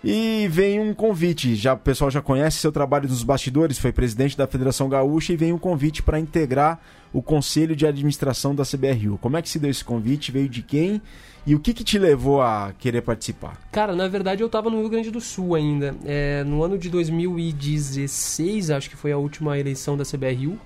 e 0.04 0.48
vem 0.50 0.82
um 0.82 0.94
convite, 0.94 1.56
já 1.56 1.74
o 1.74 1.78
pessoal 1.78 2.12
já 2.12 2.22
conhece 2.22 2.58
seu 2.58 2.74
trabalho 2.74 3.08
nos 3.08 3.24
bastidores, 3.24 3.80
foi 3.80 3.94
presidente 3.94 4.38
da 4.38 4.46
Federação 4.46 4.89
Gaúcha 4.89 5.32
e 5.32 5.38
vem 5.38 5.54
um 5.54 5.58
convite 5.58 6.04
para 6.04 6.20
integrar 6.20 6.82
o 7.13 7.22
conselho 7.22 7.74
de 7.74 7.88
administração 7.88 8.54
da 8.54 8.63
CBRU. 8.66 9.18
Como 9.20 9.38
é 9.38 9.42
que 9.42 9.48
se 9.48 9.60
deu 9.60 9.72
esse 9.72 9.86
convite? 9.86 10.32
Veio 10.32 10.50
de 10.50 10.62
quem? 10.62 11.02
E 11.46 11.56
o 11.56 11.60
que, 11.60 11.74
que 11.74 11.84
te 11.84 11.98
levou 11.98 12.42
a 12.42 12.74
querer 12.78 13.02
participar? 13.02 13.58
Cara, 13.72 13.96
na 13.96 14.08
verdade 14.10 14.44
eu 14.44 14.48
estava 14.48 14.70
no 14.70 14.80
Rio 14.80 14.89
Grande 14.89 15.10
do 15.10 15.22
Sul 15.22 15.56
ainda. 15.56 15.96
É, 16.04 16.44
no 16.44 16.63
ano 16.63 16.78
de 16.78 16.89
2016, 16.89 18.72
acho 18.72 18.89
que 18.89 18.98
foi 18.98 19.13
a 19.13 19.18
última 19.18 19.58
eleição 19.58 19.96
da 19.96 20.04
CBRU. 20.04 20.60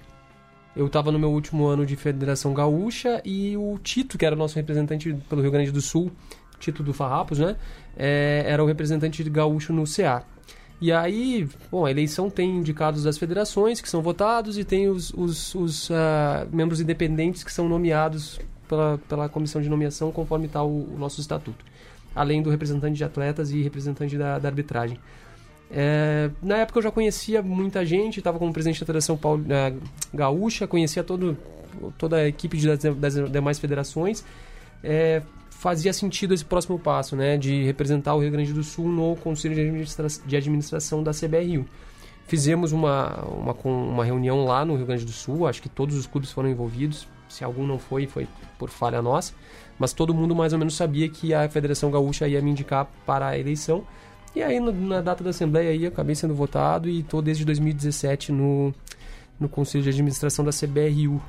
Eu 0.76 0.88
estava 0.88 1.12
no 1.12 1.20
meu 1.20 1.32
último 1.32 1.66
ano 1.66 1.86
de 1.86 1.96
Federação 1.96 2.54
Gaúcha 2.54 3.22
e 3.26 3.58
o 3.58 3.78
Tito, 3.84 4.18
que 4.18 4.26
era 4.26 4.36
o 4.36 4.38
nosso 4.38 4.56
representante 4.56 5.16
pelo 5.28 5.42
Rio 5.42 5.52
Grande 5.52 5.72
do 5.72 5.82
Sul, 5.82 6.12
Tito 6.60 6.84
do 6.84 6.94
Farrapos, 6.94 7.40
né? 7.40 7.56
é, 7.98 8.44
era 8.46 8.64
o 8.64 8.68
representante 8.68 9.24
gaúcho 9.24 9.74
no 9.74 9.84
CA. 9.84 10.24
E 10.80 10.92
aí, 10.92 11.50
bom, 11.72 11.88
a 11.88 11.92
eleição 11.92 12.30
tem 12.30 12.58
indicados 12.58 13.04
das 13.04 13.18
federações 13.18 13.82
que 13.82 13.90
são 13.90 14.02
votados 14.02 14.60
e 14.60 14.64
tem 14.64 14.88
os, 14.88 15.12
os, 15.12 15.56
os 15.56 15.90
uh, 15.90 15.94
membros 16.52 16.80
independentes 16.80 17.44
que 17.44 17.52
são 17.52 17.68
nomeados 17.68 18.40
pela, 18.70 19.00
pela 19.10 19.28
comissão 19.28 19.60
de 19.60 19.70
nomeação 19.70 20.12
conforme 20.12 20.46
está 20.46 20.62
o, 20.62 20.94
o, 20.94 20.96
nosso 21.00 21.20
estatuto. 21.20 21.66
Além 22.16 22.44
do 22.44 22.52
representante 22.52 22.96
de 22.96 23.04
atletas 23.04 23.52
e 23.52 23.64
representante 23.64 24.16
da, 24.18 24.38
da 24.38 24.50
arbitragem. 24.50 25.00
É, 25.72 26.30
na 26.44 26.58
época 26.58 26.78
eu 26.78 26.84
já 26.84 26.92
conhecia 26.92 27.42
muita 27.42 27.84
gente, 27.84 28.20
estava 28.20 28.38
como 28.38 28.54
presidente 28.54 28.80
da 28.80 28.86
Federação 28.86 29.18
Paulo, 29.18 29.44
uh, 29.44 29.82
Gaúcha, 30.14 30.68
conhecia 30.68 31.04
todo, 31.04 31.36
toda 31.98 32.18
a 32.18 32.28
equipe 32.28 32.56
de, 32.56 32.68
das, 32.68 32.96
das 32.96 33.32
demais 33.32 33.58
federações. 33.58 34.24
É, 34.84 35.24
fazia 35.58 35.92
sentido 35.92 36.36
esse 36.36 36.46
próximo 36.46 36.78
passo, 36.78 37.16
né, 37.16 37.36
de 37.36 37.64
representar 37.64 38.14
o 38.14 38.20
Rio 38.20 38.32
Grande 38.32 38.54
do 38.54 38.64
Sul 38.64 38.88
no 38.88 39.16
Conselho 39.16 39.56
de, 39.56 39.62
Administra 39.62 40.08
de 40.26 40.38
Administração 40.38 41.02
da 41.02 41.12
CBRU. 41.12 41.66
Fizemos 42.28 42.72
uma, 42.72 43.24
uma, 43.24 43.54
uma 43.64 44.06
reunião 44.06 44.46
lá 44.46 44.64
no 44.64 44.76
Rio 44.76 44.86
Grande 44.86 45.04
do 45.04 45.12
Sul, 45.12 45.48
acho 45.48 45.62
que 45.62 45.70
todos 45.70 45.96
os 45.96 46.06
clubes 46.06 46.32
foram 46.32 46.50
envolvidos. 46.50 47.08
Se 47.28 47.44
algum 47.44 47.66
não 47.66 47.80
foi, 47.80 48.06
foi 48.06 48.28
por 48.60 48.70
falha 48.70 49.02
nossa. 49.02 49.34
Mas 49.80 49.94
todo 49.94 50.14
mundo 50.14 50.36
mais 50.36 50.54
ou 50.54 50.60
menos 50.60 50.76
sabia 50.76 51.10
que 51.10 51.34
a 51.34 51.50
Federação 51.50 51.90
Gaúcha 51.90 52.28
ia 52.28 52.42
me 52.42 52.52
indicar 52.52 52.88
para 53.06 53.28
a 53.28 53.38
eleição. 53.38 53.84
E 54.36 54.44
aí, 54.44 54.60
na 54.60 55.02
data 55.02 55.24
da 55.24 55.32
Assembleia, 55.32 55.72
aí, 55.72 55.86
acabei 55.86 56.16
sendo 56.16 56.36
votado 56.36 56.88
e 56.88 57.00
estou 57.00 57.22
desde 57.22 57.44
2017 57.44 58.32
no, 58.32 58.74
no 59.40 59.50
Conselho 59.50 59.84
de 59.84 59.90
Administração 59.90 60.46
da 60.46 60.52
CBRU. 60.52 61.22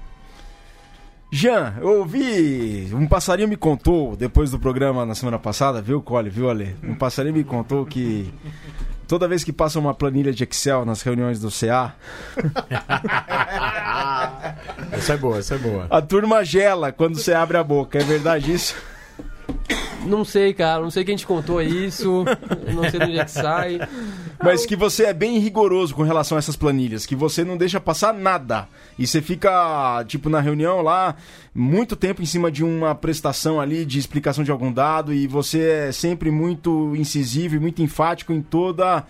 Jean, 1.31 1.75
eu 1.81 1.99
ouvi. 1.99 2.89
Um 2.93 3.07
passarinho 3.07 3.49
me 3.49 3.57
contou, 3.57 4.17
depois 4.17 4.51
do 4.51 4.59
programa 4.59 5.05
na 5.05 5.15
semana 5.15 5.39
passada, 5.39 5.83
viu, 5.83 6.01
Cole, 6.01 6.31
viu, 6.31 6.49
Ale? 6.49 6.75
Um 6.83 6.95
passarinho 6.95 7.35
me 7.35 7.45
contou 7.45 7.85
que 7.85 8.33
toda 9.07 9.29
vez 9.29 9.45
que 9.45 9.53
passa 9.53 9.79
uma 9.79 9.93
planilha 9.93 10.33
de 10.33 10.45
Excel 10.45 10.87
nas 10.87 11.03
reuniões 11.03 11.39
do 11.39 11.51
CA. 11.51 11.95
essa 14.93 15.13
é 15.13 15.17
boa, 15.19 15.39
essa 15.39 15.57
é 15.57 15.59
boa. 15.59 15.87
A 15.91 16.01
turma 16.01 16.43
gela 16.45 16.93
quando 16.93 17.19
você 17.19 17.35
abre 17.35 17.59
a 17.59 17.65
boca, 17.65 17.99
é 17.99 18.05
verdade 18.05 18.53
isso? 18.53 18.75
Não 20.07 20.25
sei, 20.25 20.55
cara. 20.55 20.81
Não 20.81 20.91
sei 20.91 21.05
quem 21.05 21.17
te 21.17 21.27
contou 21.27 21.61
isso. 21.61 22.25
não 22.73 22.89
sei 22.89 23.01
de 23.01 23.07
onde 23.07 23.19
é 23.19 23.25
que 23.25 23.31
sai. 23.31 23.81
Mas 24.43 24.65
que 24.65 24.77
você 24.77 25.05
é 25.05 25.13
bem 25.13 25.39
rigoroso 25.39 25.95
com 25.95 26.03
relação 26.03 26.37
a 26.37 26.39
essas 26.39 26.57
planilhas. 26.57 27.05
Que 27.05 27.17
você 27.17 27.45
não 27.45 27.57
deixa 27.57 27.81
passar 27.81 28.15
nada. 28.15 28.69
E 28.99 29.07
você 29.07 29.21
fica, 29.21 30.05
tipo, 30.07 30.29
na 30.29 30.41
reunião 30.41 30.81
lá, 30.81 31.17
muito 31.55 31.97
tempo 31.97 32.23
em 32.23 32.27
cima 32.27 32.51
de 32.51 32.63
uma 32.63 32.95
prestação 32.95 33.61
ali 33.61 33.85
de 33.85 33.99
explicação 33.99 34.45
de 34.45 34.51
algum 34.51 34.73
dado. 34.73 35.13
E 35.13 35.27
você 35.27 35.89
é 35.89 35.93
sempre 35.93 36.31
muito 36.31 36.95
incisivo 36.97 37.57
e 37.57 37.61
muito 37.61 37.83
enfático 37.83 38.33
em 38.33 38.41
toda 38.41 39.05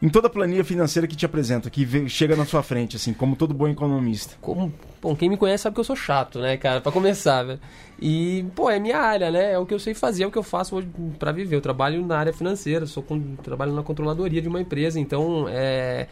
em 0.00 0.08
toda 0.08 0.26
a 0.26 0.30
planilha 0.30 0.64
financeira 0.64 1.06
que 1.06 1.16
te 1.16 1.24
apresenta, 1.24 1.70
que 1.70 2.08
chega 2.08 2.36
na 2.36 2.44
sua 2.44 2.62
frente, 2.62 2.96
assim, 2.96 3.14
como 3.14 3.34
todo 3.34 3.54
bom 3.54 3.66
economista? 3.66 4.34
Como, 4.40 4.72
bom, 5.00 5.16
quem 5.16 5.28
me 5.28 5.36
conhece 5.36 5.62
sabe 5.62 5.74
que 5.74 5.80
eu 5.80 5.84
sou 5.84 5.96
chato, 5.96 6.38
né, 6.38 6.56
cara, 6.56 6.80
para 6.80 6.92
começar, 6.92 7.42
velho. 7.42 7.60
E, 7.98 8.44
pô, 8.54 8.68
é 8.68 8.78
minha 8.78 8.98
área, 8.98 9.30
né? 9.30 9.52
É 9.52 9.58
o 9.58 9.64
que 9.64 9.72
eu 9.72 9.78
sei 9.78 9.94
fazer, 9.94 10.24
é 10.24 10.26
o 10.26 10.30
que 10.30 10.36
eu 10.36 10.42
faço 10.42 10.76
hoje 10.76 10.88
para 11.18 11.32
viver. 11.32 11.56
Eu 11.56 11.62
trabalho 11.62 12.04
na 12.04 12.18
área 12.18 12.32
financeira, 12.32 12.84
sou 12.84 13.02
com, 13.02 13.36
trabalho 13.36 13.72
na 13.72 13.82
controladoria 13.82 14.42
de 14.42 14.48
uma 14.48 14.60
empresa, 14.60 15.00
então, 15.00 15.46
é 15.48 16.06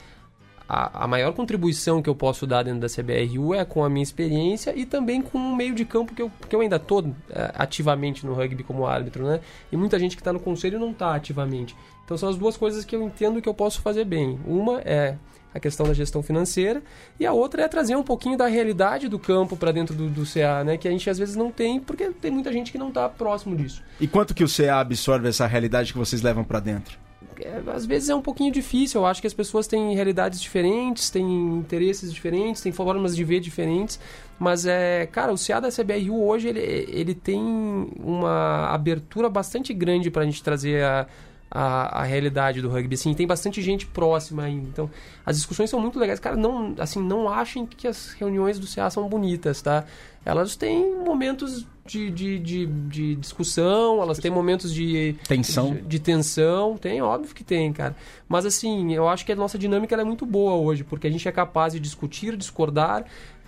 a, 0.68 1.04
a, 1.04 1.06
maior 1.06 1.32
contribuição 1.32 2.00
que 2.00 2.08
eu 2.08 2.14
posso 2.14 2.46
dar 2.46 2.62
dentro 2.62 2.80
da 2.80 2.88
CBRU 2.88 3.54
é 3.54 3.64
com 3.64 3.84
a 3.84 3.88
minha 3.88 4.02
experiência 4.02 4.74
e 4.74 4.86
também 4.86 5.20
com 5.20 5.38
o 5.38 5.54
meio 5.54 5.74
de 5.74 5.84
campo 5.84 6.14
que 6.14 6.22
eu, 6.22 6.30
que 6.48 6.56
eu 6.56 6.60
ainda 6.60 6.76
estou 6.76 7.04
é, 7.30 7.52
ativamente 7.54 8.24
no 8.24 8.32
rugby 8.32 8.62
como 8.62 8.86
árbitro, 8.86 9.26
né? 9.26 9.40
E 9.70 9.76
muita 9.76 9.98
gente 9.98 10.16
que 10.16 10.22
está 10.22 10.32
no 10.32 10.40
conselho 10.40 10.78
não 10.78 10.90
está 10.90 11.14
ativamente. 11.14 11.76
Então 12.04 12.16
são 12.16 12.28
as 12.28 12.36
duas 12.36 12.56
coisas 12.56 12.84
que 12.84 12.94
eu 12.94 13.02
entendo 13.02 13.40
que 13.40 13.48
eu 13.48 13.54
posso 13.54 13.80
fazer 13.80 14.04
bem. 14.04 14.38
Uma 14.46 14.80
é 14.80 15.16
a 15.54 15.60
questão 15.60 15.86
da 15.86 15.94
gestão 15.94 16.22
financeira 16.22 16.82
e 17.18 17.24
a 17.24 17.32
outra 17.32 17.62
é 17.62 17.68
trazer 17.68 17.94
um 17.94 18.02
pouquinho 18.02 18.36
da 18.36 18.48
realidade 18.48 19.08
do 19.08 19.18
campo 19.18 19.56
para 19.56 19.70
dentro 19.70 19.94
do, 19.94 20.08
do, 20.10 20.24
CA, 20.24 20.64
né? 20.64 20.76
Que 20.76 20.88
a 20.88 20.90
gente 20.90 21.08
às 21.08 21.16
vezes 21.16 21.36
não 21.36 21.50
tem 21.50 21.78
porque 21.78 22.10
tem 22.10 22.30
muita 22.30 22.52
gente 22.52 22.72
que 22.72 22.78
não 22.78 22.88
está 22.88 23.08
próximo 23.08 23.56
disso. 23.56 23.82
E 24.00 24.08
quanto 24.08 24.34
que 24.34 24.42
o 24.42 24.48
CA 24.48 24.80
absorve 24.80 25.28
essa 25.28 25.46
realidade 25.46 25.92
que 25.92 25.98
vocês 25.98 26.22
levam 26.22 26.42
para 26.42 26.58
dentro? 26.58 26.98
É, 27.40 27.62
às 27.72 27.84
vezes 27.86 28.08
é 28.08 28.14
um 28.14 28.20
pouquinho 28.20 28.52
difícil. 28.52 29.00
Eu 29.00 29.06
acho 29.06 29.20
que 29.20 29.26
as 29.26 29.34
pessoas 29.34 29.66
têm 29.66 29.94
realidades 29.94 30.40
diferentes, 30.40 31.10
têm 31.10 31.24
interesses 31.58 32.12
diferentes, 32.12 32.60
têm 32.60 32.72
formas 32.72 33.14
de 33.14 33.24
ver 33.24 33.40
diferentes. 33.40 33.98
Mas 34.38 34.66
é, 34.66 35.06
cara, 35.06 35.32
o 35.32 35.36
CA 35.36 35.60
da 35.60 35.68
CBRU 35.68 36.20
hoje 36.24 36.48
ele, 36.48 36.60
ele 36.60 37.14
tem 37.14 37.40
uma 37.98 38.68
abertura 38.70 39.28
bastante 39.28 39.72
grande 39.72 40.10
para 40.10 40.22
a 40.22 40.24
gente 40.24 40.42
trazer 40.42 40.82
a 40.82 41.06
a, 41.50 42.00
a 42.00 42.04
realidade 42.04 42.60
do 42.60 42.68
rugby. 42.68 42.94
Assim, 42.94 43.14
tem 43.14 43.26
bastante 43.26 43.62
gente 43.62 43.86
próxima 43.86 44.42
ainda. 44.42 44.68
Então, 44.68 44.90
as 45.24 45.36
discussões 45.36 45.70
são 45.70 45.80
muito 45.80 45.98
legais. 45.98 46.18
Cara, 46.18 46.36
não, 46.36 46.74
assim, 46.78 47.02
não 47.02 47.28
achem 47.28 47.66
que 47.66 47.86
as 47.86 48.12
reuniões 48.12 48.58
do 48.58 48.66
CA 48.66 48.90
são 48.90 49.08
bonitas, 49.08 49.62
tá? 49.62 49.84
Elas 50.24 50.56
têm 50.56 50.96
momentos 51.04 51.66
de, 51.86 52.10
de, 52.10 52.38
de, 52.38 52.66
de 52.66 53.14
discussão, 53.16 54.00
elas 54.00 54.18
têm 54.18 54.30
momentos 54.30 54.72
de 54.72 55.16
tensão. 55.28 55.74
De, 55.74 55.82
de, 55.82 55.98
tensão, 55.98 56.78
tem, 56.78 57.02
óbvio 57.02 57.34
que 57.34 57.44
tem, 57.44 57.72
cara. 57.72 57.94
Mas 58.26 58.46
assim, 58.46 58.94
eu 58.94 59.06
acho 59.06 59.24
que 59.26 59.32
a 59.32 59.36
nossa 59.36 59.58
dinâmica 59.58 59.94
é 59.94 60.04
muito 60.04 60.24
boa 60.24 60.54
hoje, 60.54 60.82
porque 60.82 61.06
a 61.06 61.10
gente 61.10 61.28
é 61.28 61.32
capaz 61.32 61.74
de 61.74 61.80
discutir, 61.80 62.36
discordar, 62.36 63.04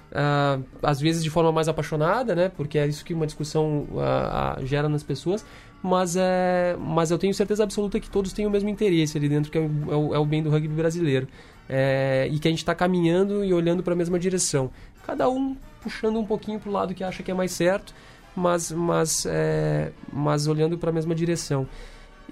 Uh, 0.07 0.65
às 0.85 1.01
vezes 1.01 1.23
de 1.23 1.29
forma 1.29 1.51
mais 1.51 1.69
apaixonada, 1.69 2.33
né? 2.33 2.49
Porque 2.49 2.79
é 2.79 2.87
isso 2.87 3.05
que 3.05 3.13
uma 3.13 3.27
discussão 3.27 3.89
uh, 3.91 4.63
uh, 4.63 4.65
gera 4.65 4.89
nas 4.89 5.03
pessoas 5.03 5.45
mas, 5.83 6.17
é, 6.17 6.77
mas 6.79 7.11
eu 7.11 7.19
tenho 7.19 7.33
certeza 7.35 7.63
absoluta 7.63 8.01
que 8.01 8.11
todos 8.11 8.33
têm 8.33 8.47
o 8.47 8.51
mesmo 8.51 8.69
interesse 8.69 9.17
ali 9.17 9.29
dentro, 9.29 9.51
que 9.51 9.59
é 9.59 9.61
o, 9.61 9.71
é 9.93 9.97
o, 9.97 10.23
é 10.23 10.27
bem 10.27 10.43
do 10.43 10.51
rugby 10.51 10.75
brasileiro. 10.75 11.29
É, 11.69 12.29
e 12.31 12.39
que 12.39 12.47
a 12.47 12.51
gente 12.51 12.61
está 12.61 12.75
caminhando 12.75 13.45
e 13.45 13.53
olhando 13.53 13.83
para 13.83 13.93
a 13.93 13.97
mesma 13.97 14.19
direção. 14.19 14.71
Cada 15.05 15.29
um 15.29 15.57
puxando 15.81 16.19
um 16.19 16.25
pouquinho 16.25 16.59
para 16.59 16.69
o 16.69 16.73
lado 16.73 16.95
que 16.95 17.05
acha 17.05 17.23
que 17.23 17.31
é 17.31 17.35
mais 17.35 17.53
certo, 17.53 17.95
mas, 18.35 18.71
mas, 18.71 19.27
é, 19.29 19.93
mas 20.13 20.47
olhando 20.47 20.77
para 20.79 20.91
a 20.91 20.93
mesma 20.93 21.15
direção. 21.15 21.67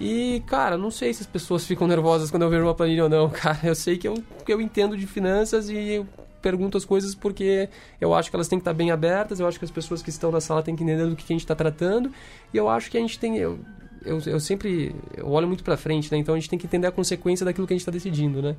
E, 0.00 0.42
cara, 0.46 0.76
não 0.76 0.90
sei 0.90 1.14
se 1.14 1.22
as 1.22 1.26
pessoas 1.26 1.64
ficam 1.64 1.86
nervosas 1.86 2.30
quando 2.30 2.42
eu 2.42 2.50
vejo 2.50 2.64
uma 2.64 2.74
planilha 2.74 3.04
ou 3.04 3.08
não, 3.08 3.30
cara. 3.30 3.60
Eu 3.62 3.74
sei 3.74 3.96
que 3.96 4.06
eu, 4.06 4.14
que 4.44 4.52
eu 4.52 4.60
entendo 4.60 4.96
de 4.96 5.06
finanças 5.06 5.70
e 5.70 6.04
pergunto 6.44 6.76
as 6.76 6.84
coisas 6.84 7.14
porque 7.14 7.70
eu 7.98 8.12
acho 8.12 8.28
que 8.28 8.36
elas 8.36 8.46
têm 8.46 8.58
que 8.58 8.60
estar 8.60 8.74
bem 8.74 8.90
abertas, 8.90 9.40
eu 9.40 9.48
acho 9.48 9.58
que 9.58 9.64
as 9.64 9.70
pessoas 9.70 10.02
que 10.02 10.10
estão 10.10 10.30
na 10.30 10.42
sala 10.42 10.62
têm 10.62 10.76
que 10.76 10.84
entender 10.84 11.06
do 11.06 11.16
que 11.16 11.24
a 11.24 11.34
gente 11.34 11.40
está 11.40 11.54
tratando, 11.54 12.12
e 12.52 12.56
eu 12.58 12.68
acho 12.68 12.90
que 12.90 12.98
a 12.98 13.00
gente 13.00 13.18
tem. 13.18 13.38
Eu, 13.38 13.58
eu, 14.04 14.20
eu 14.26 14.38
sempre 14.38 14.94
eu 15.16 15.26
olho 15.30 15.46
muito 15.46 15.64
para 15.64 15.78
frente, 15.78 16.12
né? 16.12 16.18
Então 16.18 16.34
a 16.34 16.38
gente 16.38 16.50
tem 16.50 16.58
que 16.58 16.66
entender 16.66 16.86
a 16.86 16.92
consequência 16.92 17.46
daquilo 17.46 17.66
que 17.66 17.72
a 17.72 17.76
gente 17.76 17.80
está 17.80 17.90
decidindo, 17.90 18.42
né? 18.42 18.54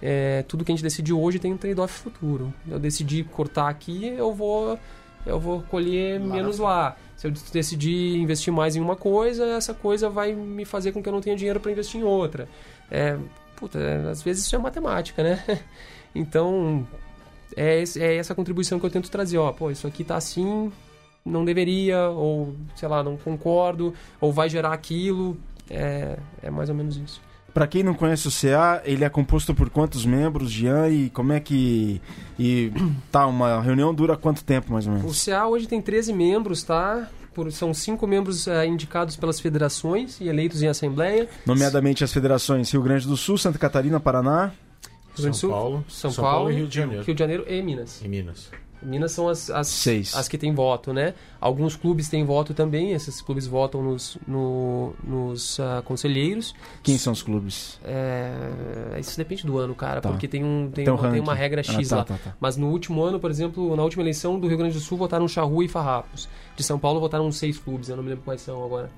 É, 0.00 0.44
tudo 0.48 0.64
que 0.64 0.72
a 0.72 0.74
gente 0.74 0.82
decidiu 0.82 1.20
hoje 1.20 1.38
tem 1.38 1.52
um 1.52 1.58
trade-off 1.58 1.92
futuro. 1.92 2.52
Eu 2.66 2.78
decidi 2.78 3.22
cortar 3.22 3.68
aqui, 3.68 4.06
eu 4.06 4.32
vou 4.32 4.78
eu 5.26 5.38
vou 5.38 5.60
colher 5.62 6.18
lá 6.18 6.26
menos 6.26 6.58
lá. 6.58 6.96
Se 7.16 7.26
eu 7.26 7.32
decidir 7.52 8.16
investir 8.16 8.52
mais 8.52 8.76
em 8.76 8.80
uma 8.80 8.96
coisa, 8.96 9.44
essa 9.44 9.74
coisa 9.74 10.08
vai 10.08 10.32
me 10.32 10.64
fazer 10.64 10.92
com 10.92 11.02
que 11.02 11.08
eu 11.08 11.12
não 11.12 11.20
tenha 11.20 11.36
dinheiro 11.36 11.60
para 11.60 11.70
investir 11.70 12.00
em 12.00 12.04
outra. 12.04 12.48
É, 12.90 13.18
puta, 13.56 13.78
às 14.10 14.22
vezes 14.22 14.46
isso 14.46 14.56
é 14.56 14.58
matemática, 14.58 15.22
né? 15.22 15.44
Então, 16.18 16.88
é, 17.54 17.82
esse, 17.82 18.02
é 18.02 18.16
essa 18.16 18.34
contribuição 18.34 18.78
que 18.80 18.86
eu 18.86 18.90
tento 18.90 19.10
trazer. 19.10 19.38
Ó, 19.38 19.52
pô, 19.52 19.70
isso 19.70 19.86
aqui 19.86 20.02
tá 20.02 20.16
assim, 20.16 20.72
não 21.24 21.44
deveria, 21.44 22.08
ou 22.08 22.54
sei 22.74 22.88
lá, 22.88 23.02
não 23.02 23.16
concordo, 23.16 23.92
ou 24.20 24.32
vai 24.32 24.48
gerar 24.48 24.72
aquilo. 24.72 25.36
É, 25.68 26.18
é 26.42 26.50
mais 26.50 26.68
ou 26.68 26.74
menos 26.74 26.96
isso. 26.96 27.20
Para 27.56 27.66
quem 27.66 27.82
não 27.82 27.94
conhece 27.94 28.28
o 28.28 28.30
CA, 28.30 28.82
ele 28.84 29.02
é 29.02 29.08
composto 29.08 29.54
por 29.54 29.70
quantos 29.70 30.04
membros, 30.04 30.50
Jean, 30.50 30.90
e 30.90 31.08
como 31.08 31.32
é 31.32 31.40
que. 31.40 32.02
E 32.38 32.70
tá, 33.10 33.26
uma 33.26 33.62
reunião 33.62 33.94
dura 33.94 34.14
quanto 34.14 34.44
tempo 34.44 34.72
mais 34.72 34.86
ou 34.86 34.92
menos? 34.92 35.10
O 35.10 35.24
CA 35.24 35.46
hoje 35.46 35.66
tem 35.66 35.80
13 35.80 36.12
membros, 36.12 36.62
tá? 36.62 37.08
Por, 37.32 37.50
são 37.50 37.72
cinco 37.72 38.06
membros 38.06 38.46
é, 38.46 38.66
indicados 38.66 39.16
pelas 39.16 39.40
federações 39.40 40.20
e 40.20 40.28
eleitos 40.28 40.62
em 40.62 40.68
assembleia. 40.68 41.28
Nomeadamente 41.46 42.04
as 42.04 42.12
federações 42.12 42.70
Rio 42.70 42.82
Grande 42.82 43.06
do 43.06 43.16
Sul, 43.16 43.38
Santa 43.38 43.58
Catarina, 43.58 43.98
Paraná. 43.98 44.52
São 45.22 45.32
Sul, 45.32 45.50
Paulo, 45.50 45.84
São, 45.88 46.10
São 46.10 46.24
Paulo, 46.24 46.38
Paulo, 46.38 46.52
e 46.52 46.54
Rio 46.56 46.68
de 46.68 46.74
Janeiro. 46.74 47.04
Rio 47.04 47.14
de 47.14 47.18
Janeiro 47.18 47.44
e 47.48 47.62
Minas. 47.62 48.02
E 48.02 48.08
Minas. 48.08 48.50
Minas 48.82 49.12
são 49.12 49.28
as, 49.28 49.50
as, 49.50 49.68
Seis. 49.68 50.14
as 50.14 50.28
que 50.28 50.36
têm 50.36 50.54
voto, 50.54 50.92
né? 50.92 51.14
Alguns 51.40 51.76
clubes 51.76 52.08
têm 52.08 52.24
voto 52.24 52.52
também, 52.52 52.92
esses 52.92 53.20
clubes 53.20 53.46
votam 53.46 53.82
nos, 53.82 54.18
no, 54.26 54.94
nos 55.02 55.58
uh, 55.58 55.82
conselheiros. 55.84 56.54
Quem 56.82 56.98
são 56.98 57.12
os 57.12 57.22
clubes? 57.22 57.80
É, 57.84 58.98
isso 58.98 59.16
depende 59.16 59.44
do 59.46 59.58
ano, 59.58 59.74
cara, 59.74 60.00
tá. 60.00 60.10
porque 60.10 60.28
tem, 60.28 60.44
um, 60.44 60.70
tem, 60.70 60.88
uma, 60.88 61.10
tem 61.10 61.20
uma 61.20 61.34
regra 61.34 61.62
X 61.62 61.92
ah, 61.92 61.96
tá, 61.96 61.96
lá. 61.96 62.04
Tá, 62.04 62.18
tá, 62.22 62.36
Mas 62.38 62.56
no 62.56 62.68
último 62.68 63.02
ano, 63.02 63.18
por 63.18 63.30
exemplo, 63.30 63.74
na 63.74 63.82
última 63.82 64.02
eleição 64.02 64.38
do 64.38 64.46
Rio 64.46 64.58
Grande 64.58 64.74
do 64.74 64.80
Sul, 64.80 64.98
votaram 64.98 65.26
Charrua 65.26 65.64
e 65.64 65.68
Farrapos. 65.68 66.28
De 66.54 66.62
São 66.62 66.78
Paulo 66.78 67.00
votaram 67.00 67.30
seis 67.32 67.58
clubes, 67.58 67.88
eu 67.88 67.96
não 67.96 68.02
me 68.02 68.10
lembro 68.10 68.24
quais 68.24 68.42
são 68.42 68.64
agora. 68.64 68.90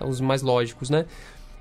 Os 0.00 0.20
mais 0.20 0.42
lógicos, 0.42 0.90
né? 0.90 1.06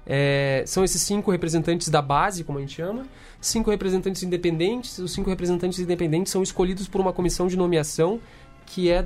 É, 0.05 0.63
são 0.67 0.83
esses 0.83 1.01
cinco 1.01 1.31
representantes 1.31 1.89
da 1.89 2.01
base, 2.01 2.43
como 2.43 2.57
a 2.57 2.61
gente 2.61 2.73
chama, 2.73 3.05
cinco 3.39 3.71
representantes 3.71 4.23
independentes. 4.23 4.99
Os 4.99 5.13
cinco 5.13 5.29
representantes 5.29 5.79
independentes 5.79 6.31
são 6.31 6.43
escolhidos 6.43 6.87
por 6.87 6.99
uma 6.99 7.13
comissão 7.13 7.47
de 7.47 7.55
nomeação 7.55 8.19
que 8.65 8.89
é 8.89 9.05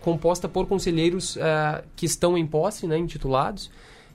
composta 0.00 0.48
por 0.48 0.66
conselheiros 0.66 1.36
é, 1.36 1.84
que 1.94 2.06
estão 2.06 2.36
em 2.36 2.46
posse, 2.46 2.86
né, 2.86 2.98
intitulados. 2.98 3.70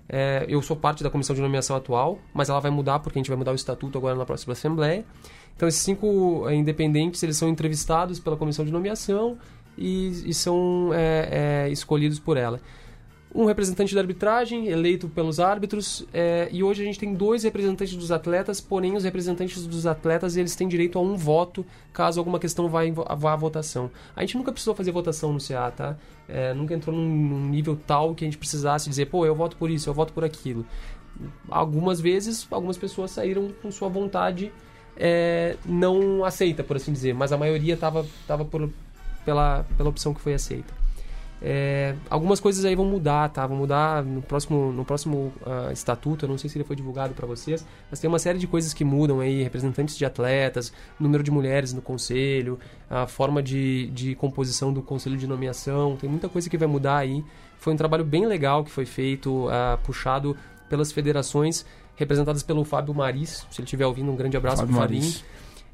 É, 0.10 0.46
eu 0.48 0.62
sou 0.62 0.76
parte 0.76 1.04
da 1.04 1.10
comissão 1.10 1.36
de 1.36 1.42
nomeação 1.42 1.76
atual, 1.76 2.20
mas 2.34 2.50
ela 2.50 2.60
vai 2.60 2.72
mudar 2.72 3.00
porque 3.00 3.20
a 3.20 3.22
gente 3.22 3.30
vai 3.30 3.38
mudar 3.38 3.52
o 3.52 3.56
estatuto 3.56 3.98
agora 3.98 4.16
na 4.16 4.26
próxima 4.26 4.54
assembleia. 4.54 5.06
Então 5.56 5.68
esses 5.68 5.82
cinco 5.82 6.48
é, 6.48 6.56
independentes 6.56 7.22
eles 7.24 7.38
são 7.38 7.50
entrevistados 7.50 8.20
pela 8.20 8.38
comissão 8.38 8.64
de 8.64 8.72
nomeação 8.72 9.38
e, 9.78 10.30
e 10.30 10.34
são 10.34 10.92
é, 10.94 11.66
é, 11.66 11.70
escolhidos 11.70 12.20
por 12.20 12.38
ela 12.38 12.60
um 13.34 13.46
representante 13.46 13.94
da 13.94 14.02
arbitragem 14.02 14.68
eleito 14.68 15.08
pelos 15.10 15.40
árbitros 15.40 16.06
é, 16.14 16.48
e 16.52 16.64
hoje 16.64 16.82
a 16.82 16.86
gente 16.86 16.98
tem 16.98 17.14
dois 17.14 17.44
representantes 17.44 17.96
dos 17.96 18.12
atletas, 18.12 18.62
porém 18.62 18.96
os 18.96 19.04
representantes 19.04 19.68
dos 19.68 19.86
atletas 19.86 20.38
eles 20.38 20.56
têm 20.56 20.68
direito 20.68 20.98
a 20.98 21.02
um 21.02 21.16
voto 21.16 21.66
caso 21.92 22.20
alguma 22.20 22.40
questão 22.40 22.70
vá, 22.70 22.82
vá 23.16 23.34
à 23.34 23.36
votação. 23.36 23.92
A 24.16 24.22
gente 24.22 24.38
nunca 24.38 24.52
precisou 24.52 24.74
fazer 24.74 24.92
votação 24.92 25.34
no 25.34 25.40
CA, 25.40 25.72
tá? 25.72 25.98
É, 26.28 26.54
nunca 26.54 26.74
entrou 26.74 26.96
num, 26.96 27.08
num, 27.08 27.50
nível 27.50 27.78
tal 27.86 28.16
que 28.16 28.24
a 28.24 28.28
gente 28.28 28.38
precisasse 28.38 28.90
dizer, 28.90 29.08
pô, 29.08 29.26
eu 29.26 29.36
voto 29.36 29.56
por 29.58 29.70
isso, 29.70 29.90
eu 29.90 29.94
voto 29.94 30.14
por 30.14 30.24
aquilo. 30.24 30.66
algumas 31.50 32.00
vezes, 32.00 32.48
algumas 32.50 32.78
pessoas 32.78 33.12
saíram 33.12 33.52
com 33.62 33.72
sua 33.72 33.90
vontade 33.90 34.52
é, 34.96 35.56
não 35.66 36.26
aceita, 36.26 36.64
por 36.64 36.76
assim 36.76 36.92
dizer, 36.92 37.14
mas 37.14 37.32
a 37.32 37.38
maioria 37.38 37.76
estava 37.76 38.06
tava 38.26 38.44
por, 38.44 38.70
pela, 39.24 39.66
pela 39.78 39.90
opção 39.90 40.14
que 40.14 40.22
foi 40.22 40.34
aceita. 40.34 40.74
É, 41.42 41.94
algumas 42.10 42.40
coisas 42.40 42.66
aí 42.66 42.76
vão 42.76 42.86
mudar, 42.86 43.30
tá? 43.30 43.46
Vão 43.46 43.58
mudar 43.58 44.04
no 44.04 44.22
próximo, 44.22 44.72
no 44.72 44.84
próximo 44.84 45.32
uh, 45.42 45.72
estatuto. 45.72 46.26
Eu 46.26 46.30
não 46.30 46.38
sei 46.38 46.50
se 46.50 46.58
ele 46.58 46.64
foi 46.64 46.76
divulgado 46.76 47.14
para 47.14 47.28
vocês, 47.28 47.66
mas 47.90 48.00
tem 48.00 48.08
uma 48.08 48.18
série 48.18 48.40
de 48.40 48.48
coisas 48.48 48.74
que 48.74 48.84
mudam 48.84 49.20
aí: 49.20 49.44
representantes 49.44 49.98
de 49.98 50.06
atletas, 50.06 50.74
número 51.00 51.24
de 51.24 51.30
mulheres 51.30 51.74
no 51.74 51.82
conselho, 51.82 52.60
a 52.90 53.06
forma 53.06 53.42
de, 53.44 53.88
de 53.88 54.16
composição 54.16 54.74
do 54.74 54.82
conselho 54.82 55.18
de 55.18 55.28
nomeação. 55.28 55.96
Tem 55.96 56.10
muita 56.10 56.28
coisa 56.28 56.50
que 56.50 56.58
vai 56.58 56.68
mudar 56.68 56.98
aí. 56.98 57.24
Foi 57.60 57.74
um 57.74 57.78
trabalho 57.78 58.04
bem 58.04 58.26
legal 58.26 58.64
que 58.64 58.72
foi 58.72 58.86
feito, 58.86 59.48
uh, 59.48 59.78
puxado 59.84 60.36
pelas 60.70 60.92
federações 60.92 61.66
representadas 61.96 62.44
pelo 62.44 62.64
Fábio 62.64 62.94
Maris. 62.94 63.46
Se 63.52 63.60
ele 63.60 63.66
estiver 63.66 63.86
ouvindo, 63.86 64.12
um 64.12 64.16
grande 64.16 64.38
abraço 64.38 64.64
para 64.64 64.72
o 64.72 64.76
Fabinho. 64.76 65.14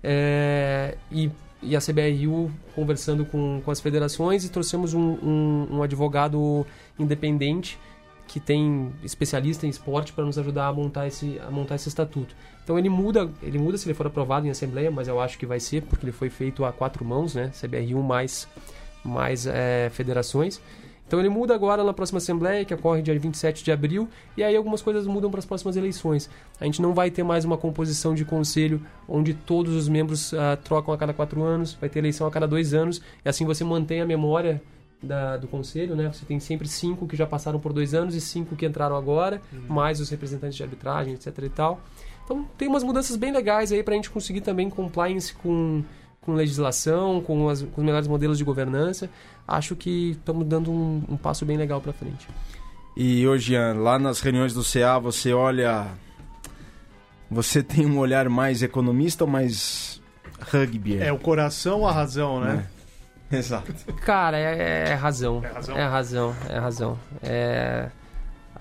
É, 0.01 0.97
e 1.11 1.31
e 1.63 1.75
a 1.75 1.79
CBRU 1.79 2.51
conversando 2.75 3.25
com, 3.25 3.61
com 3.63 3.71
as 3.71 3.79
federações 3.79 4.43
e 4.45 4.49
trouxemos 4.49 4.93
um, 4.93 4.99
um, 5.01 5.67
um 5.71 5.83
advogado 5.83 6.65
independente 6.99 7.79
que 8.27 8.39
tem 8.39 8.91
especialista 9.03 9.65
em 9.65 9.69
esporte 9.69 10.13
para 10.13 10.23
nos 10.23 10.37
ajudar 10.37 10.67
a 10.67 10.73
montar 10.73 11.07
esse 11.07 11.39
a 11.45 11.51
montar 11.51 11.75
esse 11.75 11.89
estatuto. 11.89 12.35
Então 12.63 12.79
ele 12.79 12.89
muda, 12.89 13.29
ele 13.41 13.59
muda 13.59 13.77
se 13.77 13.87
ele 13.87 13.93
for 13.93 14.07
aprovado 14.07 14.47
em 14.47 14.49
assembleia, 14.49 14.89
mas 14.89 15.07
eu 15.07 15.19
acho 15.19 15.37
que 15.37 15.45
vai 15.45 15.59
ser 15.59 15.83
porque 15.83 16.05
ele 16.05 16.11
foi 16.11 16.29
feito 16.29 16.63
a 16.63 16.71
quatro 16.71 17.03
mãos, 17.03 17.35
né? 17.35 17.51
CBRU 17.59 18.01
mais 18.01 18.47
mais 19.03 19.45
é, 19.45 19.89
federações. 19.91 20.61
Então 21.07 21.19
ele 21.19 21.29
muda 21.29 21.53
agora 21.53 21.83
na 21.83 21.93
próxima 21.93 22.17
Assembleia, 22.17 22.65
que 22.65 22.73
ocorre 22.73 23.01
dia 23.01 23.17
27 23.17 23.63
de 23.63 23.71
abril, 23.71 24.09
e 24.35 24.43
aí 24.43 24.55
algumas 24.55 24.81
coisas 24.81 25.05
mudam 25.05 25.29
para 25.29 25.39
as 25.39 25.45
próximas 25.45 25.75
eleições. 25.75 26.29
A 26.59 26.65
gente 26.65 26.81
não 26.81 26.93
vai 26.93 27.11
ter 27.11 27.23
mais 27.23 27.45
uma 27.45 27.57
composição 27.57 28.15
de 28.15 28.25
conselho 28.25 28.81
onde 29.07 29.33
todos 29.33 29.75
os 29.75 29.87
membros 29.87 30.31
uh, 30.31 30.57
trocam 30.63 30.93
a 30.93 30.97
cada 30.97 31.13
quatro 31.13 31.43
anos, 31.43 31.73
vai 31.79 31.89
ter 31.89 31.99
eleição 31.99 32.25
a 32.25 32.31
cada 32.31 32.47
dois 32.47 32.73
anos, 32.73 33.01
e 33.23 33.29
assim 33.29 33.45
você 33.45 33.63
mantém 33.63 34.01
a 34.01 34.05
memória 34.05 34.61
da, 35.03 35.35
do 35.35 35.47
conselho, 35.47 35.95
né? 35.95 36.11
Você 36.11 36.25
tem 36.25 36.39
sempre 36.39 36.67
cinco 36.67 37.05
que 37.05 37.15
já 37.15 37.27
passaram 37.27 37.59
por 37.59 37.73
dois 37.73 37.93
anos 37.93 38.15
e 38.15 38.21
cinco 38.21 38.55
que 38.55 38.65
entraram 38.65 38.95
agora, 38.95 39.41
uhum. 39.51 39.65
mais 39.67 39.99
os 39.99 40.09
representantes 40.09 40.55
de 40.55 40.63
arbitragem, 40.63 41.13
etc 41.13 41.37
e 41.43 41.49
tal. 41.49 41.81
Então 42.23 42.47
tem 42.57 42.69
umas 42.69 42.83
mudanças 42.83 43.17
bem 43.17 43.33
legais 43.33 43.71
aí 43.71 43.83
para 43.83 43.93
a 43.93 43.97
gente 43.97 44.09
conseguir 44.09 44.41
também 44.41 44.69
compliance 44.69 45.33
com 45.33 45.83
com 46.25 46.33
legislação, 46.33 47.21
com, 47.21 47.49
as, 47.49 47.61
com 47.61 47.81
os 47.81 47.83
melhores 47.83 48.07
modelos 48.07 48.37
de 48.37 48.43
governança. 48.43 49.09
Acho 49.47 49.75
que 49.75 50.11
estamos 50.11 50.45
dando 50.47 50.71
um, 50.71 51.03
um, 51.09 51.17
passo 51.17 51.45
bem 51.45 51.57
legal 51.57 51.81
para 51.81 51.93
frente. 51.93 52.27
E 52.95 53.27
hoje, 53.27 53.55
lá 53.73 53.99
nas 53.99 54.19
reuniões 54.21 54.53
do 54.53 54.63
CA, 54.63 54.99
você 54.99 55.33
olha. 55.33 55.87
Você 57.29 57.63
tem 57.63 57.85
um 57.85 57.97
olhar 57.97 58.29
mais 58.29 58.61
economista 58.61 59.23
ou 59.23 59.29
mais 59.29 60.01
rugby? 60.39 60.97
É 60.97 61.11
o 61.11 61.17
coração 61.17 61.79
ou 61.79 61.87
a 61.87 61.91
razão, 61.91 62.39
né? 62.39 62.67
É. 63.31 63.37
Exato. 63.37 63.73
Cara, 64.05 64.37
é, 64.37 64.89
é, 64.89 64.93
razão. 64.93 65.41
É 65.43 65.47
razão. 65.47 65.77
É 65.77 65.85
razão. 65.85 66.35
É 66.49 66.59
razão. 66.59 66.99
É... 67.23 67.89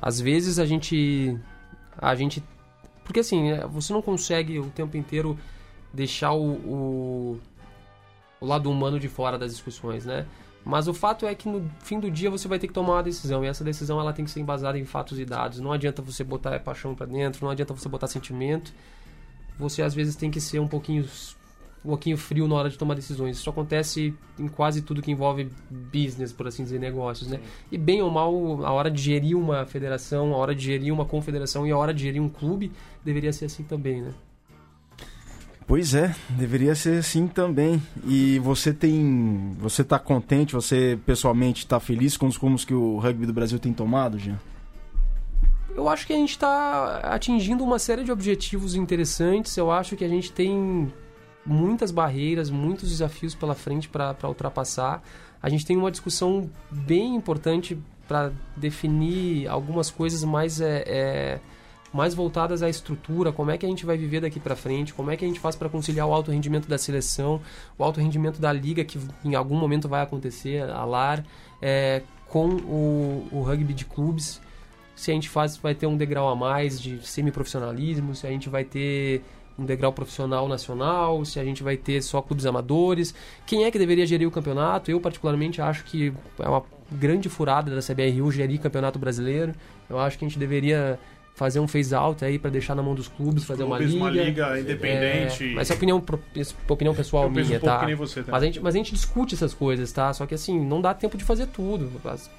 Às 0.01 0.21
vezes 0.21 0.59
a 0.59 0.65
gente. 0.65 1.39
A 1.99 2.15
gente. 2.15 2.43
Porque 3.05 3.21
assim, 3.21 3.55
você 3.71 3.93
não 3.93 4.01
consegue 4.01 4.59
o 4.59 4.71
tempo 4.71 4.97
inteiro 4.97 5.39
deixar 5.93 6.33
o, 6.33 6.53
o 6.53 7.41
o 8.43 8.47
lado 8.47 8.69
humano 8.69 8.99
de 8.99 9.09
fora 9.09 9.39
das 9.39 9.53
discussões, 9.53 10.05
né? 10.05 10.27
Mas 10.65 10.87
o 10.87 10.95
fato 10.95 11.27
é 11.27 11.35
que 11.35 11.49
no 11.49 11.69
fim 11.81 11.99
do 11.99 12.11
dia 12.11 12.31
você 12.31 12.47
vai 12.47 12.59
ter 12.59 12.69
que 12.69 12.73
tomar 12.73 12.95
uma 12.95 13.03
decisão 13.03 13.45
e 13.45 13.49
essa 13.49 13.65
decisão 13.65 14.01
ela 14.01 14.13
tem 14.13 14.25
que 14.25 14.31
ser 14.31 14.41
embasada 14.41 14.79
em 14.79 14.85
fatos 14.85 15.19
e 15.19 15.25
dados. 15.25 15.59
Não 15.59 15.73
adianta 15.73 16.01
você 16.01 16.23
botar 16.23 16.59
paixão 16.61 16.95
para 16.95 17.07
dentro, 17.07 17.45
não 17.45 17.51
adianta 17.51 17.75
você 17.75 17.89
botar 17.89 18.07
sentimento. 18.07 18.73
Você 19.59 19.83
às 19.83 19.95
vezes 19.95 20.15
tem 20.15 20.31
que 20.31 20.41
ser 20.41 20.61
um 20.61 20.69
pouquinho 20.69 21.05
um 21.85 21.89
pouquinho 21.89 22.17
frio 22.17 22.47
na 22.47 22.55
hora 22.55 22.71
de 22.71 22.79
tomar 22.79 22.95
decisões. 22.95 23.39
Isso 23.39 23.51
acontece 23.51 24.15
em 24.39 24.47
quase 24.47 24.83
tudo 24.83 25.03
que 25.03 25.11
envolve 25.11 25.51
business, 25.69 26.33
por 26.33 26.47
assim 26.47 26.63
dizer, 26.63 26.79
negócios, 26.79 27.29
né? 27.29 27.41
E 27.73 27.77
bem 27.77 28.01
ou 28.01 28.11
mal, 28.11 28.65
a 28.65 28.71
hora 28.71 28.89
de 28.89 29.03
gerir 29.03 29.37
uma 29.37 29.67
federação, 29.67 30.33
a 30.33 30.37
hora 30.37 30.55
de 30.55 30.65
gerir 30.65 30.95
uma 30.95 31.05
confederação 31.05 31.67
e 31.67 31.73
a 31.73 31.77
hora 31.77 31.93
de 31.93 32.05
gerir 32.05 32.23
um 32.23 32.29
clube 32.29 32.71
deveria 33.05 33.33
ser 33.33 33.47
assim 33.47 33.65
também, 33.65 34.01
né? 34.01 34.15
Pois 35.67 35.95
é, 35.95 36.15
deveria 36.31 36.75
ser 36.75 36.99
assim 36.99 37.27
também. 37.27 37.83
E 38.05 38.39
você 38.41 38.73
tem. 38.73 39.57
Você 39.59 39.83
está 39.83 39.99
contente, 39.99 40.53
você 40.53 40.99
pessoalmente 41.07 41.65
está 41.65 41.79
feliz 41.81 42.17
com 42.17 42.27
os 42.27 42.37
rumos 42.37 42.65
que 42.65 42.75
o 42.75 42.99
rugby 42.99 43.27
do 43.27 43.33
Brasil 43.33 43.59
tem 43.59 43.73
tomado, 43.73 44.19
Jean? 44.19 44.39
Eu 45.75 45.89
acho 45.89 46.07
que 46.07 46.13
a 46.13 46.17
gente 46.17 46.31
está 46.31 46.99
atingindo 46.99 47.65
uma 47.65 47.79
série 47.79 48.05
de 48.05 48.13
objetivos 48.13 48.75
interessantes. 48.75 49.57
Eu 49.57 49.71
acho 49.71 49.97
que 49.97 50.05
a 50.05 50.09
gente 50.09 50.31
tem 50.31 50.93
muitas 51.45 51.91
barreiras, 51.91 52.51
muitos 52.51 52.91
desafios 52.91 53.35
pela 53.35 53.55
frente 53.55 53.89
para 53.89 54.17
ultrapassar. 54.25 55.03
A 55.43 55.49
gente 55.49 55.65
tem 55.65 55.77
uma 55.77 55.91
discussão 55.91 56.51
bem 56.71 57.17
importante 57.17 57.79
para 58.07 58.33
definir 58.57 59.49
algumas 59.49 59.91
coisas 59.91 60.23
mais. 60.25 60.61
É, 60.61 60.85
é 60.87 61.41
mais 61.93 62.15
voltadas 62.15 62.63
à 62.63 62.69
estrutura, 62.69 63.33
como 63.33 63.51
é 63.51 63.59
que 63.59 63.67
a 63.67 63.69
gente 63.69 63.85
vai 63.85 63.97
viver 63.97 64.21
daqui 64.21 64.41
para 64.41 64.57
frente, 64.57 64.95
como 64.95 65.11
é 65.11 65.17
que 65.17 65.25
a 65.25 65.29
gente 65.29 65.39
faz 65.39 65.55
para 65.55 65.69
conciliar 65.69 66.07
o 66.07 66.13
alto 66.13 66.31
rendimento 66.31 66.67
da 66.69 66.79
seleção, 66.79 67.41
o 67.79 67.85
alto 67.85 68.01
rendimento 68.01 68.41
da 68.41 68.53
liga 68.53 68.85
que 68.85 68.99
em 69.25 69.35
algum 69.35 69.57
momento 69.57 69.89
vai 69.89 70.03
acontecer, 70.03 70.63
a 70.71 70.85
LAR, 70.85 71.25
é, 71.61 72.03
com 72.29 72.49
o, 72.49 73.29
o 73.31 73.43
rugby 73.43 73.75
de 73.75 73.85
clubes. 73.85 74.41
Se 74.97 75.11
a 75.11 75.15
gente 75.15 75.29
faz, 75.29 75.57
vai 75.57 75.75
ter 75.75 75.87
um 75.87 75.97
degrau 75.97 76.29
a 76.29 76.37
mais 76.37 76.81
de 76.81 77.07
semiprofissionalismo, 77.07 78.15
se 78.15 78.27
a 78.27 78.31
gente 78.31 78.49
vai 78.49 78.65
ter 78.65 79.23
um 79.59 79.65
degrau 79.65 79.93
profissional 79.93 80.49
nacional, 80.49 81.25
se 81.25 81.39
a 81.39 81.45
gente 81.45 81.63
vai 81.63 81.77
ter 81.77 82.03
só 82.03 82.23
clubes 82.23 82.47
amadores, 82.47 83.15
quem 83.47 83.65
é 83.65 83.71
que 83.71 83.79
deveria 83.79 84.07
gerir 84.07 84.27
o 84.27 84.31
campeonato? 84.31 84.91
Eu 84.91 85.01
particularmente 85.01 85.61
acho 85.61 85.85
que 85.85 86.13
é 86.39 86.49
uma 86.49 86.65
grande 86.91 87.29
furada 87.29 87.75
da 87.75 87.81
CBRU 87.81 88.31
gerir 88.31 88.61
campeonato 88.61 88.99
brasileiro. 88.99 89.55
Eu 89.89 89.99
acho 89.99 90.19
que 90.19 90.25
a 90.25 90.29
gente 90.29 90.39
deveria 90.39 90.99
fazer 91.35 91.61
um 91.61 91.67
phase 91.67 91.95
out 91.95 92.25
aí 92.25 92.39
para 92.39 92.51
deixar 92.51 92.75
na 92.75 92.83
mão 92.83 92.95
dos 92.95 93.09
clubes, 93.09 93.45
fazer 93.45 93.65
uma 93.65 93.79
liga. 93.79 93.97
uma 93.97 94.11
liga 94.11 94.61
independente. 94.61 95.51
É, 95.51 95.55
mas 95.55 95.71
é 95.71 95.75
opinião, 95.75 96.03
opinião 96.69 96.95
pessoal 96.95 97.31
minha, 97.31 97.59
tá? 97.59 97.87
Você, 97.97 98.23
tá? 98.23 98.33
Mas, 98.33 98.43
a 98.43 98.47
gente, 98.47 98.61
mas 98.61 98.75
a 98.75 98.79
gente 98.79 98.93
discute 98.93 99.35
essas 99.35 99.55
coisas, 99.55 99.91
tá? 99.93 100.13
Só 100.13 100.27
que 100.27 100.35
assim, 100.35 100.61
não 100.61 100.81
dá 100.81 100.93
tempo 100.93 101.17
de 101.17 101.25
fazer 101.25 101.47
tudo. 101.47 101.91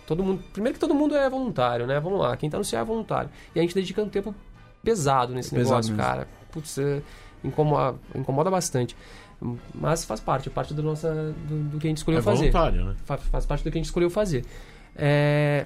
Todo 0.06 0.24
mundo, 0.24 0.44
primeiro 0.54 0.76
que 0.76 0.80
todo 0.80 0.94
mundo 0.94 1.16
é 1.16 1.30
voluntário, 1.30 1.88
né? 1.88 2.00
Vamos 2.00 2.20
lá, 2.20 2.38
quem 2.38 2.50
tá 2.50 2.58
no 2.58 2.64
CIA 2.64 2.80
é 2.80 2.84
voluntário. 2.84 3.30
E 3.56 3.60
a 3.60 3.62
gente 3.62 3.74
dedica 3.74 4.02
um 4.02 4.10
tempo 4.10 4.34
pesado 4.84 5.34
nesse 5.34 5.50
pesado 5.50 5.70
negócio, 5.70 5.96
mesmo. 5.96 6.04
cara. 6.04 6.28
Putz, 6.52 6.78
é, 6.78 7.02
incomoda, 7.44 7.98
incomoda 8.14 8.52
bastante. 8.52 8.96
Mas 9.74 10.06
faz 10.06 10.20
parte, 10.20 10.48
é 10.48 10.52
parte 10.52 10.74
do, 10.74 10.84
nossa, 10.84 11.36
do, 11.48 11.72
do 11.72 11.80
que 11.80 11.88
a 11.88 11.90
gente 11.90 11.98
escolheu 11.98 12.20
é 12.20 12.24
fazer. 12.24 12.52
Voluntário, 12.52 12.86
né? 12.86 12.96
Faz, 13.06 13.22
faz 13.24 13.46
parte 13.46 13.64
do 13.64 13.72
que 13.72 13.78
a 13.78 13.80
gente 13.80 13.86
escolheu 13.86 14.10
fazer. 14.10 14.46
É, 14.96 15.66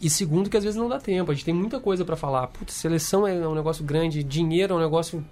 e 0.00 0.08
segundo, 0.08 0.48
que 0.48 0.56
às 0.56 0.64
vezes 0.64 0.78
não 0.78 0.88
dá 0.88 0.98
tempo. 0.98 1.30
A 1.30 1.34
gente 1.34 1.44
tem 1.44 1.54
muita 1.54 1.78
coisa 1.78 2.04
para 2.04 2.16
falar. 2.16 2.46
Putz, 2.48 2.74
seleção 2.74 3.26
é 3.26 3.46
um 3.46 3.54
negócio 3.54 3.84
grande, 3.84 4.22
dinheiro 4.22 4.74
é 4.74 4.76
um 4.76 4.80
negócio. 4.80 5.24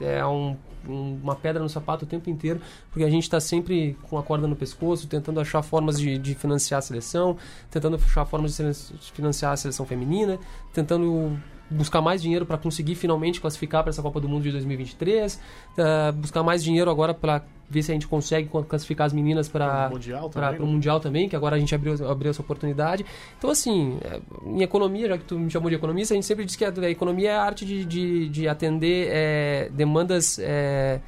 É 0.00 0.24
um, 0.24 0.56
um, 0.86 1.18
uma 1.22 1.34
pedra 1.34 1.62
no 1.62 1.68
sapato 1.68 2.04
o 2.04 2.08
tempo 2.08 2.28
inteiro, 2.28 2.60
porque 2.90 3.02
a 3.02 3.10
gente 3.10 3.22
está 3.22 3.40
sempre 3.40 3.96
com 4.02 4.18
a 4.18 4.22
corda 4.22 4.46
no 4.46 4.54
pescoço, 4.54 5.08
tentando 5.08 5.40
achar 5.40 5.62
formas 5.62 5.98
de, 5.98 6.18
de 6.18 6.34
financiar 6.34 6.78
a 6.78 6.82
seleção, 6.82 7.36
tentando 7.70 7.96
achar 7.96 8.26
formas 8.26 8.56
de 8.56 9.12
financiar 9.12 9.52
a 9.52 9.56
seleção 9.56 9.86
feminina, 9.86 10.38
tentando 10.72 11.38
buscar 11.70 12.00
mais 12.00 12.22
dinheiro 12.22 12.46
para 12.46 12.56
conseguir 12.56 12.94
finalmente 12.94 13.40
classificar 13.40 13.82
para 13.82 13.90
essa 13.90 14.02
Copa 14.02 14.20
do 14.20 14.28
Mundo 14.28 14.44
de 14.44 14.52
2023, 14.52 15.34
uh, 15.34 15.40
eh, 15.76 16.12
buscar 16.12 16.42
mais 16.42 16.62
dinheiro 16.62 16.90
agora 16.90 17.12
para 17.12 17.42
ver 17.68 17.82
se 17.82 17.90
a 17.90 17.94
gente 17.94 18.06
consegue 18.06 18.48
classificar 18.68 19.06
as 19.06 19.12
meninas 19.12 19.48
para 19.48 19.88
o 19.88 19.94
mundial, 19.94 20.30
também, 20.30 20.52
né? 20.52 20.58
mundial 20.58 21.00
também, 21.00 21.28
que 21.28 21.34
agora 21.34 21.56
a 21.56 21.58
gente 21.58 21.74
abriu, 21.74 22.08
abriu 22.08 22.30
essa 22.30 22.40
oportunidade. 22.40 23.04
Então, 23.36 23.50
assim, 23.50 23.98
é, 24.02 24.20
em 24.46 24.62
economia, 24.62 25.08
já 25.08 25.18
que 25.18 25.24
tu 25.24 25.38
me 25.38 25.50
chamou 25.50 25.68
de 25.68 25.74
economista, 25.74 26.14
a 26.14 26.16
gente 26.16 26.26
sempre 26.26 26.44
diz 26.44 26.54
que 26.54 26.64
a, 26.64 26.70
a 26.70 26.90
economia 26.90 27.30
é 27.30 27.36
a 27.36 27.42
arte 27.42 27.64
de, 27.64 27.84
de, 27.84 28.28
de 28.28 28.48
atender 28.48 29.08
é, 29.10 29.68
demandas, 29.72 30.38
é, 30.38 31.00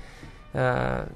é, 0.52 1.06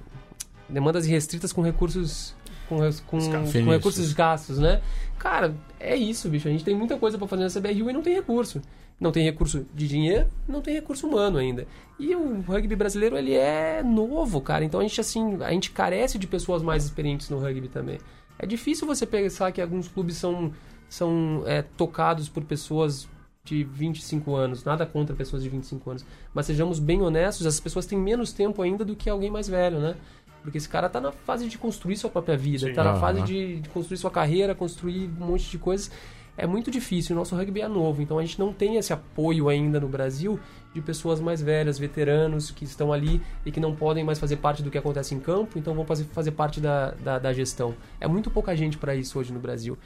demandas 0.68 1.06
restritas 1.06 1.52
com 1.52 1.62
recursos 1.62 2.34
com, 2.68 2.78
com, 3.06 3.18
com 3.64 3.70
recursos 3.70 4.06
escassos, 4.06 4.58
né? 4.58 4.80
Cara, 5.18 5.54
é 5.78 5.94
isso, 5.94 6.28
bicho. 6.28 6.48
A 6.48 6.50
gente 6.50 6.64
tem 6.64 6.74
muita 6.74 6.96
coisa 6.96 7.18
para 7.18 7.26
fazer 7.26 7.42
nessa 7.42 7.60
BRU 7.60 7.90
e 7.90 7.92
não 7.92 8.02
tem 8.02 8.14
recurso 8.14 8.62
não 9.02 9.10
tem 9.10 9.24
recurso 9.24 9.66
de 9.74 9.88
dinheiro, 9.88 10.28
não 10.48 10.62
tem 10.62 10.72
recurso 10.72 11.08
humano 11.08 11.36
ainda. 11.36 11.66
E 11.98 12.14
o 12.14 12.40
rugby 12.40 12.76
brasileiro, 12.76 13.18
ele 13.18 13.34
é 13.34 13.82
novo, 13.82 14.40
cara. 14.40 14.64
Então 14.64 14.78
a 14.78 14.82
gente, 14.84 15.00
assim, 15.00 15.42
a 15.42 15.50
gente 15.50 15.72
carece 15.72 16.18
de 16.18 16.26
pessoas 16.28 16.62
mais 16.62 16.84
experientes 16.84 17.28
no 17.28 17.40
rugby 17.40 17.68
também. 17.68 17.98
É 18.38 18.46
difícil 18.46 18.86
você 18.86 19.04
pensar 19.04 19.50
que 19.50 19.60
alguns 19.60 19.88
clubes 19.88 20.16
são, 20.16 20.52
são 20.88 21.42
é, 21.46 21.62
tocados 21.62 22.28
por 22.28 22.44
pessoas 22.44 23.08
de 23.42 23.64
25 23.64 24.36
anos. 24.36 24.62
Nada 24.62 24.86
contra 24.86 25.16
pessoas 25.16 25.42
de 25.42 25.48
25 25.48 25.90
anos. 25.90 26.06
Mas 26.32 26.46
sejamos 26.46 26.78
bem 26.78 27.02
honestos, 27.02 27.44
as 27.44 27.58
pessoas 27.58 27.86
têm 27.86 27.98
menos 27.98 28.32
tempo 28.32 28.62
ainda 28.62 28.84
do 28.84 28.94
que 28.94 29.10
alguém 29.10 29.32
mais 29.32 29.48
velho, 29.48 29.80
né? 29.80 29.96
Porque 30.42 30.58
esse 30.58 30.68
cara 30.68 30.88
tá 30.88 31.00
na 31.00 31.10
fase 31.10 31.48
de 31.48 31.58
construir 31.58 31.96
sua 31.96 32.10
própria 32.10 32.36
vida, 32.36 32.68
Sim. 32.68 32.72
tá 32.72 32.84
na 32.84 32.96
fase 32.96 33.22
de, 33.22 33.60
de 33.60 33.68
construir 33.68 33.98
sua 33.98 34.10
carreira, 34.10 34.54
construir 34.54 35.10
um 35.20 35.26
monte 35.26 35.50
de 35.50 35.58
coisas. 35.58 35.90
É 36.36 36.46
muito 36.46 36.70
difícil. 36.70 37.14
O 37.14 37.18
nosso 37.18 37.34
rugby 37.36 37.60
é 37.60 37.68
novo, 37.68 38.00
então 38.02 38.18
a 38.18 38.22
gente 38.22 38.38
não 38.38 38.52
tem 38.52 38.76
esse 38.76 38.92
apoio 38.92 39.48
ainda 39.48 39.78
no 39.80 39.88
Brasil 39.88 40.38
de 40.74 40.80
pessoas 40.80 41.20
mais 41.20 41.42
velhas, 41.42 41.78
veteranos, 41.78 42.50
que 42.50 42.64
estão 42.64 42.92
ali 42.92 43.20
e 43.44 43.52
que 43.52 43.60
não 43.60 43.74
podem 43.74 44.02
mais 44.02 44.18
fazer 44.18 44.36
parte 44.36 44.62
do 44.62 44.70
que 44.70 44.78
acontece 44.78 45.14
em 45.14 45.20
campo, 45.20 45.58
então 45.58 45.74
vão 45.74 45.84
fazer, 45.84 46.04
fazer 46.04 46.30
parte 46.30 46.60
da, 46.60 46.92
da, 46.92 47.18
da 47.18 47.32
gestão. 47.32 47.74
É 48.00 48.08
muito 48.08 48.30
pouca 48.30 48.56
gente 48.56 48.78
para 48.78 48.94
isso 48.94 49.18
hoje 49.18 49.32
no 49.32 49.38
Brasil. 49.38 49.76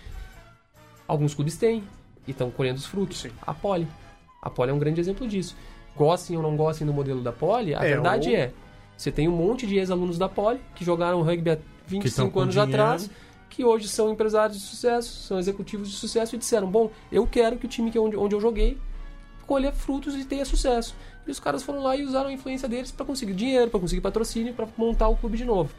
Alguns 1.08 1.34
clubes 1.34 1.56
têm 1.56 1.82
e 2.26 2.30
estão 2.30 2.50
colhendo 2.50 2.78
os 2.78 2.86
frutos. 2.86 3.18
Sim. 3.18 3.30
A 3.46 3.54
Poli. 3.54 3.86
A 4.42 4.50
Poli 4.50 4.70
é 4.70 4.74
um 4.74 4.78
grande 4.78 5.00
exemplo 5.00 5.26
disso. 5.26 5.56
Gostem 5.96 6.36
ou 6.36 6.42
não 6.42 6.56
gostem 6.56 6.86
do 6.86 6.92
modelo 6.92 7.20
da 7.22 7.32
Poli, 7.32 7.74
a 7.74 7.78
É, 7.84 7.88
verdade 7.88 8.30
o- 8.30 8.36
é, 8.36 8.52
você 8.96 9.10
tem 9.10 9.28
um 9.28 9.32
monte 9.36 9.66
de 9.66 9.76
ex-alunos 9.76 10.18
da 10.18 10.28
Poli 10.28 10.60
que 10.74 10.84
jogaram 10.84 11.22
rugby 11.22 11.50
há 11.50 11.58
25 11.86 12.30
com 12.30 12.40
anos 12.40 12.54
dinheiro. 12.54 12.72
atrás, 12.82 13.10
que 13.50 13.64
hoje 13.64 13.88
são 13.88 14.12
empresários 14.12 14.58
de 14.58 14.64
sucesso, 14.64 15.22
são 15.22 15.38
executivos 15.38 15.90
de 15.90 15.96
sucesso 15.96 16.34
e 16.34 16.38
disseram: 16.38 16.70
Bom, 16.70 16.90
eu 17.10 17.26
quero 17.26 17.56
que 17.56 17.66
o 17.66 17.68
time 17.68 17.90
que 17.90 17.98
onde, 17.98 18.16
onde 18.16 18.34
eu 18.34 18.40
joguei 18.40 18.78
colher 19.46 19.72
frutos 19.72 20.14
e 20.14 20.24
tenha 20.24 20.44
sucesso. 20.44 20.94
E 21.26 21.30
os 21.30 21.40
caras 21.40 21.62
foram 21.62 21.82
lá 21.82 21.96
e 21.96 22.04
usaram 22.04 22.28
a 22.28 22.32
influência 22.32 22.68
deles 22.68 22.90
para 22.90 23.06
conseguir 23.06 23.34
dinheiro, 23.34 23.70
para 23.70 23.80
conseguir 23.80 24.00
patrocínio, 24.00 24.52
para 24.52 24.66
montar 24.76 25.08
o 25.08 25.16
clube 25.16 25.38
de 25.38 25.44
novo. 25.44 25.72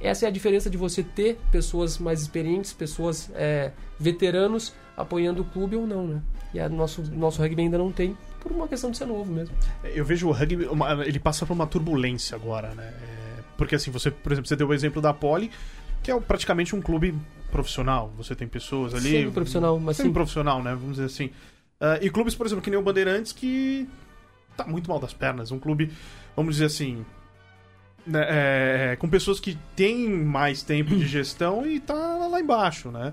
Essa 0.00 0.24
é 0.24 0.28
a 0.28 0.30
diferença 0.30 0.70
de 0.70 0.78
você 0.78 1.02
ter 1.02 1.38
pessoas 1.52 1.98
mais 1.98 2.22
experientes, 2.22 2.72
pessoas 2.72 3.30
é, 3.34 3.72
veteranos 3.98 4.72
apoiando 4.96 5.42
o 5.42 5.44
clube 5.44 5.76
ou 5.76 5.86
não, 5.86 6.06
né? 6.06 6.22
E 6.54 6.60
a 6.60 6.68
nosso, 6.68 7.02
nosso 7.12 7.40
rugby 7.40 7.62
ainda 7.62 7.78
não 7.78 7.92
tem, 7.92 8.16
por 8.40 8.50
uma 8.50 8.66
questão 8.66 8.90
de 8.90 8.96
ser 8.96 9.06
novo 9.06 9.30
mesmo. 9.30 9.54
Eu 9.84 10.04
vejo 10.04 10.28
o 10.28 10.32
rugby, 10.32 10.66
ele 11.06 11.20
passa 11.20 11.44
por 11.44 11.52
uma 11.52 11.66
turbulência 11.66 12.34
agora, 12.34 12.74
né? 12.74 12.92
É, 13.02 13.42
porque 13.58 13.74
assim, 13.74 13.90
você, 13.90 14.10
por 14.10 14.32
exemplo, 14.32 14.48
você 14.48 14.56
deu 14.56 14.68
o 14.68 14.74
exemplo 14.74 15.02
da 15.02 15.12
Poli, 15.12 15.50
que 16.10 16.16
é 16.16 16.20
praticamente 16.20 16.74
um 16.74 16.80
clube 16.82 17.14
profissional. 17.50 18.12
Você 18.16 18.34
tem 18.34 18.48
pessoas 18.48 18.94
ali. 18.94 19.10
Semi-profissional, 19.10 19.78
mas 19.78 19.96
sim. 19.96 20.02
Semi-profissional, 20.02 20.62
né? 20.62 20.74
Vamos 20.74 20.96
dizer 20.96 21.06
assim. 21.06 21.30
Ah, 21.80 21.98
e 22.02 22.10
clubes, 22.10 22.34
por 22.34 22.46
exemplo, 22.46 22.62
que 22.62 22.70
nem 22.70 22.78
o 22.78 22.82
Bandeirantes, 22.82 23.32
que 23.32 23.88
tá 24.56 24.66
muito 24.66 24.90
mal 24.90 24.98
das 24.98 25.12
pernas. 25.14 25.50
Um 25.52 25.58
clube, 25.58 25.90
vamos 26.36 26.56
dizer 26.56 26.66
assim. 26.66 27.04
né, 28.06 28.26
é, 28.28 28.96
com 28.96 29.08
pessoas 29.08 29.38
que 29.38 29.56
têm 29.76 30.08
mais 30.10 30.62
tempo 30.62 30.96
de 30.96 31.06
gestão 31.06 31.66
e 31.66 31.78
tá 31.80 31.94
lá 31.94 32.40
embaixo, 32.40 32.90
né? 32.90 33.12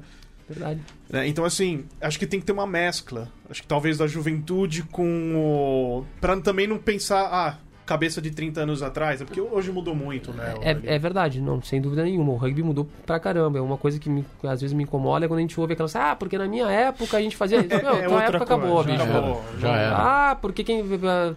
Verdade. 0.50 0.80
né? 1.10 1.28
Então, 1.28 1.44
assim, 1.44 1.86
acho 2.00 2.18
que 2.18 2.26
tem 2.26 2.40
que 2.40 2.46
ter 2.46 2.54
uma 2.54 2.66
mescla. 2.66 3.30
Acho 3.50 3.62
que 3.62 3.68
talvez 3.68 3.98
da 3.98 4.08
juventude 4.08 4.82
com 4.84 5.36
o. 5.36 6.06
Pra 6.22 6.40
também 6.40 6.66
não 6.68 6.78
pensar, 6.78 7.28
ah, 7.32 7.58
cabeça 7.88 8.22
de 8.22 8.30
30 8.30 8.62
anos 8.62 8.84
atrás, 8.84 9.22
é 9.22 9.26
porque 9.26 9.42
hoje 9.42 9.72
mudou 9.72 9.96
muito, 9.96 10.32
né? 10.34 10.54
É, 10.62 10.96
é 10.96 11.00
verdade, 11.00 11.42
não, 11.42 11.62
sem 11.64 11.82
dúvida 11.82 12.04
nenhuma. 12.04 12.34
O 12.34 12.36
rugby 12.36 12.62
mudou 12.62 12.88
pra 13.06 13.20
caramba. 13.20 13.58
É 13.58 13.62
uma 13.62 13.78
coisa 13.78 13.98
que 13.98 14.10
me- 14.10 14.26
às 14.44 14.62
vezes 14.62 14.74
me 14.74 14.84
incomoda 14.84 15.26
é 15.26 15.28
quando 15.28 15.40
a 15.40 15.42
gente 15.42 15.60
ouve 15.60 15.74
aquelas, 15.74 15.96
ah, 15.96 16.16
porque 16.16 16.38
na 16.38 16.48
minha 16.48 16.68
época 16.70 17.18
a 17.18 17.22
gente 17.22 17.36
fazia 17.36 17.58
isso. 17.66 17.70
Meu, 17.70 17.78
É 17.78 17.82
tua 18.06 18.14
outra 18.14 18.18
época 18.38 18.44
acabou, 18.44 18.84
coisa, 18.84 18.90
já 18.98 19.06
bicho. 19.06 19.18
acabou. 19.18 19.44
Já 19.60 19.70
era. 19.70 19.96
Ah, 20.32 20.36
porque 20.36 20.64
quem 20.64 20.84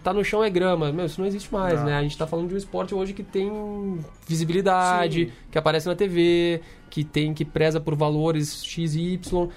tá 0.03 0.13
no 0.13 0.23
chão 0.23 0.43
é 0.43 0.49
grama. 0.49 0.91
Meu, 0.91 1.05
isso 1.05 1.19
não 1.21 1.27
existe 1.27 1.51
mais, 1.53 1.79
Não. 1.79 1.85
né? 1.85 1.97
A 1.97 2.01
gente 2.03 2.17
tá 2.17 2.27
falando 2.27 2.49
de 2.49 2.53
um 2.53 2.57
esporte 2.57 2.93
hoje 2.93 3.13
que 3.13 3.23
tem 3.23 3.97
visibilidade, 4.27 5.25
Sim. 5.27 5.31
que 5.51 5.57
aparece 5.57 5.87
na 5.87 5.95
TV, 5.95 6.61
que 6.89 7.03
tem 7.03 7.33
que 7.33 7.45
preza 7.45 7.79
por 7.79 7.95
valores 7.95 8.63
X 8.65 8.95
e 8.95 9.13
Y. 9.13 9.47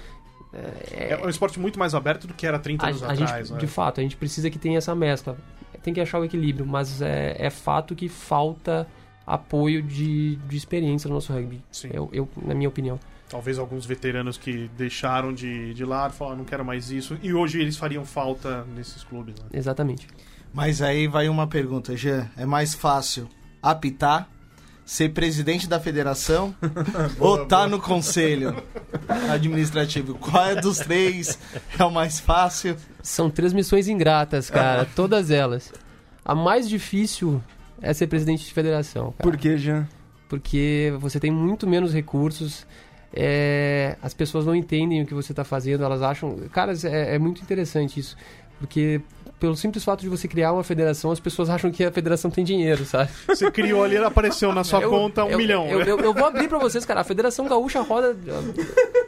É 0.91 1.19
um 1.21 1.27
esporte 1.27 1.59
muito 1.59 1.77
mais 1.77 1.93
aberto 1.93 2.27
do 2.27 2.33
que 2.33 2.47
era 2.47 2.57
30 2.57 2.85
A, 2.85 2.89
anos 2.89 3.03
a 3.03 3.11
atrás, 3.11 3.47
gente, 3.47 3.51
né? 3.53 3.59
de 3.59 3.67
fato, 3.67 3.99
a 3.99 4.03
gente 4.03 4.15
precisa 4.15 4.49
que 4.49 4.57
tenha 4.57 4.77
essa 4.77 4.95
mescla. 4.95 5.35
Tem 5.85 5.93
que 5.93 6.01
achar 6.01 6.17
o 6.17 6.25
equilíbrio, 6.25 6.65
mas 6.65 6.99
é, 6.99 7.35
é 7.37 7.51
fato 7.51 7.93
que 7.93 8.09
falta 8.09 8.87
apoio 9.23 9.83
de, 9.83 10.35
de 10.35 10.57
experiência 10.57 11.07
no 11.07 11.13
nosso 11.13 11.31
rugby. 11.31 11.61
Sim. 11.71 11.91
Eu, 11.93 12.09
eu, 12.11 12.27
na 12.43 12.55
minha 12.55 12.67
opinião. 12.67 12.99
Talvez 13.29 13.59
alguns 13.59 13.85
veteranos 13.85 14.35
que 14.35 14.67
deixaram 14.75 15.31
de, 15.31 15.75
de 15.75 15.85
lado 15.85 16.15
falaram, 16.15 16.39
não 16.39 16.43
quero 16.43 16.65
mais 16.65 16.89
isso. 16.89 17.19
E 17.21 17.35
hoje 17.35 17.61
eles 17.61 17.77
fariam 17.77 18.03
falta 18.03 18.65
nesses 18.75 19.03
clubes, 19.03 19.35
né? 19.35 19.45
Exatamente. 19.53 20.07
Mas 20.51 20.81
aí 20.81 21.07
vai 21.07 21.29
uma 21.29 21.45
pergunta, 21.45 21.95
Jean. 21.95 22.31
É 22.35 22.47
mais 22.47 22.73
fácil 22.73 23.29
apitar, 23.61 24.27
ser 24.85 25.09
presidente 25.09 25.67
da 25.67 25.79
federação 25.79 26.55
ou 27.19 27.45
tá 27.45 27.67
no 27.67 27.79
conselho 27.79 28.63
administrativo? 29.31 30.15
Qual 30.15 30.45
é 30.45 30.55
dos 30.55 30.77
três 30.77 31.39
é 31.77 31.83
o 31.83 31.91
mais 31.91 32.19
fácil? 32.19 32.77
São 33.01 33.29
três 33.29 33.51
missões 33.51 33.87
ingratas, 33.87 34.49
cara. 34.49 34.85
todas 34.95 35.31
elas. 35.31 35.73
A 36.23 36.35
mais 36.35 36.69
difícil 36.69 37.41
é 37.81 37.93
ser 37.93 38.07
presidente 38.07 38.45
de 38.45 38.53
federação, 38.53 39.11
cara. 39.11 39.23
Por 39.23 39.37
que, 39.37 39.57
Jean? 39.57 39.87
porque 40.27 40.93
você 40.99 41.19
tem 41.19 41.31
muito 41.31 41.67
menos 41.67 41.93
recursos. 41.93 42.65
é, 43.13 43.95
as 44.01 44.13
pessoas 44.13 44.45
não 44.45 44.53
entendem 44.53 45.01
o 45.01 45.05
que 45.05 45.13
você 45.13 45.31
está 45.31 45.43
fazendo, 45.43 45.83
elas 45.83 46.01
acham. 46.01 46.35
Cara, 46.51 46.73
é, 46.83 47.15
é 47.15 47.19
muito 47.19 47.41
interessante 47.41 47.99
isso. 47.99 48.17
Porque 48.59 49.01
pelo 49.45 49.55
simples 49.55 49.83
fato 49.83 50.01
de 50.01 50.09
você 50.09 50.27
criar 50.27 50.53
uma 50.53 50.63
federação, 50.63 51.11
as 51.11 51.19
pessoas 51.19 51.51
acham 51.51 51.69
que 51.71 51.83
a 51.83 51.91
federação 51.91 52.31
tem 52.31 52.43
dinheiro, 52.43 52.83
sabe? 52.83 53.11
Você 53.27 53.51
criou 53.51 53.83
ali, 53.83 53.95
apareceu 53.97 54.51
na 54.51 54.63
sua 54.63 54.81
Eu- 54.81 54.89
conta 54.89 55.23
um 55.23 55.29
eu- 55.29 55.37
milhão. 55.37 55.67
Eu, 55.67 55.81
eu- 55.81 55.99
eu 55.99 56.13
vou 56.15 56.25
abrir 56.25 56.47
pra 56.47 56.57
vocês, 56.57 56.83
cara. 56.83 57.01
A 57.01 57.03
Federação 57.03 57.47
Gaúcha 57.47 57.79
roda. 57.81 58.15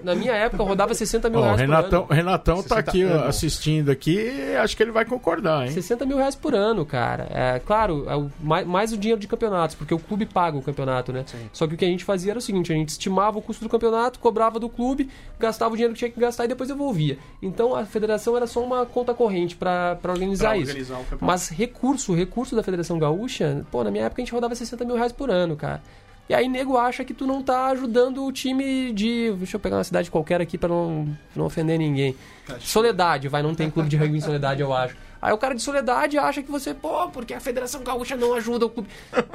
Na 0.03 0.13
minha 0.13 0.33
época, 0.33 0.63
rodava 0.63 0.93
60 0.93 1.27
mil 1.29 1.41
reais 1.41 1.59
Renatão, 1.59 2.05
por 2.05 2.13
ano. 2.13 2.21
Renatão 2.23 2.55
tá 2.57 2.75
60 2.75 2.79
aqui 2.79 3.01
anos. 3.01 3.27
assistindo 3.27 3.89
aqui 3.89 4.15
e 4.51 4.55
acho 4.55 4.77
que 4.77 4.83
ele 4.83 4.91
vai 4.91 5.05
concordar, 5.05 5.65
hein? 5.65 5.71
60 5.71 6.05
mil 6.05 6.17
reais 6.17 6.35
por 6.35 6.53
ano, 6.53 6.85
cara. 6.85 7.27
É, 7.31 7.59
claro, 7.65 8.05
é 8.07 8.15
o- 8.15 8.29
mais, 8.39 8.65
mais 8.67 8.93
o 8.93 8.97
dinheiro 8.97 9.19
de 9.19 9.27
campeonatos, 9.27 9.75
porque 9.75 9.93
o 9.93 9.99
clube 9.99 10.25
paga 10.27 10.55
o 10.57 10.61
campeonato, 10.61 11.11
né? 11.11 11.23
Sim. 11.25 11.49
Só 11.51 11.65
que 11.67 11.73
o 11.73 11.77
que 11.77 11.83
a 11.83 11.87
gente 11.87 12.03
fazia 12.05 12.31
era 12.33 12.39
o 12.39 12.41
seguinte: 12.41 12.71
a 12.71 12.75
gente 12.75 12.89
estimava 12.89 13.39
o 13.39 13.41
custo 13.41 13.63
do 13.63 13.69
campeonato, 13.69 14.19
cobrava 14.19 14.59
do 14.59 14.69
clube, 14.69 15.09
gastava 15.39 15.73
o 15.73 15.75
dinheiro 15.75 15.93
que 15.93 15.99
tinha 15.99 16.11
que 16.11 16.19
gastar 16.19 16.45
e 16.45 16.47
depois 16.47 16.69
devolvia. 16.69 17.17
Então 17.41 17.75
a 17.75 17.83
federação 17.85 18.37
era 18.37 18.45
só 18.45 18.63
uma 18.63 18.85
conta 18.85 19.13
corrente 19.13 19.55
pra 19.55 19.95
pra 20.01 20.11
organizar 20.11 20.26
Isso. 20.57 20.69
organizar 20.69 20.95
o 20.95 21.03
campeonato. 21.03 21.25
Mas 21.25 21.49
recurso, 21.49 22.13
recurso 22.13 22.55
da 22.55 22.63
Federação 22.63 22.97
Gaúcha, 22.99 23.65
pô, 23.71 23.83
na 23.83 23.91
minha 23.91 24.05
época 24.05 24.21
a 24.21 24.25
gente 24.25 24.33
rodava 24.33 24.55
60 24.55 24.83
mil 24.85 24.95
reais 24.95 25.11
por 25.11 25.29
ano, 25.29 25.55
cara. 25.55 25.81
E 26.29 26.33
aí 26.33 26.49
nego 26.49 26.75
acha 26.77 27.05
que 27.05 27.13
tu 27.13 27.25
não 27.25 27.41
tá 27.41 27.67
ajudando 27.67 28.25
o 28.25 28.31
time 28.33 28.91
de. 28.91 29.31
Deixa 29.37 29.55
eu 29.55 29.59
pegar 29.61 29.77
uma 29.77 29.83
cidade 29.83 30.11
qualquer 30.11 30.41
aqui 30.41 30.57
pra 30.57 30.67
não, 30.67 31.07
não 31.33 31.45
ofender 31.45 31.79
ninguém. 31.79 32.15
Soledade, 32.59 33.29
vai, 33.29 33.41
não 33.41 33.55
tem 33.55 33.69
clube 33.69 33.87
de 33.87 33.95
rugby 33.95 34.17
em 34.17 34.21
Soledade, 34.21 34.61
eu 34.61 34.73
acho. 34.73 34.95
Aí 35.21 35.33
o 35.33 35.37
cara 35.37 35.55
de 35.55 35.61
Soledade 35.61 36.17
acha 36.17 36.43
que 36.43 36.51
você, 36.51 36.73
pô, 36.73 37.09
porque 37.09 37.33
a 37.33 37.39
Federação 37.39 37.81
Gaúcha 37.81 38.15
não 38.15 38.33
ajuda 38.33 38.65
o 38.65 38.69
clube. 38.69 38.89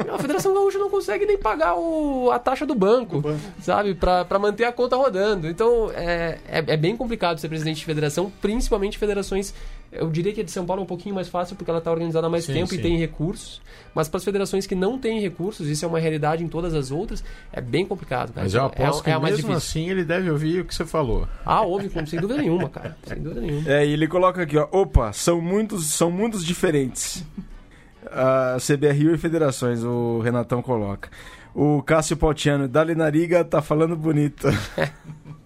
Não, 0.07 0.15
a 0.15 0.19
Federação 0.19 0.55
Gaúcha 0.55 0.79
não 0.79 0.89
consegue 0.91 1.27
nem 1.27 1.37
pagar 1.37 1.75
o, 1.77 2.31
a 2.31 2.39
taxa 2.39 2.65
do 2.65 2.75
banco, 2.75 3.21
banco. 3.21 3.41
sabe? 3.61 3.95
Pra, 3.95 4.25
pra 4.25 4.39
manter 4.39 4.65
a 4.65 4.73
conta 4.73 4.95
rodando. 4.95 5.49
Então 5.49 5.91
é, 5.95 6.39
é, 6.47 6.59
é 6.59 6.77
bem 6.77 6.97
complicado 6.97 7.39
ser 7.39 7.49
presidente 7.49 7.79
de 7.79 7.85
federação, 7.85 8.31
principalmente 8.41 8.99
federações. 8.99 9.53
Eu 9.93 10.11
diria 10.11 10.33
que 10.33 10.41
a 10.41 10.45
de 10.45 10.51
São 10.51 10.65
Paulo 10.65 10.81
é 10.81 10.85
um 10.85 10.87
pouquinho 10.87 11.15
mais 11.15 11.29
fácil 11.29 11.55
porque 11.55 11.71
ela 11.71 11.79
está 11.79 11.91
organizada 11.91 12.27
há 12.27 12.31
mais 12.31 12.45
Sim, 12.45 12.55
tempo 12.55 12.73
e 12.73 12.77
sim. 12.77 12.83
tem 12.83 12.97
recursos. 12.99 13.61
Mas 13.95 14.09
para 14.09 14.17
as 14.17 14.25
federações 14.25 14.67
que 14.67 14.75
não 14.75 14.99
têm 14.99 15.21
recursos, 15.21 15.69
isso 15.69 15.85
é 15.85 15.89
uma 15.89 15.99
realidade 16.01 16.43
em 16.43 16.49
todas 16.49 16.73
as 16.73 16.91
outras, 16.91 17.23
é 17.53 17.61
bem 17.61 17.85
complicado, 17.85 18.33
cara. 18.33 18.45
Mas 18.45 18.55
eu 18.55 18.63
é, 18.63 18.67
aposto 18.67 19.07
é 19.07 19.13
a 19.13 19.17
que 19.17 19.21
mais 19.23 19.35
mesmo 19.37 19.51
difícil. 19.51 19.57
assim 19.83 19.91
ele 19.91 20.03
deve 20.03 20.31
ouvir 20.31 20.61
o 20.61 20.65
que 20.65 20.75
você 20.75 20.87
falou. 20.87 21.29
Ah, 21.45 21.61
houve, 21.61 21.91
com- 21.91 22.07
sem 22.07 22.19
dúvida 22.19 22.41
nenhuma, 22.41 22.71
cara. 22.71 22.97
Sem 23.07 23.21
dúvida 23.23 23.43
nenhuma. 23.43 23.69
É, 23.71 23.87
e 23.87 23.93
ele 23.93 24.09
coloca 24.09 24.43
aqui, 24.43 24.57
ó. 24.57 24.67
Opa, 24.73 25.13
são 25.13 25.43
muitos, 25.43 25.87
são 25.93 26.11
mundos 26.11 26.43
diferentes. 26.45 27.23
A 28.11 28.57
CBRU 28.59 29.15
e 29.15 29.19
federações, 29.19 29.85
o 29.85 30.21
Renatão 30.21 30.61
coloca. 30.61 31.09
O 31.55 31.83
Cássio 31.83 32.17
Pautiano, 32.17 32.67
Dali 32.67 32.95
Nariga, 32.95 33.45
tá 33.45 33.63
falando 33.63 33.95
bonito. 33.97 34.49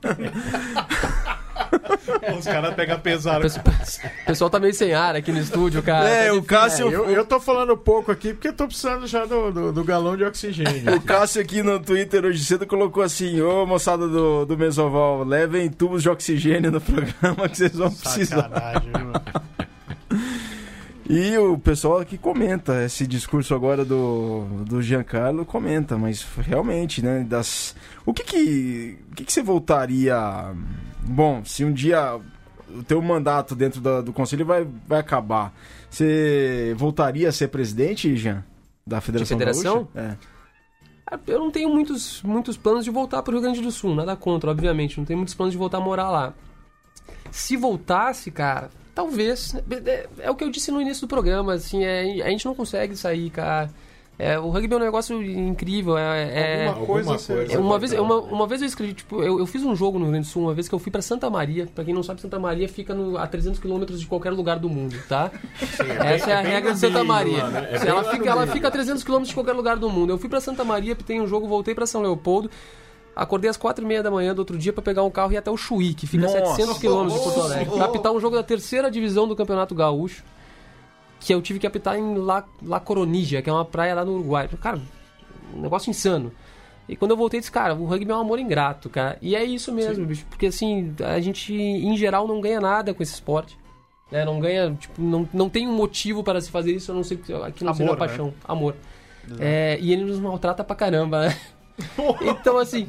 Os 2.39 2.45
caras 2.45 2.75
pegam 2.75 2.99
pesado. 3.01 3.39
O 3.39 3.43
pessoal, 3.43 3.65
o 3.67 4.27
pessoal 4.27 4.51
tá 4.51 4.59
meio 4.59 4.75
sem 4.75 4.93
ar 4.95 5.15
aqui 5.17 5.31
no 5.33 5.39
estúdio, 5.39 5.83
cara. 5.83 6.09
É, 6.09 6.27
Tá 6.29 6.35
o. 6.35 6.43
Cássio- 6.43 6.91
Eu, 6.91 7.11
eu 7.11 7.25
tô 7.25 7.39
falando 7.41 7.77
pouco 7.77 8.11
aqui 8.13 8.33
porque 8.33 8.49
eu 8.49 8.53
tô 8.53 8.67
precisando 8.67 9.07
já 9.07 9.25
do, 9.25 9.51
do, 9.53 9.73
do 9.73 9.85
galão 9.85 10.17
de 10.17 10.25
oxigênio. 10.25 10.95
O 10.97 11.01
Cássio 11.01 11.41
aqui 11.43 11.63
no 11.63 11.79
Twitter 11.81 12.25
hoje 12.25 12.45
cedo 12.45 12.67
colocou 12.67 13.03
assim: 13.03 13.41
Ô 13.41 13.65
moçada 13.67 14.07
do, 14.09 14.45
do 14.47 14.57
Mesoval, 14.59 15.25
levem 15.25 15.69
tubos 15.71 16.03
de 16.03 16.09
oxigênio 16.09 16.71
no 16.71 16.81
programa 16.81 17.49
que 17.49 17.57
vocês 17.57 17.73
vão 17.73 17.91
precisar. 17.93 18.43
Sacanagem, 18.43 18.91
viu? 18.97 19.13
E 21.09 21.39
o 21.39 21.57
pessoal 21.57 22.01
aqui 22.01 22.19
comenta 22.19 22.83
esse 22.85 23.07
discurso 23.07 23.55
agora 23.55 23.85
do, 23.85 24.45
do 24.67 24.83
Giancarlo, 24.83 25.45
comenta, 25.47 25.97
mas 25.97 26.27
realmente, 26.43 27.01
né, 27.01 27.25
das... 27.29 27.77
O 28.05 28.13
que 28.13 28.25
que, 28.25 28.99
o 29.13 29.15
que 29.15 29.25
que 29.25 29.33
você 29.33 29.41
voltaria... 29.41 30.17
Bom, 31.09 31.45
se 31.45 31.65
um 31.65 31.73
dia 31.73 32.19
o 32.69 32.83
teu 32.83 33.01
mandato 33.01 33.55
dentro 33.55 33.81
da- 33.81 34.01
do 34.01 34.13
conselho 34.13 34.45
vai, 34.45 34.67
vai 34.87 34.99
acabar, 35.01 35.53
você 35.89 36.75
voltaria 36.77 37.29
a 37.29 37.33
ser 37.33 37.49
presidente, 37.49 38.17
Jean? 38.17 38.45
Da 38.87 39.01
Federação 39.01 39.39
federação? 39.39 39.89
Gaúcha? 39.95 40.19
Ah, 41.09 41.19
Eu 41.27 41.39
não 41.39 41.51
tenho 41.53 41.69
muitos, 41.71 42.21
muitos 42.23 42.57
planos 42.57 42.85
de 42.85 42.91
voltar 42.91 43.23
para 43.23 43.31
o 43.31 43.35
Rio 43.35 43.43
Grande 43.43 43.61
do 43.61 43.71
Sul, 43.71 43.95
nada 43.95 44.17
contra, 44.17 44.51
obviamente. 44.51 44.99
Não 44.99 45.05
tenho 45.05 45.17
muitos 45.19 45.35
planos 45.35 45.53
de 45.53 45.59
voltar 45.59 45.79
a 45.79 45.81
morar 45.81 46.11
lá. 46.11 46.35
Se 47.31 47.57
voltasse, 47.57 48.31
cara, 48.33 48.71
talvez. 48.95 49.55
É, 49.87 50.09
é 50.19 50.31
o 50.31 50.35
que 50.35 50.43
eu 50.43 50.51
disse 50.51 50.73
no 50.73 50.81
início 50.81 51.07
do 51.07 51.09
programa, 51.09 51.55
assim, 51.55 51.85
é, 51.85 52.23
a 52.23 52.29
gente 52.31 52.45
não 52.45 52.55
consegue 52.57 52.97
sair, 52.97 53.31
cara. 53.31 53.71
É, 54.19 54.39
o 54.39 54.49
rugby 54.49 54.73
é 54.73 54.77
um 54.79 54.81
negócio 54.81 55.23
incrível. 55.23 55.99
É, 55.99 56.63
é- 56.65 56.67
Alguma 56.69 56.87
coisa 56.87 57.11
alguma 57.13 57.27
coisa. 57.39 57.53
é, 57.55 57.59
uma, 57.59 57.79
vez, 57.79 57.93
uma, 57.93 58.17
uma 58.21 58.47
vez 58.47 58.63
eu 58.63 58.67
escrevi, 58.67 58.95
tipo, 58.95 59.23
eu, 59.23 59.39
eu 59.39 59.47
fiz 59.47 59.63
um 59.63 59.77
jogo 59.77 59.99
no 59.99 60.05
Rio 60.07 60.13
Grande 60.13 60.27
do 60.27 60.31
Sul, 60.31 60.43
uma 60.45 60.55
vez 60.55 60.69
que 60.69 60.75
eu 60.75 60.79
fui 60.79 60.91
pra 60.91 61.03
Santa 61.03 61.29
Maria. 61.29 61.69
Pra 61.75 61.85
quem 61.85 61.93
não 61.93 62.03
sabe, 62.03 62.23
Santa 62.23 62.39
Maria 62.39 62.67
fica 62.67 62.95
no- 62.95 63.19
a 63.19 63.27
300 63.27 63.61
quilômetros 63.61 64.01
de 64.01 64.07
qualquer 64.07 64.31
lugar 64.31 64.59
do 64.59 64.71
mundo, 64.71 64.97
tá? 65.07 65.31
Essa 66.05 66.31
é 66.31 66.35
a 66.39 66.43
bem 66.43 66.53
regra 66.53 66.73
de 66.73 66.79
Santa 66.79 66.95
meio 66.95 67.07
Maria. 67.07 67.43
lá, 67.45 67.51
né? 67.51 67.69
É 67.73 67.89
ela, 67.89 68.05
fica, 68.05 68.31
ela 68.31 68.47
fica 68.47 68.69
a 68.69 68.71
300 68.71 69.05
quilômetros 69.05 69.29
de 69.29 69.35
qualquer 69.35 69.53
lugar 69.53 69.77
do 69.77 69.91
mundo. 69.91 70.11
Eu 70.15 70.19
fui 70.19 70.31
pra 70.31 70.41
Santa 70.41 70.65
Maria, 70.65 70.97
tem 70.97 71.21
um 71.21 71.27
jogo, 71.27 71.47
voltei 71.47 71.75
pra 71.75 71.87
São 71.87 72.01
Leopoldo. 72.01 72.51
Acordei 73.15 73.49
às 73.51 73.57
quatro 73.57 73.85
e 73.85 73.89
meia 73.89 74.03
da 74.03 74.11
manhã 74.11 74.35
do 74.35 74.39
outro 74.41 74.59
dia 74.59 74.73
pra 74.73 74.83
pegar 74.83 75.03
um 75.03 75.11
carro 75.11 75.33
e 75.33 75.35
ir 75.35 75.39
até 75.39 75.51
o 75.51 75.57
Chuí, 75.57 75.95
que 75.95 76.07
fica 76.07 76.27
a 76.27 76.31
Nossa. 76.31 76.55
700 76.57 76.79
quilômetros 76.79 77.19
de 77.19 77.25
Porto 77.25 77.41
Alegre. 77.43 77.75
Pra 77.75 77.85
apitar 77.87 78.13
um 78.13 78.21
jogo 78.21 78.37
da 78.37 78.43
terceira 78.43 78.91
divisão 78.91 79.27
do 79.27 79.35
Campeonato 79.35 79.75
Gaúcho, 79.75 80.23
que 81.27 81.35
eu 81.35 81.43
tive 81.43 81.59
que 81.59 81.67
apitar 81.67 81.99
em 81.99 82.15
La, 82.19 82.45
La 82.63 82.79
Coronija, 82.79 83.43
que 83.43 83.51
é 83.51 83.53
uma 83.53 83.65
praia 83.65 83.97
lá 83.97 84.05
no 84.05 84.13
Uruguai. 84.13 84.49
Cara, 84.61 84.81
um 85.53 85.61
negócio 85.61 85.91
insano. 85.91 86.31
E 86.89 86.95
quando 86.95 87.11
eu 87.11 87.17
voltei, 87.17 87.41
disse, 87.41 87.51
cara, 87.51 87.75
o 87.75 87.85
rugby 87.85 88.13
é 88.13 88.15
um 88.15 88.21
amor 88.21 88.39
ingrato, 88.39 88.89
cara. 88.89 89.19
E 89.21 89.35
é 89.35 89.45
isso 89.45 89.73
mesmo, 89.73 90.07
bicho. 90.07 90.25
Porque 90.31 90.47
assim, 90.47 90.95
a 91.05 91.19
gente, 91.19 91.53
em 91.53 91.97
geral, 91.97 92.29
não 92.29 92.41
ganha 92.41 92.61
nada 92.61 92.95
com 92.95 93.03
esse 93.03 93.15
esporte. 93.15 93.59
Né? 94.09 94.25
Não 94.25 94.39
ganha, 94.39 94.73
tipo, 94.79 95.03
não, 95.03 95.29
não 95.35 95.49
tem 95.49 95.67
um 95.67 95.75
motivo 95.75 96.23
para 96.23 96.41
se 96.41 96.49
fazer 96.49 96.71
isso, 96.71 96.93
a 96.93 96.95
não 96.95 97.03
ser 97.03 97.17
que 97.17 97.33
que 97.51 97.65
não 97.65 97.75
seja 97.75 97.91
né? 97.91 97.97
paixão. 97.97 98.33
Amor. 98.45 98.77
É, 99.41 99.77
e 99.81 99.93
ele 99.93 100.05
nos 100.05 100.21
maltrata 100.21 100.63
pra 100.63 100.77
caramba, 100.77 101.27
né? 101.27 101.37
Então, 102.23 102.57
assim, 102.57 102.87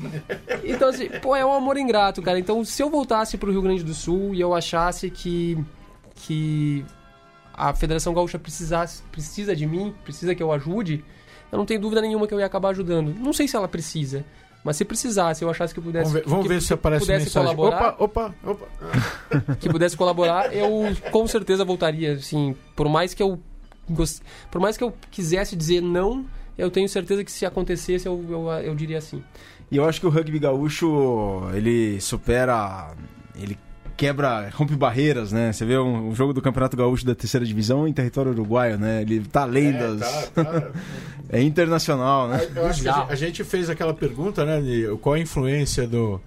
então, 0.63 0.87
assim, 0.87 1.09
pô, 1.21 1.35
é 1.35 1.45
um 1.45 1.51
amor 1.51 1.75
ingrato, 1.75 2.21
cara. 2.21 2.39
Então, 2.39 2.63
se 2.63 2.81
eu 2.81 2.89
voltasse 2.89 3.37
pro 3.37 3.51
Rio 3.51 3.61
Grande 3.61 3.83
do 3.83 3.93
Sul 3.93 4.33
e 4.33 4.39
eu 4.39 4.53
achasse 4.55 5.09
que, 5.09 5.57
que 6.15 6.85
a 7.57 7.73
Federação 7.73 8.13
Gaúcha 8.13 8.37
precisasse, 8.37 9.01
precisa 9.11 9.55
de 9.55 9.65
mim, 9.65 9.93
precisa 10.03 10.35
que 10.35 10.43
eu 10.43 10.51
ajude, 10.51 11.03
eu 11.51 11.57
não 11.57 11.65
tenho 11.65 11.81
dúvida 11.81 12.01
nenhuma 12.01 12.27
que 12.27 12.33
eu 12.33 12.39
ia 12.39 12.45
acabar 12.45 12.69
ajudando. 12.69 13.13
Não 13.17 13.33
sei 13.33 13.47
se 13.47 13.55
ela 13.55 13.67
precisa, 13.67 14.23
mas 14.63 14.77
se 14.77 14.85
precisasse, 14.85 15.43
eu 15.43 15.49
achasse 15.49 15.73
que 15.73 15.79
eu 15.79 15.83
pudesse. 15.83 16.11
Vamos 16.11 16.23
ver, 16.23 16.29
vamos 16.29 16.43
que, 16.43 16.53
ver 16.53 16.61
se 16.61 16.73
aparece 16.73 17.05
pudesse 17.05 17.25
mensagem. 17.25 17.55
colaborar. 17.55 17.95
Opa, 17.97 18.35
opa, 18.43 18.65
opa. 18.69 19.55
que 19.59 19.69
pudesse 19.69 19.97
colaborar, 19.97 20.53
eu 20.53 20.95
com 21.11 21.25
certeza 21.25 21.65
voltaria, 21.65 22.13
assim, 22.13 22.55
por 22.75 22.87
mais 22.87 23.13
que 23.13 23.23
eu 23.23 23.39
gost... 23.89 24.21
por 24.51 24.61
mais 24.61 24.77
que 24.77 24.83
eu 24.83 24.93
quisesse 25.09 25.55
dizer 25.55 25.81
não, 25.81 26.25
eu 26.57 26.69
tenho 26.69 26.87
certeza 26.87 27.23
que 27.23 27.31
se 27.31 27.45
acontecesse 27.45 28.07
eu, 28.07 28.23
eu, 28.29 28.49
eu 28.51 28.75
diria 28.75 29.01
sim. 29.01 29.23
E 29.71 29.77
eu 29.77 29.85
acho 29.85 29.99
que 29.99 30.07
o 30.07 30.09
rugby 30.09 30.39
gaúcho, 30.39 31.49
ele 31.53 31.99
supera. 31.99 32.93
Ele 33.35 33.57
quebra, 33.97 34.49
rompe 34.53 34.75
barreiras, 34.75 35.31
né? 35.31 35.51
Você 35.51 35.65
vê 35.65 35.77
um, 35.77 36.09
um 36.09 36.15
jogo 36.15 36.31
do 36.31 36.41
Campeonato 36.41 36.77
Gaúcho 36.77 37.05
da 37.05 37.15
terceira 37.15 37.45
divisão 37.45 37.87
em 37.87 37.91
território 37.91 38.31
uruguaio, 38.31 38.77
né? 38.77 39.01
Ele 39.01 39.21
tá 39.21 39.41
além 39.41 39.73
das. 39.73 40.01
É, 40.01 40.27
tá, 40.27 40.45
tá. 40.61 40.71
É 41.29 41.41
internacional, 41.41 42.27
né? 42.29 42.47
Eu 42.55 42.67
acho 42.67 42.81
que 42.83 42.87
a 42.87 43.15
gente- 43.15 43.43
fez 43.43 43.69
aquela 43.69 43.93
pergunta, 43.93 44.45
né? 44.45 44.61
De 44.61 44.87
qual 45.01 45.15
a 45.15 45.19
influência 45.19 45.85
do, 45.87 46.21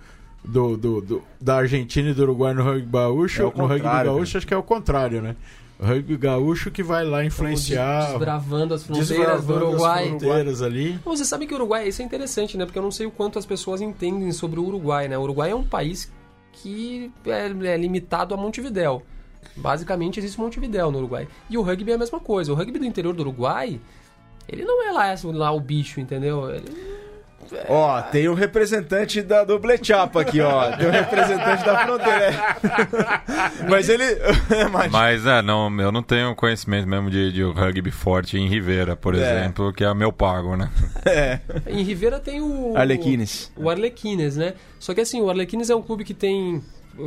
do, 0.45 0.77
do- 0.77 1.01
do- 1.01 1.23
da 1.41 1.57
Argentina 1.57 2.11
e 2.11 2.15
do 2.15 2.23
Uruguai 2.23 2.53
no 2.53 2.63
rugby 2.63 2.91
gaúcho. 2.93 3.43
É 3.43 3.45
o 3.47 3.53
no 3.57 3.67
rugby 3.67 3.81
gaúcho, 3.89 4.37
acho 4.37 4.47
que 4.47 4.53
é 4.53 4.57
o 4.57 4.63
contrário, 4.63 5.23
né? 5.23 5.37
O 5.79 5.87
rugby 5.87 6.17
gaúcho 6.19 6.71
que 6.71 6.83
vai 6.83 7.05
lá 7.07 7.25
influenciar. 7.25 8.09
Desbravando 8.11 8.75
as 8.75 8.83
fronteiras 8.85 9.09
desbravando 9.17 9.59
do 9.61 9.67
Uruguai. 9.69 10.03
As 10.03 10.09
fronteiras 10.11 10.61
ali. 10.63 10.99
Você 11.05 11.25
sabe 11.25 11.47
que 11.47 11.55
o 11.55 11.57
Uruguai, 11.57 11.89
isso 11.89 12.03
é 12.03 12.05
interessante, 12.05 12.59
né? 12.59 12.67
Porque 12.67 12.79
eu 12.79 12.83
não 12.83 12.91
sei 12.91 13.07
o 13.07 13.11
quanto 13.11 13.39
as 13.39 13.47
pessoas 13.47 13.81
entendem 13.81 14.31
sobre 14.33 14.61
o 14.61 14.65
Uruguai, 14.65 15.09
né? 15.09 15.17
O 15.17 15.23
Uruguai 15.23 15.53
é 15.53 15.55
um 15.55 15.65
país 15.65 16.13
que 16.53 17.11
é, 17.27 17.47
é 17.73 17.77
limitado 17.77 18.35
a 18.35 18.37
Montevidéu. 18.37 19.03
Basicamente 19.57 20.19
existe 20.21 20.39
Montevidéu 20.41 20.91
no 20.91 20.99
Uruguai. 20.99 21.29
E 21.49 21.57
o 21.57 21.63
rugby 21.63 21.93
é 21.93 21.95
a 21.95 21.99
mesma 21.99 22.21
coisa. 22.21 22.53
O 22.53 22.55
rugby 22.55 22.79
do 22.79 22.85
interior 22.85 23.15
do 23.15 23.21
Uruguai, 23.21 23.81
ele 24.49 24.65
não 24.65 24.87
é 24.87 24.93
lá, 24.93 25.07
lá 25.33 25.51
o 25.51 25.61
bicho, 25.61 26.01
entendeu? 26.01 26.51
Ele- 26.51 27.01
Ó, 27.69 28.01
tem 28.03 28.29
um 28.29 28.35
representante 28.35 29.23
da 29.23 29.45
Doble 29.45 29.79
Chapa 29.83 30.21
aqui, 30.21 30.41
ó. 30.41 30.71
Tem 30.77 30.87
um 30.87 30.91
representante 30.91 31.65
da 31.65 31.79
fronteira. 31.85 32.33
Mas 33.69 33.89
ele. 33.89 34.05
Mas- 34.73 34.91
Mas 34.93 35.27
é, 35.27 35.43
não, 35.43 35.81
eu 35.81 35.91
não 35.93 36.03
tenho 36.03 36.35
conhecimento 36.35 36.87
mesmo 36.89 37.11
de, 37.11 37.33
de 37.33 37.43
rugby 37.43 37.91
forte 37.91 38.39
em 38.39 38.47
Rivera, 38.49 38.97
por 38.97 39.15
É. 39.15 39.19
exemplo, 39.19 39.73
que 39.73 39.85
é 39.85 39.93
meu 39.95 40.13
pago, 40.13 40.57
né? 40.57 40.71
É. 41.05 41.41
Em 41.67 41.83
Rivera 41.83 42.19
tem 42.19 42.41
o. 42.41 42.77
Arlequines. 42.77 43.51
O 43.57 43.69
Arlequines, 43.71 44.37
né? 44.37 44.55
Só 44.79 44.95
que 44.95 45.01
assim, 45.01 45.21
o 45.21 45.29
Arlequines 45.29 45.71
é 45.71 45.75
um 45.75 45.83
clube 45.83 46.05
que 46.05 46.15
tem. 46.15 46.63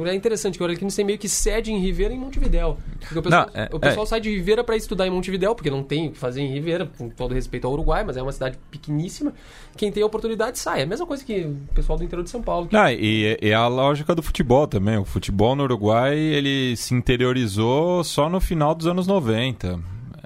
É 0.05 0.15
interessante 0.15 0.57
que 0.57 0.63
o 0.63 0.65
Arlequines 0.65 0.95
tem 0.95 1.05
meio 1.05 1.19
que 1.19 1.29
sede 1.29 1.71
em 1.71 1.77
Rivera 1.79 2.13
e 2.13 2.15
em 2.15 2.19
Montevidéu. 2.19 2.77
Porque 2.99 3.19
o 3.19 3.21
pessoal, 3.21 3.49
Não, 3.53 3.61
é- 3.61 3.69
o 3.71 3.79
pessoal 3.79 4.05
sai 4.05 4.19
de 4.21 4.29
Rivera 4.29 4.63
para 4.63 4.75
estudar 4.75 5.05
em 5.05 5.09
Montevidéu, 5.11 5.53
porque 5.53 5.69
não 5.69 5.83
tem 5.83 6.07
o 6.07 6.11
que 6.11 6.17
fazer 6.17 6.41
em 6.41 6.51
Rivera, 6.51 6.89
com 6.97 7.09
todo 7.09 7.33
respeito 7.33 7.67
ao 7.67 7.73
Uruguai, 7.73 8.03
mas 8.03 8.17
é 8.17 8.21
uma 8.21 8.31
cidade 8.31 8.57
pequeníssima. 8.71 9.33
Quem 9.77 9.91
tem 9.91 10.01
a 10.01 10.05
oportunidade 10.05 10.57
sai. 10.57 10.79
É 10.79 10.83
a 10.83 10.87
mesma 10.87 11.05
coisa 11.05 11.23
que 11.23 11.41
o 11.41 11.73
pessoal 11.75 11.97
do 11.97 12.03
interior 12.03 12.23
de 12.23 12.29
São 12.29 12.41
Paulo. 12.41 12.67
que- 12.67 12.75
Ah, 12.75 12.91
e, 12.91 13.37
e 13.41 13.53
a 13.53 13.67
lógica 13.67 14.15
do 14.15 14.23
futebol 14.23 14.65
também. 14.67 14.97
O 14.97 15.05
futebol 15.05 15.55
no 15.55 15.63
Uruguai, 15.63 16.17
ele 16.17 16.75
se 16.75 16.93
interiorizou 16.95 18.03
só 18.03 18.29
no 18.29 18.39
final 18.39 18.73
dos 18.73 18.87
anos 18.87 19.05
90. 19.05 19.79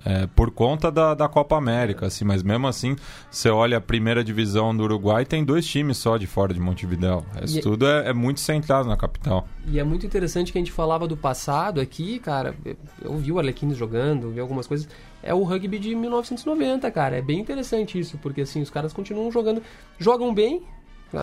É, 0.06 0.28
por 0.28 0.52
conta 0.52 0.92
da, 0.92 1.14
da 1.14 1.28
Copa 1.28 1.58
América, 1.58 2.06
assim, 2.06 2.24
mas 2.24 2.44
mesmo 2.44 2.68
assim, 2.68 2.96
você 3.32 3.50
olha 3.50 3.78
a 3.78 3.82
primeira 3.82 4.24
divisão 4.24 4.76
do 4.76 4.84
Uruguai, 4.84 5.26
tem 5.26 5.44
dois 5.44 5.66
times 5.68 5.98
só 5.98 6.18
de 6.18 6.28
fora 6.28 6.54
de 6.54 6.60
Montevidéu. 6.60 7.26
Isso 7.44 7.58
E- 7.60 7.62
tudo 7.62 7.88
é, 7.88 8.10
é 8.10 8.14
muito 8.14 8.40
centrado 8.40 8.88
na 8.88 8.96
capital. 8.96 9.48
E 9.68 9.80
é 9.80 9.84
muito 9.84 10.06
interessante 10.06 10.52
que 10.52 10.58
a 10.58 10.62
gente 10.62 10.72
falava 10.72 11.08
do 11.08 11.18
passado 11.18 11.82
aqui, 11.82 12.20
cara. 12.20 12.56
Eu 13.02 13.18
vi 13.18 13.32
o 13.32 13.40
Arlequines 13.40 13.76
jogando, 13.78 14.30
vi 14.32 14.40
algumas 14.40 14.68
coisas. 14.68 14.88
É 15.24 15.34
o 15.34 15.44
rugby 15.44 15.78
de 15.80 15.94
1990, 15.96 16.90
cara. 16.92 17.18
É 17.18 17.22
bem 17.22 17.40
interessante 17.40 18.00
isso, 18.00 18.18
porque 18.20 18.42
assim, 18.42 18.62
os 18.62 18.70
caras 18.70 18.94
continuam 18.94 19.32
jogando. 19.32 19.62
Jogam 20.00 20.34
bem, 20.34 20.62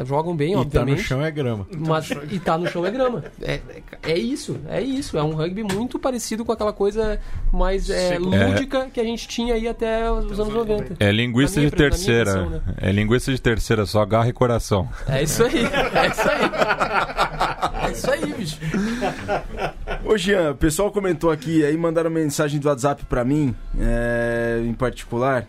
jogam 0.05 0.35
bem, 0.35 0.51
E 0.51 0.53
tá 0.53 0.57
no 0.57 0.63
obviamente. 0.63 1.03
chão 1.03 1.23
é 1.25 1.31
grama. 1.31 1.67
Mas, 1.77 2.11
e 2.31 2.39
tá 2.39 2.57
no 2.59 2.67
chão 2.69 2.85
é 2.87 2.91
grama. 2.91 3.25
É, 3.41 3.55
é, 3.55 3.83
é 4.13 4.19
isso, 4.19 4.59
é 4.69 4.81
isso. 4.81 5.17
É 5.19 5.23
um 5.23 5.35
rugby 5.35 5.63
muito 5.63 5.99
parecido 5.99 6.45
com 6.45 6.53
aquela 6.53 6.73
coisa 6.73 7.21
mais 7.53 7.89
é, 7.91 8.19
lúdica 8.19 8.89
que 8.93 9.01
a 9.01 9.05
gente 9.05 9.29
tinha 9.29 9.55
aí 9.55 9.69
até 9.69 10.11
os 10.11 10.39
anos 10.41 10.53
90. 10.55 10.97
É 10.99 11.11
linguiça 11.13 11.61
minha 11.61 11.71
de 11.71 11.77
terceira. 11.77 12.47
né? 12.47 12.61
É 12.79 12.91
linguiça 12.93 13.31
de 13.33 13.41
terceira, 13.41 13.85
só 13.87 14.05
garra 14.05 14.29
e 14.29 14.33
coração. 14.33 14.89
É 15.09 15.23
isso 15.23 15.43
aí, 15.45 15.65
é 15.65 16.07
isso 16.09 16.29
aí. 16.31 17.85
É 17.87 17.93
isso 17.93 18.11
aí, 18.11 18.33
bicho. 18.33 18.59
Ô 20.05 20.17
Jean, 20.17 20.51
o 20.53 20.55
pessoal 20.55 20.91
comentou 20.91 21.31
aqui, 21.31 21.65
aí 21.65 21.77
mandaram 21.77 22.11
mensagem 22.11 22.59
do 22.61 22.69
WhatsApp 22.69 23.05
pra 23.07 23.25
mim, 23.25 23.55
é, 23.79 24.63
em 24.65 24.73
particular. 24.75 25.47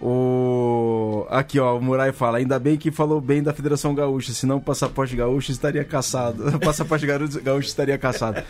O... 0.00 1.26
Aqui, 1.28 1.58
ó, 1.58 1.76
o 1.76 1.82
Murai 1.82 2.12
fala, 2.12 2.38
ainda 2.38 2.58
bem 2.58 2.76
que 2.76 2.90
falou 2.90 3.20
bem 3.20 3.42
da 3.42 3.52
Federação 3.52 3.94
Gaúcha, 3.94 4.32
senão 4.32 4.56
o 4.56 4.60
passaporte 4.60 5.16
gaúcho 5.16 5.50
estaria 5.50 5.84
caçado. 5.84 6.48
O 6.56 6.60
passaporte 6.60 7.06
gaúcho 7.06 7.68
estaria 7.68 7.96
caçado. 7.98 8.42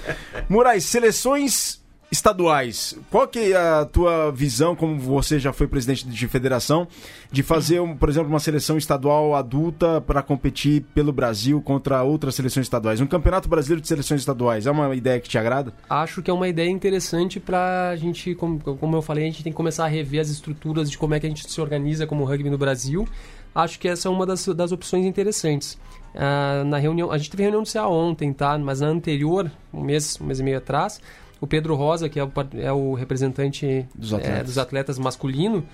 Murai, 0.49 0.81
seleções 0.81 1.81
estaduais. 2.11 2.97
Qual 3.11 3.29
que 3.29 3.53
é 3.53 3.57
a 3.57 3.85
tua 3.85 4.31
visão, 4.33 4.75
como 4.75 4.99
você 4.99 5.39
já 5.39 5.53
foi 5.53 5.67
presidente 5.67 6.07
de 6.07 6.29
federação, 6.29 6.89
de 7.31 7.43
fazer, 7.43 7.81
um, 7.81 7.97
por 7.97 8.09
exemplo, 8.09 8.29
uma 8.29 8.41
seleção 8.41 8.79
estadual 8.79 9.35
adulta 9.35 10.01
para 10.01 10.23
competir 10.23 10.83
pelo 10.95 11.13
Brasil 11.13 11.61
contra 11.61 12.03
outras 12.03 12.35
seleções 12.35 12.67
estaduais? 12.67 13.01
Um 13.01 13.07
campeonato 13.07 13.49
brasileiro 13.49 13.81
de 13.83 13.89
seleções 13.89 14.21
estaduais, 14.21 14.67
é 14.67 14.71
uma 14.71 14.95
ideia 14.95 15.21
que 15.21 15.29
te 15.29 15.37
agrada? 15.37 15.75
Acho 15.89 16.23
que 16.23 16.31
é 16.31 16.35
uma 16.35 16.49
ideia 16.49 16.71
interessante 16.71 17.39
pra 17.39 17.95
gente, 17.97 18.35
como, 18.35 18.59
como 18.59 18.97
eu 18.97 19.03
falei, 19.03 19.25
a 19.25 19.27
gente 19.27 19.43
tem 19.43 19.53
que 19.53 19.57
começar 19.57 19.85
a 19.85 19.89
rever 19.89 20.21
as 20.21 20.31
estruturas 20.31 20.91
de 20.91 20.97
como 20.97 21.15
é 21.15 21.21
que 21.21 21.27
a 21.27 21.29
gente 21.29 21.51
se 21.51 21.61
organiza 21.61 22.07
como 22.07 22.25
rugby 22.25 22.49
no 22.49 22.59
Brasil. 22.59 23.07
Acho 23.55 23.79
que 23.79 23.89
essa 23.89 24.09
é 24.09 24.11
uma 24.11 24.25
das, 24.25 24.47
das 24.47 24.73
opções 24.73 25.05
interessantes. 25.05 25.79
Ah, 26.15 26.63
na 26.65 26.79
reunião, 26.79 27.11
a 27.11 27.19
gente 27.19 27.31
teve 27.31 27.43
reunião 27.43 27.63
do 27.63 27.71
CA 27.71 27.87
ontem, 27.87 28.33
tá? 28.33 28.57
Mas 28.59 28.81
na 28.81 28.87
anterior, 28.87 29.51
um 29.73 29.83
mês, 29.83 30.19
um 30.21 30.25
mês 30.25 30.41
e 30.41 30.43
meio 30.43 30.59
atrás, 30.59 31.01
o 31.41 31.47
Pedro 31.47 31.75
Rosa, 31.75 32.09
que 32.09 32.19
é 32.19 32.25
o, 32.25 32.33
é 32.55 32.73
o 32.73 32.95
representante 32.95 33.87
Dos 33.95 34.13
é, 34.13 34.17
atletas. 34.17 34.47
dos 34.47 34.59
atletas 34.59 34.99
masculino, 34.99 35.65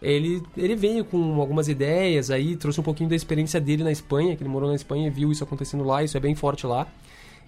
ele, 0.00 0.42
ele 0.56 0.74
veio 0.74 1.04
com 1.04 1.40
algumas 1.40 1.68
ideias 1.68 2.30
aí, 2.30 2.56
trouxe 2.56 2.80
um 2.80 2.82
pouquinho 2.82 3.08
da 3.08 3.14
experiência 3.16 3.60
dele 3.60 3.84
na 3.84 3.92
Espanha, 3.92 4.36
que 4.36 4.42
ele 4.42 4.50
morou 4.50 4.68
na 4.68 4.74
Espanha 4.74 5.06
e 5.06 5.10
viu 5.10 5.30
isso 5.30 5.44
acontecendo 5.44 5.84
lá, 5.84 6.02
isso 6.02 6.16
é 6.16 6.20
bem 6.20 6.34
forte 6.34 6.66
lá. 6.66 6.86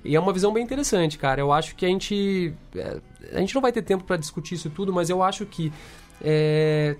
E 0.04 0.14
é 0.14 0.20
uma 0.20 0.32
visão 0.32 0.52
bem 0.52 0.62
interessante, 0.62 1.16
cara. 1.16 1.40
Eu 1.40 1.50
acho 1.50 1.74
que 1.74 1.86
a 1.86 1.88
gente. 1.88 2.52
é, 2.76 3.00
A 3.32 3.40
gente 3.40 3.54
não 3.54 3.62
vai 3.62 3.72
ter 3.72 3.80
tempo 3.82 4.04
para 4.04 4.18
discutir 4.18 4.54
isso 4.54 4.68
tudo, 4.68 4.92
mas 4.92 5.08
eu 5.08 5.22
acho 5.22 5.46
que. 5.46 5.72
é, 6.22 6.96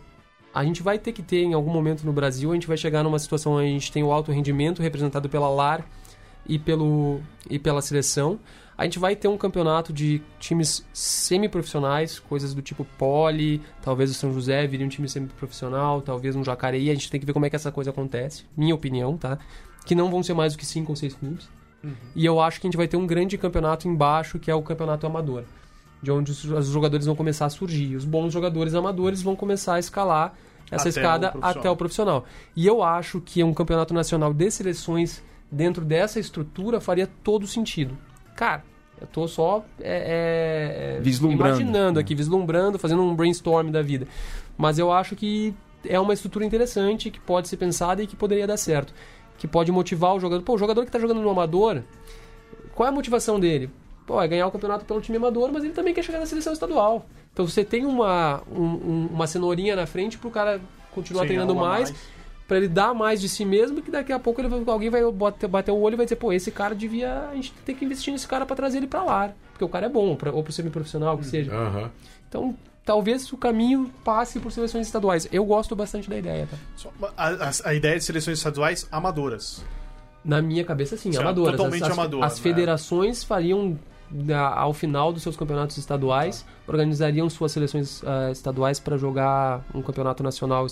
a 0.55 0.64
gente 0.64 0.83
vai 0.85 0.99
ter 0.99 1.12
que 1.12 1.22
ter 1.22 1.43
em 1.43 1.53
algum 1.53 1.70
momento 1.70 2.05
no 2.05 2.12
Brasil, 2.12 2.53
a 2.53 2.55
gente 2.55 2.68
vai 2.68 2.77
chegar 2.77 3.03
numa 3.03 3.18
situação 3.18 3.55
onde 3.55 3.66
a 3.66 3.70
gente 3.70 3.91
tem 3.91 4.05
o 4.05 4.12
alto 4.12 4.31
rendimento 4.31 4.81
representado 4.81 5.29
pela 5.29 5.49
LAR 5.49 5.85
e, 6.47 6.61
pelo, 6.61 7.20
e 7.51 7.59
pela 7.59 7.83
seleção. 7.83 8.39
A 8.77 8.85
gente 8.85 8.99
vai 8.99 9.14
ter 9.14 9.29
um 9.29 9.37
campeonato 9.37 9.93
de 9.93 10.20
times 10.39 10.85
semi-profissionais, 10.93 12.18
coisas 12.18 12.55
do 12.55 12.61
tipo 12.61 12.85
pole, 12.99 13.61
talvez 13.83 14.11
o 14.11 14.14
São 14.14 14.33
José 14.33 14.66
viria 14.66 14.85
um 14.85 14.89
time 14.89 15.09
semi-profissional, 15.09 16.03
talvez 16.03 16.35
um 16.35 16.43
Jacareí. 16.43 16.91
A 16.91 16.95
gente 16.95 17.11
tem 17.11 17.20
que 17.20 17.27
ver 17.27 17.33
como 17.33 17.47
é 17.47 17.51
que 17.51 17.57
essa 17.57 17.70
coisa 17.70 17.91
acontece, 17.91 18.45
minha 18.57 18.75
opinião, 18.75 19.16
tá? 19.16 19.39
Que 19.87 19.95
não 19.95 20.11
vão 20.11 20.22
ser 20.22 20.35
mais 20.35 20.55
do 20.55 20.59
que 20.59 20.66
cinco 20.66 20.93
ou 20.93 20.97
seis 20.97 21.14
clubes. 21.14 21.49
E 22.14 22.25
eu 22.25 22.41
acho 22.41 22.61
que 22.61 22.66
a 22.66 22.68
gente 22.68 22.77
vai 22.77 22.89
ter 22.89 22.97
um 22.97 23.07
grande 23.07 23.37
campeonato 23.37 23.87
embaixo, 23.87 24.39
que 24.39 24.51
é 24.51 24.55
o 24.55 24.62
campeonato 24.62 25.07
amador. 25.07 25.45
De 26.03 26.11
onde 26.11 26.33
os, 26.33 26.68
jogadores 26.68 27.07
vão 27.07 27.16
começar 27.16 27.47
a 27.47 27.51
surgir. 27.51 27.97
Os 27.97 28.05
bons 28.05 28.33
jogadores 28.33 28.75
amadores 28.75 29.22
vão 29.22 29.35
começar 29.35 29.75
a 29.75 29.79
escalar 29.79 30.35
essa 30.70 30.89
Até 30.89 31.01
escada 31.01 31.33
o 31.35 31.45
até 31.45 31.70
o 31.70 31.77
profissional. 31.77 32.25
E 32.57 32.66
eu 32.66 32.83
acho 32.83 33.20
que 33.20 33.43
um 33.43 33.55
campeonato 33.55 33.95
nacional 33.95 34.33
de 34.33 34.51
seleções 34.51 35.22
dentro 35.51 35.85
dessa 35.85 36.18
estrutura 36.18 36.81
faria 36.81 37.07
todo 37.22 37.47
sentido. 37.47 37.97
Cara, 38.35 38.64
eu 39.01 39.07
tô 39.07 39.26
só 39.28 39.64
é, 39.80 40.97
é, 40.97 41.01
Vislumbrando. 41.01 41.61
imaginando 41.61 41.99
aqui, 42.01 42.14
vislumbrando, 42.14 42.78
fazendo 42.78 43.03
um 43.03 43.14
brainstorm 43.14 43.70
da 43.70 43.82
vida. 43.82 44.07
Mas 44.57 44.78
eu 44.78 44.93
acho 44.93 45.14
que 45.16 45.55
é 45.87 45.99
uma 46.01 46.14
estrutura 46.14 46.45
interessante, 46.45 47.11
que 47.11 47.20
pode 47.20 47.49
ser 47.49 47.57
pensada 47.57 48.03
e 48.03 48.07
que 48.07 48.16
poderia 48.16 48.47
dar 48.47 48.57
certo. 48.57 48.95
Que 49.39 49.47
pode 49.49 49.70
motivar 49.72 50.14
o 50.14 50.20
jogador. 50.20 50.43
Pô, 50.43 50.55
o 50.55 50.59
jogador 50.59 50.82
que 50.82 50.89
está 50.89 50.99
jogando 50.99 51.20
no 51.20 51.28
amador, 51.28 51.82
qual 52.74 52.87
é 52.87 52.91
a 52.91 52.95
motivação 52.95 53.39
dele? 53.39 53.68
Pô, 54.07 54.20
é 54.20 54.28
ganhar 54.28 54.47
o 54.47 54.51
campeonato 54.51 54.85
pelo 54.85 55.01
time 55.01 55.16
amador, 55.16 55.51
mas 55.53 55.64
ele 55.64 55.72
também 55.72 55.93
quer 55.95 56.03
chegar 56.03 56.18
na 56.20 56.26
seleção 56.26 56.53
estadual. 56.53 57.07
Então 57.32 57.47
você 57.47 57.64
tem 57.64 57.85
uma, 57.85 58.43
um- 58.51 58.62
um- 58.62 59.09
uma 59.12 59.26
cenourinha 59.26 59.74
na 59.74 59.87
frente 59.87 60.18
pro 60.18 60.30
cara 60.30 60.61
continuar 60.93 61.22
Sim, 61.22 61.28
treinando 61.28 61.53
a 61.53 61.57
mais, 61.57 61.93
Pra 62.47 62.59
ele 62.59 62.68
dar 62.68 62.92
mais 62.95 63.20
de 63.20 63.28
si 63.28 63.45
mesmo, 63.45 63.80
que 63.80 63.90
daqui 63.90 64.12
a 64.12 64.18
pouco 64.18 64.40
ele 64.40 64.49
vai- 64.49 64.62
alguém 64.66 64.90
vai 64.90 65.03
bater, 65.11 65.49
bater 65.49 65.70
o 65.72 65.78
olho 65.78 65.95
e 65.95 65.97
vai 65.97 66.05
dizer, 66.07 66.16
pô, 66.16 66.32
esse 66.32 66.51
cara 66.51 66.74
devia. 66.74 67.28
A 67.30 67.34
gente 67.34 67.53
tem 67.64 67.74
que 67.74 67.84
investir 67.84 68.12
nesse 68.12 68.28
cara 68.28 68.45
pra 68.45 68.55
trazer 68.55 68.76
ele 68.78 68.86
pra 68.86 69.03
lá. 69.03 69.32
Porque 69.53 69.64
o 69.64 69.68
cara 69.68 69.86
é 69.86 69.88
bom, 69.88 70.14
pra, 70.14 70.30
ou 70.30 70.42
pro 70.42 70.53
semiprofissional, 70.53 71.16
que 71.16 71.24
seja. 71.26 71.51
Aham. 71.55 71.90
Então, 72.28 72.55
talvez 72.84 73.32
o 73.32 73.36
caminho 73.38 73.90
passe 74.05 74.38
por 74.40 74.53
seleções 74.53 74.86
estaduais. 74.86 75.26
Eu 75.32 75.45
gosto 75.47 75.74
bastante 75.74 76.11
da 76.11 76.18
ideia, 76.18 76.47
tá? 76.51 76.90
A, 77.16 77.28
a- 77.30 77.51
a 77.70 77.74
ideia 77.74 77.97
de 77.99 78.05
seleções 78.05 78.36
estaduais 78.38 78.86
amadoras. 78.92 79.64
Na 80.22 80.42
minha 80.42 80.64
cabeça, 80.64 80.97
sim, 80.99 81.12
Sim, 81.12 81.18
amadoras. 81.20 81.53
totalmente 81.57 81.82
as, 81.84 81.90
as, 81.92 81.99
amador, 81.99 82.24
as 82.24 82.36
né? 82.36 82.42
federações 82.42 83.22
fariam, 83.24 83.78
ao 84.57 84.72
final 84.72 85.12
dos 85.12 85.22
seus 85.22 85.36
campeonatos 85.36 85.76
estaduais, 85.76 86.44
organizariam 86.66 87.28
suas 87.28 87.52
seleções 87.52 88.02
ah, 88.05 88.30
estaduais 88.30 88.78
para 88.80 88.96
jogar 88.96 89.64
um 89.74 89.82
campeonato 89.82 90.22
nacional 90.22 90.66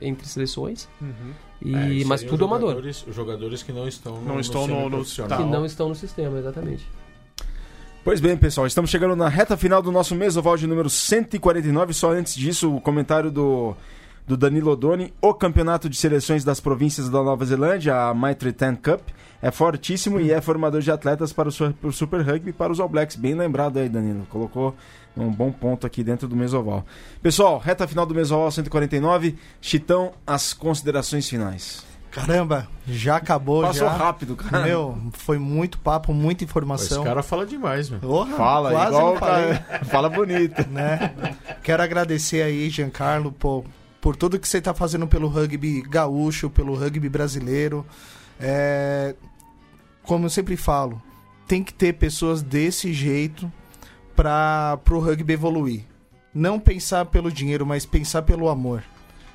entre 0.00 0.26
seleções. 0.28 0.88
E, 1.62 2.02
É, 2.02 2.04
mas 2.04 2.22
tudo 2.22 2.44
amador. 2.44 2.70
jogadores- 2.70 3.06
Os 3.06 3.14
jogadores 3.14 3.62
que 3.62 3.72
não 3.72 3.88
estão 3.88 4.16
no, 4.20 4.22
Não 4.34 4.40
estão 4.40 4.62
no- 4.62 4.74
no- 4.74 4.78
semiprofissional. 4.80 5.38
Que 5.38 5.44
não 5.44 5.64
estão 5.66 5.88
no 5.88 5.94
sistema, 5.94 6.38
exatamente. 6.38 6.86
Pois 8.04 8.20
bem, 8.20 8.36
pessoal, 8.36 8.66
estamos 8.68 8.88
chegando 8.90 9.16
na 9.16 9.28
reta 9.28 9.56
final 9.56 9.82
do 9.82 9.90
nosso 9.90 10.14
mesoval 10.14 10.56
de 10.56 10.66
número 10.66 10.88
149. 10.88 11.92
Só 11.92 12.12
antes 12.12 12.34
disso, 12.36 12.72
o 12.76 12.80
comentário 12.80 13.30
do, 13.32 13.74
do 14.26 14.36
Danilo 14.36 14.72
Odoni. 14.72 15.12
O 15.20 15.32
campeonato 15.32 15.88
de 15.88 15.96
seleções 15.96 16.44
das 16.44 16.60
províncias 16.60 17.08
da 17.08 17.22
Nova 17.22 17.44
Zelândia, 17.44 17.94
a 18.08 18.14
Maitre 18.14 18.52
10 18.52 18.78
Cup, 18.82 19.00
é 19.40 19.50
fortíssimo 19.50 20.18
e 20.20 20.32
é 20.32 20.40
formador 20.40 20.80
de 20.80 20.90
atletas 20.90 21.32
para 21.32 21.48
o, 21.48 21.92
Super 21.92 22.22
Rugby 22.22 22.50
e 22.50 22.52
para 22.52 22.72
os 22.72 22.80
All 22.80 22.88
Blacks. 22.88 23.16
Bem 23.16 23.34
lembrado 23.34 23.78
aí, 23.78 23.88
Danilo. 23.88 24.26
Colocou 24.30 24.74
um 25.16 25.30
bom 25.30 25.52
ponto 25.52 25.86
aqui 25.86 26.02
dentro 26.02 26.26
do 26.26 26.34
mesoval. 26.34 26.84
Pessoal, 27.22 27.58
reta 27.58 27.86
final 27.86 28.04
do 28.06 28.14
mesoval 28.14 28.50
149. 28.50 29.36
Chitão, 29.60 30.12
as 30.26 30.52
considerações 30.52 31.28
finais. 31.28 31.84
Caramba, 32.10 32.66
já 32.88 33.16
acabou 33.16 33.60
Passou 33.60 33.86
já. 33.88 33.92
rápido, 33.94 34.36
cara. 34.36 34.64
Meu, 34.64 34.96
foi 35.12 35.38
muito 35.38 35.78
papo, 35.78 36.14
muita 36.14 36.44
Esse 36.44 36.50
informação. 36.50 37.04
cara 37.04 37.22
fala 37.22 37.44
demais, 37.44 37.90
meu. 37.90 38.00
Porra, 38.00 38.34
Fala, 38.36 38.70
quase 38.70 38.88
igual 38.96 39.14
cara- 39.16 39.84
Fala 39.84 40.08
bonito. 40.08 40.64
né? 40.72 41.12
Quero 41.62 41.82
agradecer 41.82 42.40
aí, 42.40 42.70
Giancarlo, 42.70 43.32
por, 43.32 43.64
por 44.00 44.16
tudo 44.16 44.38
que 44.38 44.48
você 44.48 44.60
tá 44.60 44.72
fazendo 44.74 45.06
pelo 45.06 45.28
rugby 45.28 45.82
gaúcho, 45.82 46.50
pelo 46.50 46.74
rugby 46.74 47.08
brasileiro. 47.08 47.84
É, 48.38 49.14
como 50.02 50.26
eu 50.26 50.30
sempre 50.30 50.56
falo, 50.56 51.02
tem 51.46 51.62
que 51.62 51.74
ter 51.74 51.94
pessoas 51.94 52.42
desse 52.42 52.92
jeito 52.92 53.50
para 54.14 54.78
pro 54.84 55.00
rugby 55.00 55.32
evoluir. 55.32 55.84
Não 56.32 56.60
pensar 56.60 57.06
pelo 57.06 57.32
dinheiro, 57.32 57.64
mas 57.64 57.86
pensar 57.86 58.22
pelo 58.22 58.48
amor. 58.48 58.82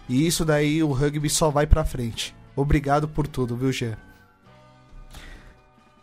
E 0.07 0.25
isso 0.25 0.43
daí 0.43 0.83
o 0.83 0.91
rugby 0.91 1.29
só 1.29 1.49
vai 1.49 1.65
pra 1.65 1.85
frente. 1.85 2.35
Obrigado 2.55 3.07
por 3.07 3.27
tudo, 3.27 3.55
viu, 3.55 3.71
Jean? 3.71 3.97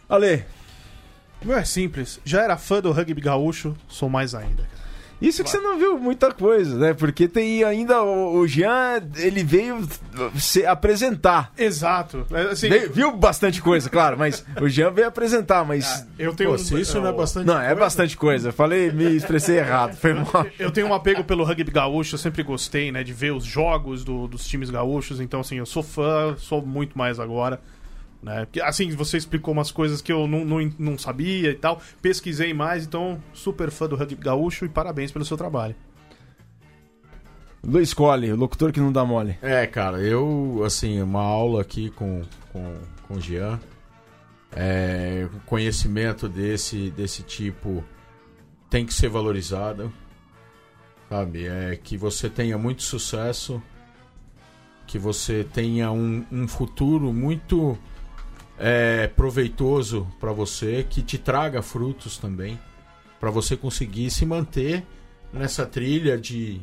Ale, 0.08 0.44
Meu, 1.42 1.56
é 1.56 1.64
simples. 1.64 2.20
Já 2.24 2.42
era 2.42 2.56
fã 2.56 2.80
do 2.80 2.90
rugby 2.90 3.20
gaúcho, 3.20 3.76
sou 3.86 4.08
mais 4.08 4.34
ainda. 4.34 4.66
Isso 5.20 5.42
que 5.42 5.50
você 5.50 5.58
não 5.58 5.76
viu 5.78 5.98
muita 5.98 6.32
coisa, 6.32 6.76
né? 6.78 6.94
Porque 6.94 7.26
tem 7.26 7.64
ainda 7.64 8.02
o, 8.02 8.46
Jean, 8.46 9.02
ele 9.16 9.42
veio 9.42 9.86
se 10.36 10.64
apresentar. 10.64 11.52
Exato. 11.58 12.24
É, 12.32 12.42
Assim, 12.52 12.68
Veio- 12.68 12.92
viu 12.92 13.16
bastante 13.16 13.60
coisa, 13.60 13.90
claro, 13.90 14.16
mas 14.16 14.44
o 14.60 14.68
Jean 14.68 14.90
veio 14.90 15.08
apresentar, 15.08 15.64
mas. 15.64 16.06
eu 16.18 16.34
tenho 16.34 16.50
Pô, 16.50 16.58
se 16.58 16.80
isso 16.80 17.00
não 17.00 17.08
é 17.08 17.12
bastante 17.12 17.46
Não, 17.46 17.58
é 17.60 17.66
coisa, 17.66 17.80
bastante 17.80 18.16
coisa. 18.16 18.52
Falei, 18.52 18.90
me 18.92 19.04
expressei 19.16 19.58
errado. 19.58 19.96
Foi 19.96 20.14
mal. 20.14 20.46
Eu 20.58 20.70
tenho 20.70 20.86
um 20.86 20.94
apego 20.94 21.24
pelo 21.24 21.42
rugby 21.44 21.70
gaúcho, 21.70 22.14
eu 22.14 22.18
sempre 22.18 22.42
gostei, 22.42 22.92
né, 22.92 23.02
de 23.02 23.12
ver 23.12 23.32
os 23.32 23.44
jogos 23.44 24.04
do- 24.04 24.28
dos 24.28 24.46
times 24.46 24.70
gaúchos, 24.70 25.20
então 25.20 25.40
assim, 25.40 25.56
eu 25.56 25.66
sou 25.66 25.82
fã, 25.82 26.36
sou 26.38 26.64
muito 26.64 26.96
mais 26.96 27.18
agora. 27.18 27.60
Né? 28.22 28.44
Porque, 28.44 28.60
assim, 28.60 28.90
você 28.90 29.16
explicou 29.16 29.52
umas 29.52 29.70
coisas 29.70 30.02
que 30.02 30.12
eu 30.12 30.26
não, 30.26 30.44
não, 30.44 30.72
não 30.78 30.98
sabia 30.98 31.50
e 31.50 31.54
tal, 31.54 31.80
pesquisei 32.02 32.52
mais, 32.52 32.84
então 32.84 33.22
super 33.32 33.70
fã 33.70 33.88
do 33.88 33.96
rugby 33.96 34.16
gaúcho 34.16 34.64
e 34.64 34.68
parabéns 34.68 35.12
pelo 35.12 35.24
seu 35.24 35.36
trabalho. 35.36 35.74
Luiz 37.62 37.92
Colli, 37.92 38.32
o 38.32 38.36
locutor 38.36 38.72
que 38.72 38.80
não 38.80 38.92
dá 38.92 39.04
mole. 39.04 39.36
É, 39.42 39.66
cara, 39.66 40.00
eu, 40.00 40.62
assim, 40.64 41.02
uma 41.02 41.22
aula 41.22 41.60
aqui 41.60 41.90
com, 41.90 42.22
com, 42.52 42.76
com 43.06 43.14
o 43.14 43.20
Jean. 43.20 43.60
É, 44.52 45.28
conhecimento 45.44 46.28
desse, 46.28 46.90
desse 46.90 47.22
tipo 47.22 47.84
tem 48.70 48.86
que 48.86 48.94
ser 48.94 49.08
valorizado. 49.08 49.92
Sabe? 51.08 51.46
É 51.46 51.76
que 51.82 51.96
você 51.96 52.28
tenha 52.30 52.56
muito 52.56 52.82
sucesso, 52.82 53.62
que 54.86 54.98
você 54.98 55.44
tenha 55.44 55.90
um, 55.90 56.24
um 56.30 56.46
futuro 56.46 57.12
muito 57.12 57.76
é, 58.58 59.06
proveitoso 59.08 60.06
para 60.18 60.32
você, 60.32 60.84
que 60.88 61.02
te 61.02 61.16
traga 61.18 61.62
frutos 61.62 62.18
também, 62.18 62.58
para 63.20 63.30
você 63.30 63.56
conseguir 63.56 64.10
se 64.10 64.24
manter 64.26 64.84
nessa 65.32 65.66
trilha 65.66 66.18
de, 66.18 66.60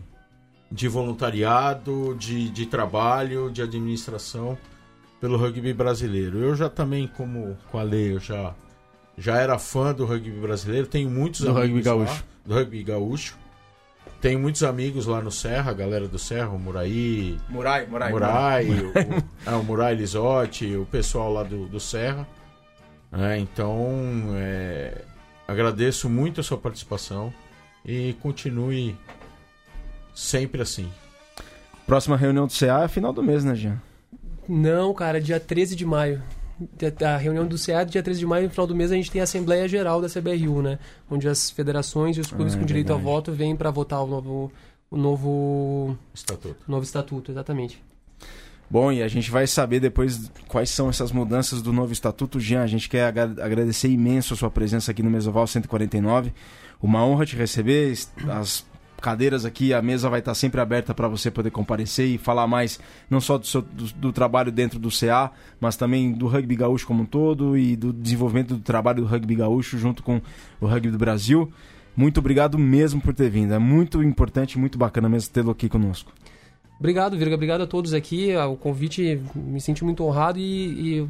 de 0.72 0.88
voluntariado, 0.88 2.16
de, 2.18 2.50
de 2.50 2.66
trabalho, 2.66 3.50
de 3.52 3.62
administração 3.62 4.58
pelo 5.20 5.38
rugby 5.38 5.74
brasileiro. 5.74 6.40
Eu 6.40 6.56
já 6.56 6.70
também, 6.70 7.08
como 7.08 7.58
com 7.72 7.78
a 7.80 7.84
lei, 7.84 8.14
eu 8.14 8.20
já, 8.20 8.54
já 9.18 9.38
era 9.38 9.58
fã 9.58 9.94
do 9.94 10.06
rugby 10.06 10.32
brasileiro, 10.40 10.88
tenho 10.88 11.10
muitos 11.10 11.42
Do 11.42 11.50
amigos 11.50 11.86
rugby 11.86 11.90
lá, 11.90 11.96
gaúcho. 12.06 12.26
do 12.46 12.54
rugby 12.54 12.84
gaúcho. 12.84 13.38
Tenho 14.22 14.40
muitos 14.40 14.64
amigos 14.64 15.06
lá 15.06 15.22
no 15.22 15.32
Serra, 15.32 15.72
a 15.72 15.74
galera 15.74 16.08
do 16.08 16.18
Serra, 16.18 16.50
o 16.50 16.60
Muraí, 16.60 17.38
Murai, 17.48 17.86
Murai. 17.86 18.12
Murai, 18.12 18.70
o, 18.70 18.90
o, 18.90 18.94
é, 19.46 19.56
o 19.56 19.64
Murai 19.64 19.94
Lisotti, 19.94 20.76
o 20.76 20.86
pessoal 20.86 21.32
lá 21.32 21.44
do, 21.44 21.68
do 21.68 21.80
Serra. 21.80 22.28
É, 23.12 23.38
então, 23.38 23.80
é, 24.36 25.02
agradeço 25.48 26.10
muito 26.10 26.42
a 26.42 26.44
sua 26.44 26.58
participação 26.58 27.34
e 27.86 28.14
continue 28.22 28.98
sempre 30.14 30.62
assim. 30.62 30.92
Próxima 31.86 32.18
reunião 32.18 32.48
do 32.48 32.54
CA 32.54 32.84
é 32.84 32.88
final 32.88 33.14
do 33.14 33.22
mês, 33.22 33.44
né, 33.44 33.54
Jean? 33.54 33.80
Não, 34.50 34.94
cara, 34.94 35.22
dia 35.22 35.40
13 35.40 35.76
de 35.76 35.86
maio. 35.86 36.24
A 37.06 37.18
reunião 37.18 37.46
do 37.46 37.58
CEA, 37.58 37.86
dia 37.86 38.02
13 38.02 38.20
de 38.20 38.26
maio, 38.26 38.46
no 38.46 38.50
final 38.50 38.66
do 38.68 38.76
mês, 38.76 38.92
a 38.92 38.96
gente 38.96 39.12
tem 39.12 39.20
a 39.22 39.26
Assembleia 39.26 39.68
Geral 39.68 40.02
da 40.02 40.08
CBRU, 40.08 40.62
né? 40.62 40.80
Onde 41.10 41.28
as 41.28 41.50
federações 41.52 42.16
e 42.18 42.22
os 42.22 42.28
clubes 42.28 42.54
Ah, 42.54 42.58
é 42.58 42.60
com 42.62 42.66
direito 42.66 42.94
a 42.94 42.98
voto 42.98 43.32
vêm 43.34 43.56
para 43.56 43.70
votar 43.72 44.02
o 44.04 44.08
novo, 44.08 44.52
o 44.90 44.98
novo, 44.98 45.98
Estatuto. 46.14 46.56
o 46.68 46.72
novo 46.72 46.84
estatuto, 46.84 47.32
exatamente. 47.32 47.84
Bom, 48.70 48.92
e 48.92 49.04
a 49.04 49.08
gente 49.08 49.30
vai 49.30 49.46
saber 49.46 49.80
depois 49.80 50.32
quais 50.48 50.70
são 50.72 50.90
essas 50.90 51.12
mudanças 51.12 51.62
do 51.62 51.72
novo 51.72 51.94
estatuto. 51.94 52.40
Jean, 52.40 52.62
a 52.64 52.68
gente 52.68 52.90
quer 52.90 53.06
agra- 53.06 53.44
agradecer 53.46 53.90
imenso 53.90 54.34
a 54.34 54.38
sua 54.38 54.50
presença 54.50 54.90
aqui 54.92 55.04
no 55.04 55.10
Mesoval 55.12 55.46
149. 55.46 56.34
Uma 56.82 57.06
honra 57.06 57.26
te 57.26 57.36
receber. 57.36 57.94
As 58.30 58.66
cadeiras 59.02 59.46
aqui, 59.46 59.74
a 59.74 59.82
mesa 59.82 60.10
vai 60.10 60.20
estar 60.20 60.34
sempre 60.34 60.60
aberta 60.62 60.94
para 60.94 61.08
você 61.08 61.30
poder 61.30 61.52
comparecer 61.52 62.08
e 62.08 62.18
falar 62.18 62.48
mais, 62.48 62.80
não 63.10 63.20
só 63.22 63.38
do, 63.38 63.46
seu- 63.46 63.62
do- 63.62 63.94
do 63.94 64.12
trabalho 64.14 64.52
dentro 64.52 64.80
do 64.80 64.90
CA, 64.90 65.32
mas 65.60 65.76
também 65.76 66.12
do 66.14 66.28
rugby 66.28 66.56
gaúcho 66.56 66.88
como 66.88 67.04
um 67.04 67.06
todo 67.06 67.58
e 67.58 67.76
do 67.76 67.92
desenvolvimento 67.94 68.56
do 68.56 68.62
trabalho 68.62 69.02
do 69.04 69.08
rugby 69.08 69.36
gaúcho 69.36 69.78
junto 69.78 70.02
com 70.04 70.22
o 70.60 70.66
rugby 70.68 70.90
do 70.92 70.98
Brasil. 70.98 71.52
Muito 71.96 72.20
obrigado 72.20 72.58
mesmo 72.58 73.00
por 73.00 73.14
ter 73.14 73.30
vindo. 73.30 73.54
É 73.54 73.60
muito 73.60 74.04
importante, 74.04 74.58
muito 74.60 74.78
bacana 74.78 75.08
mesmo 75.08 75.32
tê-lo 75.32 75.52
aqui 75.52 75.70
conosco. 75.70 76.12
Obrigado, 76.78 77.18
Virga. 77.18 77.36
Obrigado 77.36 77.62
a 77.62 77.68
todos 77.68 77.94
aqui. 77.94 78.34
Ah, 78.36 78.48
O 78.48 78.58
convite 78.58 79.22
me 79.34 79.62
senti 79.62 79.84
muito 79.86 80.04
honrado 80.04 80.38
e, 80.40 80.42
e 81.04 81.08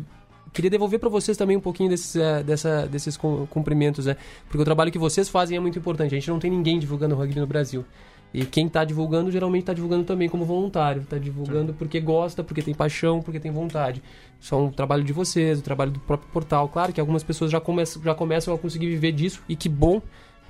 queria 0.56 0.72
devolver 0.72 1.00
para 1.00 1.10
vocês 1.10 1.38
também 1.38 1.56
um 1.56 1.60
pouquinho 1.62 1.90
desses, 1.90 2.16
eh, 2.16 2.42
dessa, 2.42 2.88
desses 2.88 3.16
cum- 3.16 3.46
cumprimentos, 3.48 4.06
né? 4.08 4.16
Porque 4.48 4.62
o 4.62 4.66
trabalho 4.66 4.92
que 4.92 4.98
vocês 4.98 5.30
fazem 5.30 5.56
é 5.58 5.60
muito 5.60 5.78
importante. 5.78 6.16
A 6.16 6.18
gente 6.18 6.30
não 6.30 6.40
tem 6.40 6.50
ninguém 6.50 6.80
divulgando 6.80 7.14
rugby 7.16 7.40
no 7.40 7.46
Brasil. 7.46 7.86
E 8.34 8.46
quem 8.46 8.68
está 8.68 8.84
divulgando, 8.84 9.32
geralmente 9.32 9.62
está 9.64 9.74
divulgando 9.74 10.04
também 10.04 10.28
como 10.28 10.44
voluntário. 10.44 11.04
Está 11.04 11.18
divulgando 11.18 11.74
porque 11.74 12.00
gosta, 12.02 12.44
porque 12.44 12.62
tem 12.62 12.74
paixão, 12.74 13.22
porque 13.22 13.40
tem 13.40 13.52
vontade. 13.52 14.02
Isso 14.42 14.54
é 14.56 14.58
um 14.58 14.70
trabalho 14.72 15.04
de 15.04 15.14
vocês, 15.14 15.60
o 15.60 15.62
trabalho 15.62 15.92
do 15.92 16.00
próprio 16.00 16.30
portal. 16.32 16.68
Claro 16.68 16.92
que 16.92 17.00
algumas 17.00 17.24
pessoas 17.24 17.52
já, 17.52 17.62
come 17.62 17.84
já 18.04 18.16
começam 18.16 18.54
a 18.54 18.58
conseguir 18.58 18.88
viver 18.88 19.12
disso. 19.12 19.42
E 19.48 19.56
que 19.56 19.70
bom, 19.70 20.02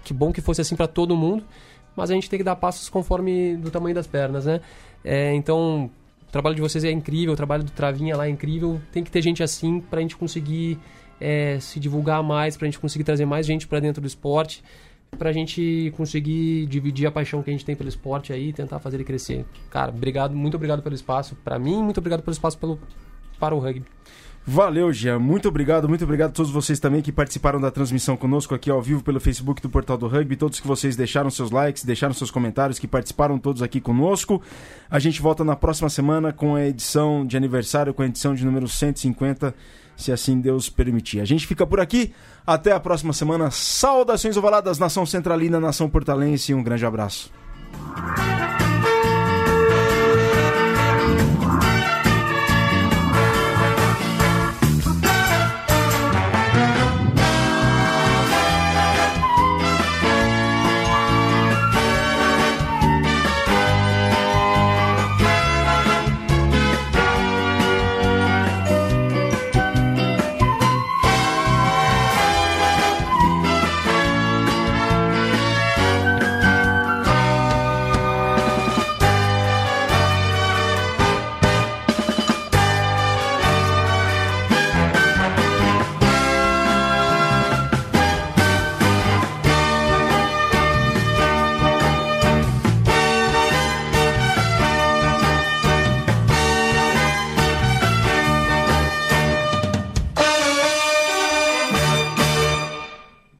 que 0.03 0.13
bom 0.13 0.31
que 0.31 0.41
fosse 0.41 0.61
assim 0.61 0.75
para 0.75 0.87
todo 0.87 1.15
mundo. 1.15 1.43
mas 1.95 2.09
a 2.11 2.13
gente 2.13 2.29
tem 2.29 2.37
que 2.39 2.43
dar 2.43 2.55
passos 2.55 2.89
conforme 2.89 3.55
do 3.57 3.69
tamanho 3.71 3.95
das 3.95 4.07
pernas, 4.07 4.45
né? 4.45 4.61
É, 5.03 5.33
então, 5.35 5.89
o 6.27 6.31
trabalho 6.31 6.55
de 6.55 6.61
vocês 6.61 6.83
é 6.83 6.91
incrível, 6.91 7.33
o 7.33 7.35
trabalho 7.35 7.63
do 7.63 7.71
Travinha 7.71 8.15
lá 8.15 8.27
é 8.27 8.29
incrível. 8.29 8.81
Tem 8.91 9.03
que 9.03 9.11
ter 9.11 9.21
gente 9.21 9.41
assim 9.41 9.79
para 9.79 9.99
a 9.99 10.01
gente 10.01 10.17
conseguir 10.17 10.79
é, 11.19 11.59
se 11.59 11.79
divulgar 11.79 12.21
mais, 12.23 12.57
para 12.57 12.65
a 12.65 12.69
gente 12.69 12.79
conseguir 12.79 13.03
trazer 13.03 13.25
mais 13.25 13.45
gente 13.45 13.67
para 13.67 13.79
dentro 13.79 14.01
do 14.01 14.07
esporte, 14.07 14.63
para 15.17 15.29
a 15.29 15.33
gente 15.33 15.93
conseguir 15.95 16.65
dividir 16.65 17.07
a 17.07 17.11
paixão 17.11 17.41
que 17.41 17.49
a 17.49 17.53
gente 17.53 17.63
tem 17.63 17.75
pelo 17.75 17.89
esporte 17.89 18.33
aí, 18.33 18.51
tentar 18.51 18.79
fazer 18.79 18.97
ele 18.97 19.03
crescer. 19.03 19.45
Cara, 19.69 19.91
obrigado, 19.91 20.35
muito 20.35 20.55
obrigado 20.55 20.81
pelo 20.81 20.95
espaço 20.95 21.35
para 21.43 21.57
mim, 21.57 21.81
muito 21.81 21.99
obrigado 21.99 22.21
pelo 22.21 22.33
espaço 22.33 22.57
pelo, 22.57 22.79
para 23.39 23.55
o 23.55 23.59
rugby. 23.59 23.85
Valeu, 24.47 24.93
Jean. 24.93 25.17
Muito 25.17 25.47
obrigado, 25.47 25.89
muito 25.89 26.03
obrigado 26.03 26.29
a 26.29 26.33
todos 26.33 26.51
vocês 26.51 26.79
também 26.79 27.01
que 27.01 27.11
participaram 27.11 27.59
da 27.59 27.71
transmissão 27.71 28.15
conosco 28.15 28.53
aqui 28.53 28.69
ao 28.69 28.79
vivo 28.79 29.01
pelo 29.01 29.19
Facebook 29.19 29.59
do 29.59 29.71
Portal 29.71 29.97
do 29.97 30.07
Rugby, 30.07 30.35
todos 30.35 30.59
que 30.59 30.67
vocês 30.67 30.95
deixaram 30.95 31.31
seus 31.31 31.49
likes, 31.49 31.83
deixaram 31.83 32.13
seus 32.13 32.29
comentários, 32.29 32.77
que 32.77 32.87
participaram 32.87 33.39
todos 33.39 33.63
aqui 33.63 33.81
conosco. 33.81 34.39
A 34.87 34.99
gente 34.99 35.19
volta 35.19 35.43
na 35.43 35.55
próxima 35.55 35.89
semana 35.89 36.31
com 36.31 36.53
a 36.53 36.63
edição 36.63 37.25
de 37.25 37.35
aniversário, 37.35 37.91
com 37.91 38.03
a 38.03 38.05
edição 38.05 38.35
de 38.35 38.45
número 38.45 38.67
150, 38.67 39.55
se 39.97 40.11
assim 40.11 40.39
Deus 40.39 40.69
permitir. 40.69 41.21
A 41.21 41.25
gente 41.25 41.47
fica 41.47 41.65
por 41.65 41.79
aqui, 41.79 42.13
até 42.45 42.71
a 42.71 42.79
próxima 42.79 43.13
semana. 43.13 43.49
Saudações 43.49 44.37
ovaladas, 44.37 44.77
nação 44.77 45.07
centralina, 45.07 45.59
nação 45.59 45.89
portalense, 45.89 46.53
um 46.53 46.61
grande 46.61 46.85
abraço. 46.85 47.31